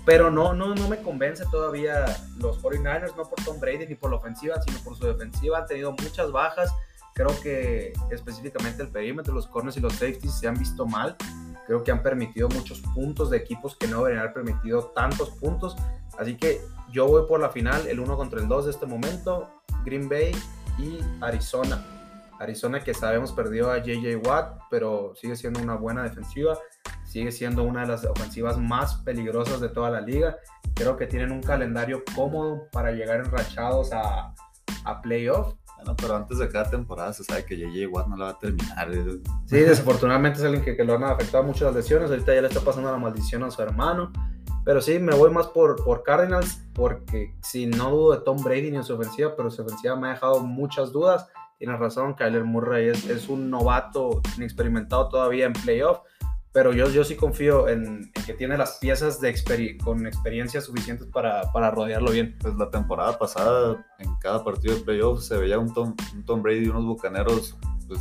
Pero 0.07 0.31
no, 0.31 0.55
no, 0.55 0.75
no 0.75 0.88
me 0.88 1.03
convence 1.03 1.45
todavía 1.51 2.05
los 2.38 2.62
49ers, 2.62 3.16
no 3.16 3.25
por 3.25 3.45
Tom 3.45 3.59
Brady 3.59 3.88
ni 3.88 3.97
por 3.97 4.11
la 4.11 4.19
ofensiva, 4.19 4.62
sino 4.62 4.79
por 4.85 4.97
su 4.97 5.05
defensiva. 5.05 5.59
Han 5.59 5.66
tenido 5.66 5.90
muchas 5.90 6.31
bajas. 6.31 6.73
Creo 7.12 7.29
que 7.42 7.92
específicamente 8.11 8.83
el 8.83 8.88
perímetro, 8.88 9.35
los 9.35 9.49
corners 9.49 9.77
y 9.77 9.81
los 9.81 9.95
safeties 9.95 10.38
se 10.38 10.47
han 10.47 10.55
visto 10.55 10.87
mal. 10.87 11.16
Creo 11.66 11.83
que 11.83 11.90
han 11.90 12.05
permitido 12.05 12.49
muchos 12.49 12.81
puntos 12.95 13.31
de 13.31 13.38
equipos 13.38 13.75
que 13.75 13.88
no 13.88 13.99
deberían 13.99 14.21
haber 14.21 14.35
permitido 14.35 14.92
tantos 14.95 15.31
puntos. 15.31 15.75
Así 16.16 16.37
que 16.37 16.61
yo 16.92 17.09
voy 17.09 17.27
por 17.27 17.40
la 17.40 17.49
final, 17.49 17.88
el 17.88 17.99
1 17.99 18.16
contra 18.16 18.40
el 18.40 18.47
2 18.47 18.66
de 18.66 18.71
este 18.71 18.87
momento. 18.87 19.49
Green 19.85 20.09
Bay 20.09 20.31
y 20.79 21.01
Arizona. 21.21 21.85
Arizona 22.38 22.85
que 22.85 22.95
sabemos 22.95 23.33
perdió 23.33 23.73
a 23.73 23.79
JJ 23.79 24.16
Watt, 24.25 24.61
pero 24.71 25.14
sigue 25.16 25.35
siendo 25.35 25.61
una 25.61 25.75
buena 25.75 26.05
defensiva. 26.05 26.57
Sigue 27.16 27.33
siendo 27.33 27.62
una 27.62 27.81
de 27.81 27.87
las 27.87 28.05
ofensivas 28.05 28.59
más 28.59 28.96
peligrosas 28.96 29.59
de 29.59 29.70
toda 29.70 29.88
la 29.88 30.02
liga. 30.02 30.37
Creo 30.74 30.98
que 30.98 31.07
tienen 31.07 31.33
un 31.33 31.40
calendario 31.40 32.02
cómodo 32.14 32.68
para 32.70 32.92
llegar 32.92 33.20
enrachados 33.20 33.90
a, 33.94 34.35
a 34.85 35.00
playoff. 35.00 35.55
Bueno, 35.76 35.96
pero 35.96 36.14
antes 36.14 36.37
de 36.37 36.46
cada 36.50 36.68
temporada 36.68 37.14
se 37.14 37.24
sabe 37.24 37.46
que 37.46 37.57
JJ 37.57 37.87
Watt 37.87 38.09
no 38.09 38.18
la 38.18 38.24
va 38.26 38.31
a 38.33 38.38
terminar. 38.38 38.92
eh. 38.92 39.22
Sí, 39.46 39.57
desafortunadamente 39.61 40.40
es 40.40 40.44
alguien 40.44 40.62
que, 40.62 40.76
que 40.76 40.85
lo 40.85 40.94
han 40.94 41.05
afectado 41.05 41.42
mucho 41.42 41.64
las 41.64 41.74
lesiones. 41.74 42.11
Ahorita 42.11 42.35
ya 42.35 42.42
le 42.42 42.48
está 42.48 42.61
pasando 42.61 42.92
la 42.92 42.98
maldición 42.98 43.44
a 43.44 43.50
su 43.50 43.62
hermano. 43.62 44.12
Pero 44.66 44.83
sí, 44.83 44.98
me 44.98 45.14
voy 45.14 45.31
más 45.31 45.46
por, 45.46 45.83
por 45.87 46.02
Cardinals, 46.02 46.66
porque 46.74 47.35
si 47.40 47.64
no 47.64 47.92
dudo 47.92 48.12
de 48.12 48.24
Tom 48.26 48.44
Brady 48.44 48.72
ni 48.72 48.76
en 48.76 48.85
su 48.85 48.92
ofensiva, 48.92 49.35
pero 49.35 49.50
su 49.50 49.62
ofensiva 49.62 49.96
me 49.96 50.09
ha 50.09 50.11
dejado 50.12 50.40
muchas 50.40 50.92
dudas. 50.92 51.26
Tienes 51.59 51.79
razón, 51.81 52.12
Kyler 52.12 52.44
Murray 52.44 52.88
es, 52.90 53.09
es 53.09 53.31
un 53.31 53.48
novato 53.48 54.20
inexperimentado 54.37 55.09
todavía 55.09 55.46
en 55.46 55.55
playoff, 55.55 56.00
pero 56.57 56.73
yo, 56.73 56.88
yo 56.88 57.05
sí 57.05 57.16
confío 57.16 57.69
en, 57.69 58.11
en 58.14 58.25
que 58.25 58.33
tiene 58.33 58.57
las 58.57 58.79
piezas 58.79 59.21
de 59.21 59.31
experi- 59.35 59.77
con 59.85 60.07
experiencia 60.07 60.63
suficientes 60.63 61.07
para, 61.07 61.52
para 61.52 61.71
rodearlo 61.71 62.11
bien. 62.13 62.35
Pues 62.40 62.54
la 62.54 62.71
temporada 62.71 63.19
pasada, 63.19 63.85
en 63.98 64.17
cada 64.23 64.42
partido 64.42 64.75
de 64.75 64.81
playoff, 64.81 65.21
se 65.23 65.37
veía 65.37 65.59
un 65.59 65.75
Tom, 65.75 65.94
un 66.15 66.25
Tom 66.25 66.40
Brady 66.42 66.65
y 66.65 66.69
unos 66.69 66.87
bucaneros 66.87 67.59
pues, 67.87 68.00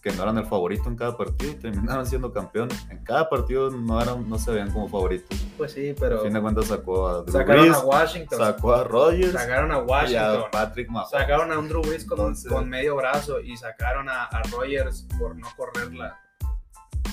que 0.00 0.12
no 0.12 0.22
eran 0.22 0.38
el 0.38 0.46
favorito 0.46 0.88
en 0.88 0.94
cada 0.94 1.16
partido 1.16 1.50
y 1.50 1.54
terminaron 1.56 2.06
siendo 2.06 2.32
campeones. 2.32 2.86
En 2.90 3.02
cada 3.02 3.28
partido 3.28 3.72
no, 3.72 4.00
eran, 4.00 4.30
no 4.30 4.38
se 4.38 4.52
veían 4.52 4.70
como 4.70 4.88
favoritos. 4.88 5.36
Pues 5.58 5.72
sí, 5.72 5.90
A 5.90 5.94
pero 5.98 6.20
fin 6.20 6.32
de 6.32 6.40
cuentas 6.40 6.66
sacó 6.66 7.08
a 7.08 7.22
Drew 7.22 7.32
sacaron 7.32 7.62
Brees, 7.62 7.76
a 7.76 7.84
Washington, 7.84 8.38
sacó 8.38 8.72
a 8.76 8.84
Rodgers 8.84 9.32
sacaron 9.32 9.72
a 9.72 9.78
y 9.78 9.80
Washington. 9.80 10.42
a 10.46 10.50
Patrick 10.52 10.88
Mahomes. 10.90 11.10
Sacaron 11.10 11.50
a 11.50 11.58
un 11.58 11.68
Drew 11.68 11.82
Brees 11.82 12.04
con, 12.04 12.18
Entonces- 12.20 12.52
con 12.52 12.68
medio 12.68 12.94
brazo 12.94 13.40
y 13.40 13.56
sacaron 13.56 14.08
a, 14.08 14.26
a 14.26 14.42
Rogers 14.44 15.08
por 15.18 15.34
no 15.36 15.48
correrla. 15.56 16.20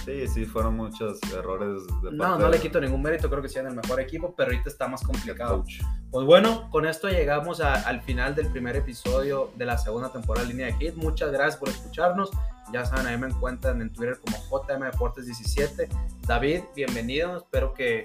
Sí, 0.05 0.27
sí, 0.27 0.45
fueron 0.45 0.75
muchos 0.75 1.19
errores 1.33 1.81
de 2.01 2.11
No, 2.11 2.23
parte 2.23 2.43
no 2.43 2.49
le 2.49 2.59
quito 2.59 2.81
ningún 2.81 3.01
mérito, 3.01 3.29
creo 3.29 3.41
que 3.41 3.49
sean 3.49 3.67
el 3.67 3.75
mejor 3.75 3.99
equipo, 4.01 4.33
pero 4.35 4.51
ahorita 4.51 4.69
está 4.69 4.87
más 4.87 5.03
complicado. 5.03 5.63
Pues 6.11 6.25
bueno, 6.25 6.69
con 6.71 6.85
esto 6.85 7.07
llegamos 7.09 7.61
a- 7.61 7.73
al 7.87 8.01
final 8.01 8.35
del 8.35 8.47
primer 8.51 8.75
episodio 8.75 9.51
de 9.55 9.65
la 9.65 9.77
segunda 9.77 10.11
temporada 10.11 10.45
de 10.45 10.51
Línea 10.53 10.67
de 10.67 10.73
Hit. 10.73 10.95
Muchas 10.95 11.31
gracias 11.31 11.57
por 11.57 11.69
escucharnos. 11.69 12.29
Ya 12.71 12.85
saben, 12.85 13.07
ahí 13.07 13.17
me 13.17 13.27
encuentran 13.27 13.81
en 13.81 13.91
Twitter 13.93 14.19
como 14.19 14.37
JM 14.49 14.83
Deportes 14.85 15.25
17. 15.25 15.87
David, 16.27 16.61
bienvenido. 16.75 17.37
Espero 17.37 17.73
que 17.73 18.03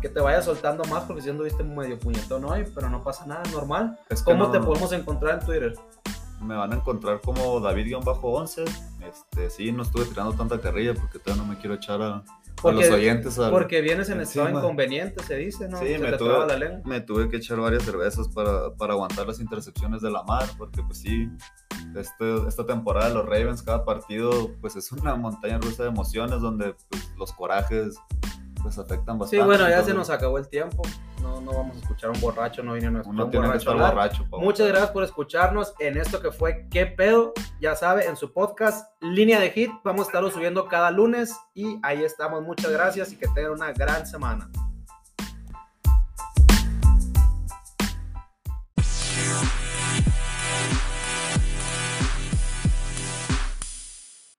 que 0.00 0.08
te 0.08 0.20
vayas 0.20 0.44
soltando 0.44 0.84
más 0.84 1.02
porque 1.06 1.22
si 1.22 1.28
anduviste 1.28 1.64
medio 1.64 1.98
puñetón 1.98 2.44
hoy, 2.44 2.64
pero 2.72 2.88
no 2.88 3.02
pasa 3.02 3.26
nada, 3.26 3.42
normal. 3.50 3.98
Es 4.08 4.20
que 4.22 4.30
¿Cómo 4.30 4.44
no- 4.44 4.52
te 4.52 4.60
podemos 4.60 4.92
encontrar 4.92 5.40
en 5.40 5.44
Twitter? 5.44 5.74
Me 6.40 6.54
van 6.56 6.72
a 6.72 6.76
encontrar 6.76 7.20
como 7.20 7.60
David-11. 7.60 8.64
Este, 9.08 9.50
sí, 9.50 9.72
no 9.72 9.82
estuve 9.82 10.04
tirando 10.06 10.32
tanta 10.34 10.60
carrilla 10.60 10.94
porque 10.94 11.18
todavía 11.18 11.42
no 11.44 11.48
me 11.48 11.58
quiero 11.58 11.74
echar 11.74 12.00
a, 12.02 12.24
a 12.62 12.70
los 12.72 12.88
oyentes. 12.90 13.38
al- 13.38 13.50
Porque 13.50 13.80
vienes 13.80 14.08
en 14.10 14.20
estado 14.20 14.46
encima. 14.46 14.60
inconveniente, 14.64 15.22
se 15.24 15.36
dice, 15.36 15.68
¿no? 15.68 15.78
Sí, 15.78 15.86
se 15.98 16.12
tuve-. 16.16 16.82
Me 16.84 17.00
tuve 17.00 17.28
que 17.28 17.36
echar 17.38 17.58
varias 17.60 17.82
cervezas 17.84 18.28
para, 18.28 18.72
para 18.74 18.92
aguantar 18.94 19.26
las 19.26 19.40
intercepciones 19.40 20.00
de 20.02 20.10
la 20.10 20.22
mar, 20.22 20.48
porque 20.56 20.82
pues 20.82 20.98
sí, 20.98 21.28
este, 21.96 22.46
esta 22.46 22.64
temporada 22.66 23.08
de 23.08 23.14
los 23.14 23.24
Ravens, 23.26 23.62
cada 23.62 23.84
partido 23.84 24.50
pues 24.60 24.76
es 24.76 24.92
una 24.92 25.14
montaña 25.16 25.58
rusa 25.58 25.82
de 25.84 25.88
emociones 25.88 26.40
donde 26.40 26.74
pues, 26.88 27.10
los 27.16 27.32
corajes 27.32 27.96
pues 28.74 28.78
afectan 28.78 29.18
bastante. 29.18 29.42
Sí, 29.42 29.46
bueno, 29.46 29.68
ya 29.68 29.82
se 29.82 29.94
nos 29.94 30.10
acabó 30.10 30.38
el 30.38 30.48
tiempo. 30.48 30.82
No, 31.22 31.40
no 31.40 31.52
vamos 31.52 31.76
a 31.76 31.80
escuchar 31.80 32.10
a 32.10 32.12
un 32.12 32.20
borracho, 32.20 32.62
no 32.62 32.74
viene 32.74 32.98
a 32.98 33.00
escuchar 33.00 33.14
Uno 33.14 33.24
un 33.24 33.30
tiene 33.30 33.46
que 33.46 33.64
borracho 33.64 34.22
estar 34.22 34.40
Muchas 34.40 34.68
gracias 34.68 34.90
por 34.90 35.04
escucharnos 35.04 35.74
en 35.78 35.96
esto 35.96 36.20
que 36.20 36.30
fue 36.30 36.66
¿Qué 36.70 36.86
pedo? 36.86 37.32
Ya 37.60 37.74
sabe, 37.74 38.06
en 38.06 38.16
su 38.16 38.32
podcast 38.32 38.90
Línea 39.00 39.40
de 39.40 39.50
Hit. 39.50 39.70
Vamos 39.84 40.02
a 40.02 40.08
estarlo 40.08 40.30
subiendo 40.30 40.66
cada 40.66 40.90
lunes 40.90 41.36
y 41.54 41.78
ahí 41.82 42.04
estamos. 42.04 42.42
Muchas 42.42 42.70
gracias 42.70 43.12
y 43.12 43.16
que 43.16 43.26
tengan 43.28 43.52
una 43.52 43.72
gran 43.72 44.06
semana. 44.06 44.50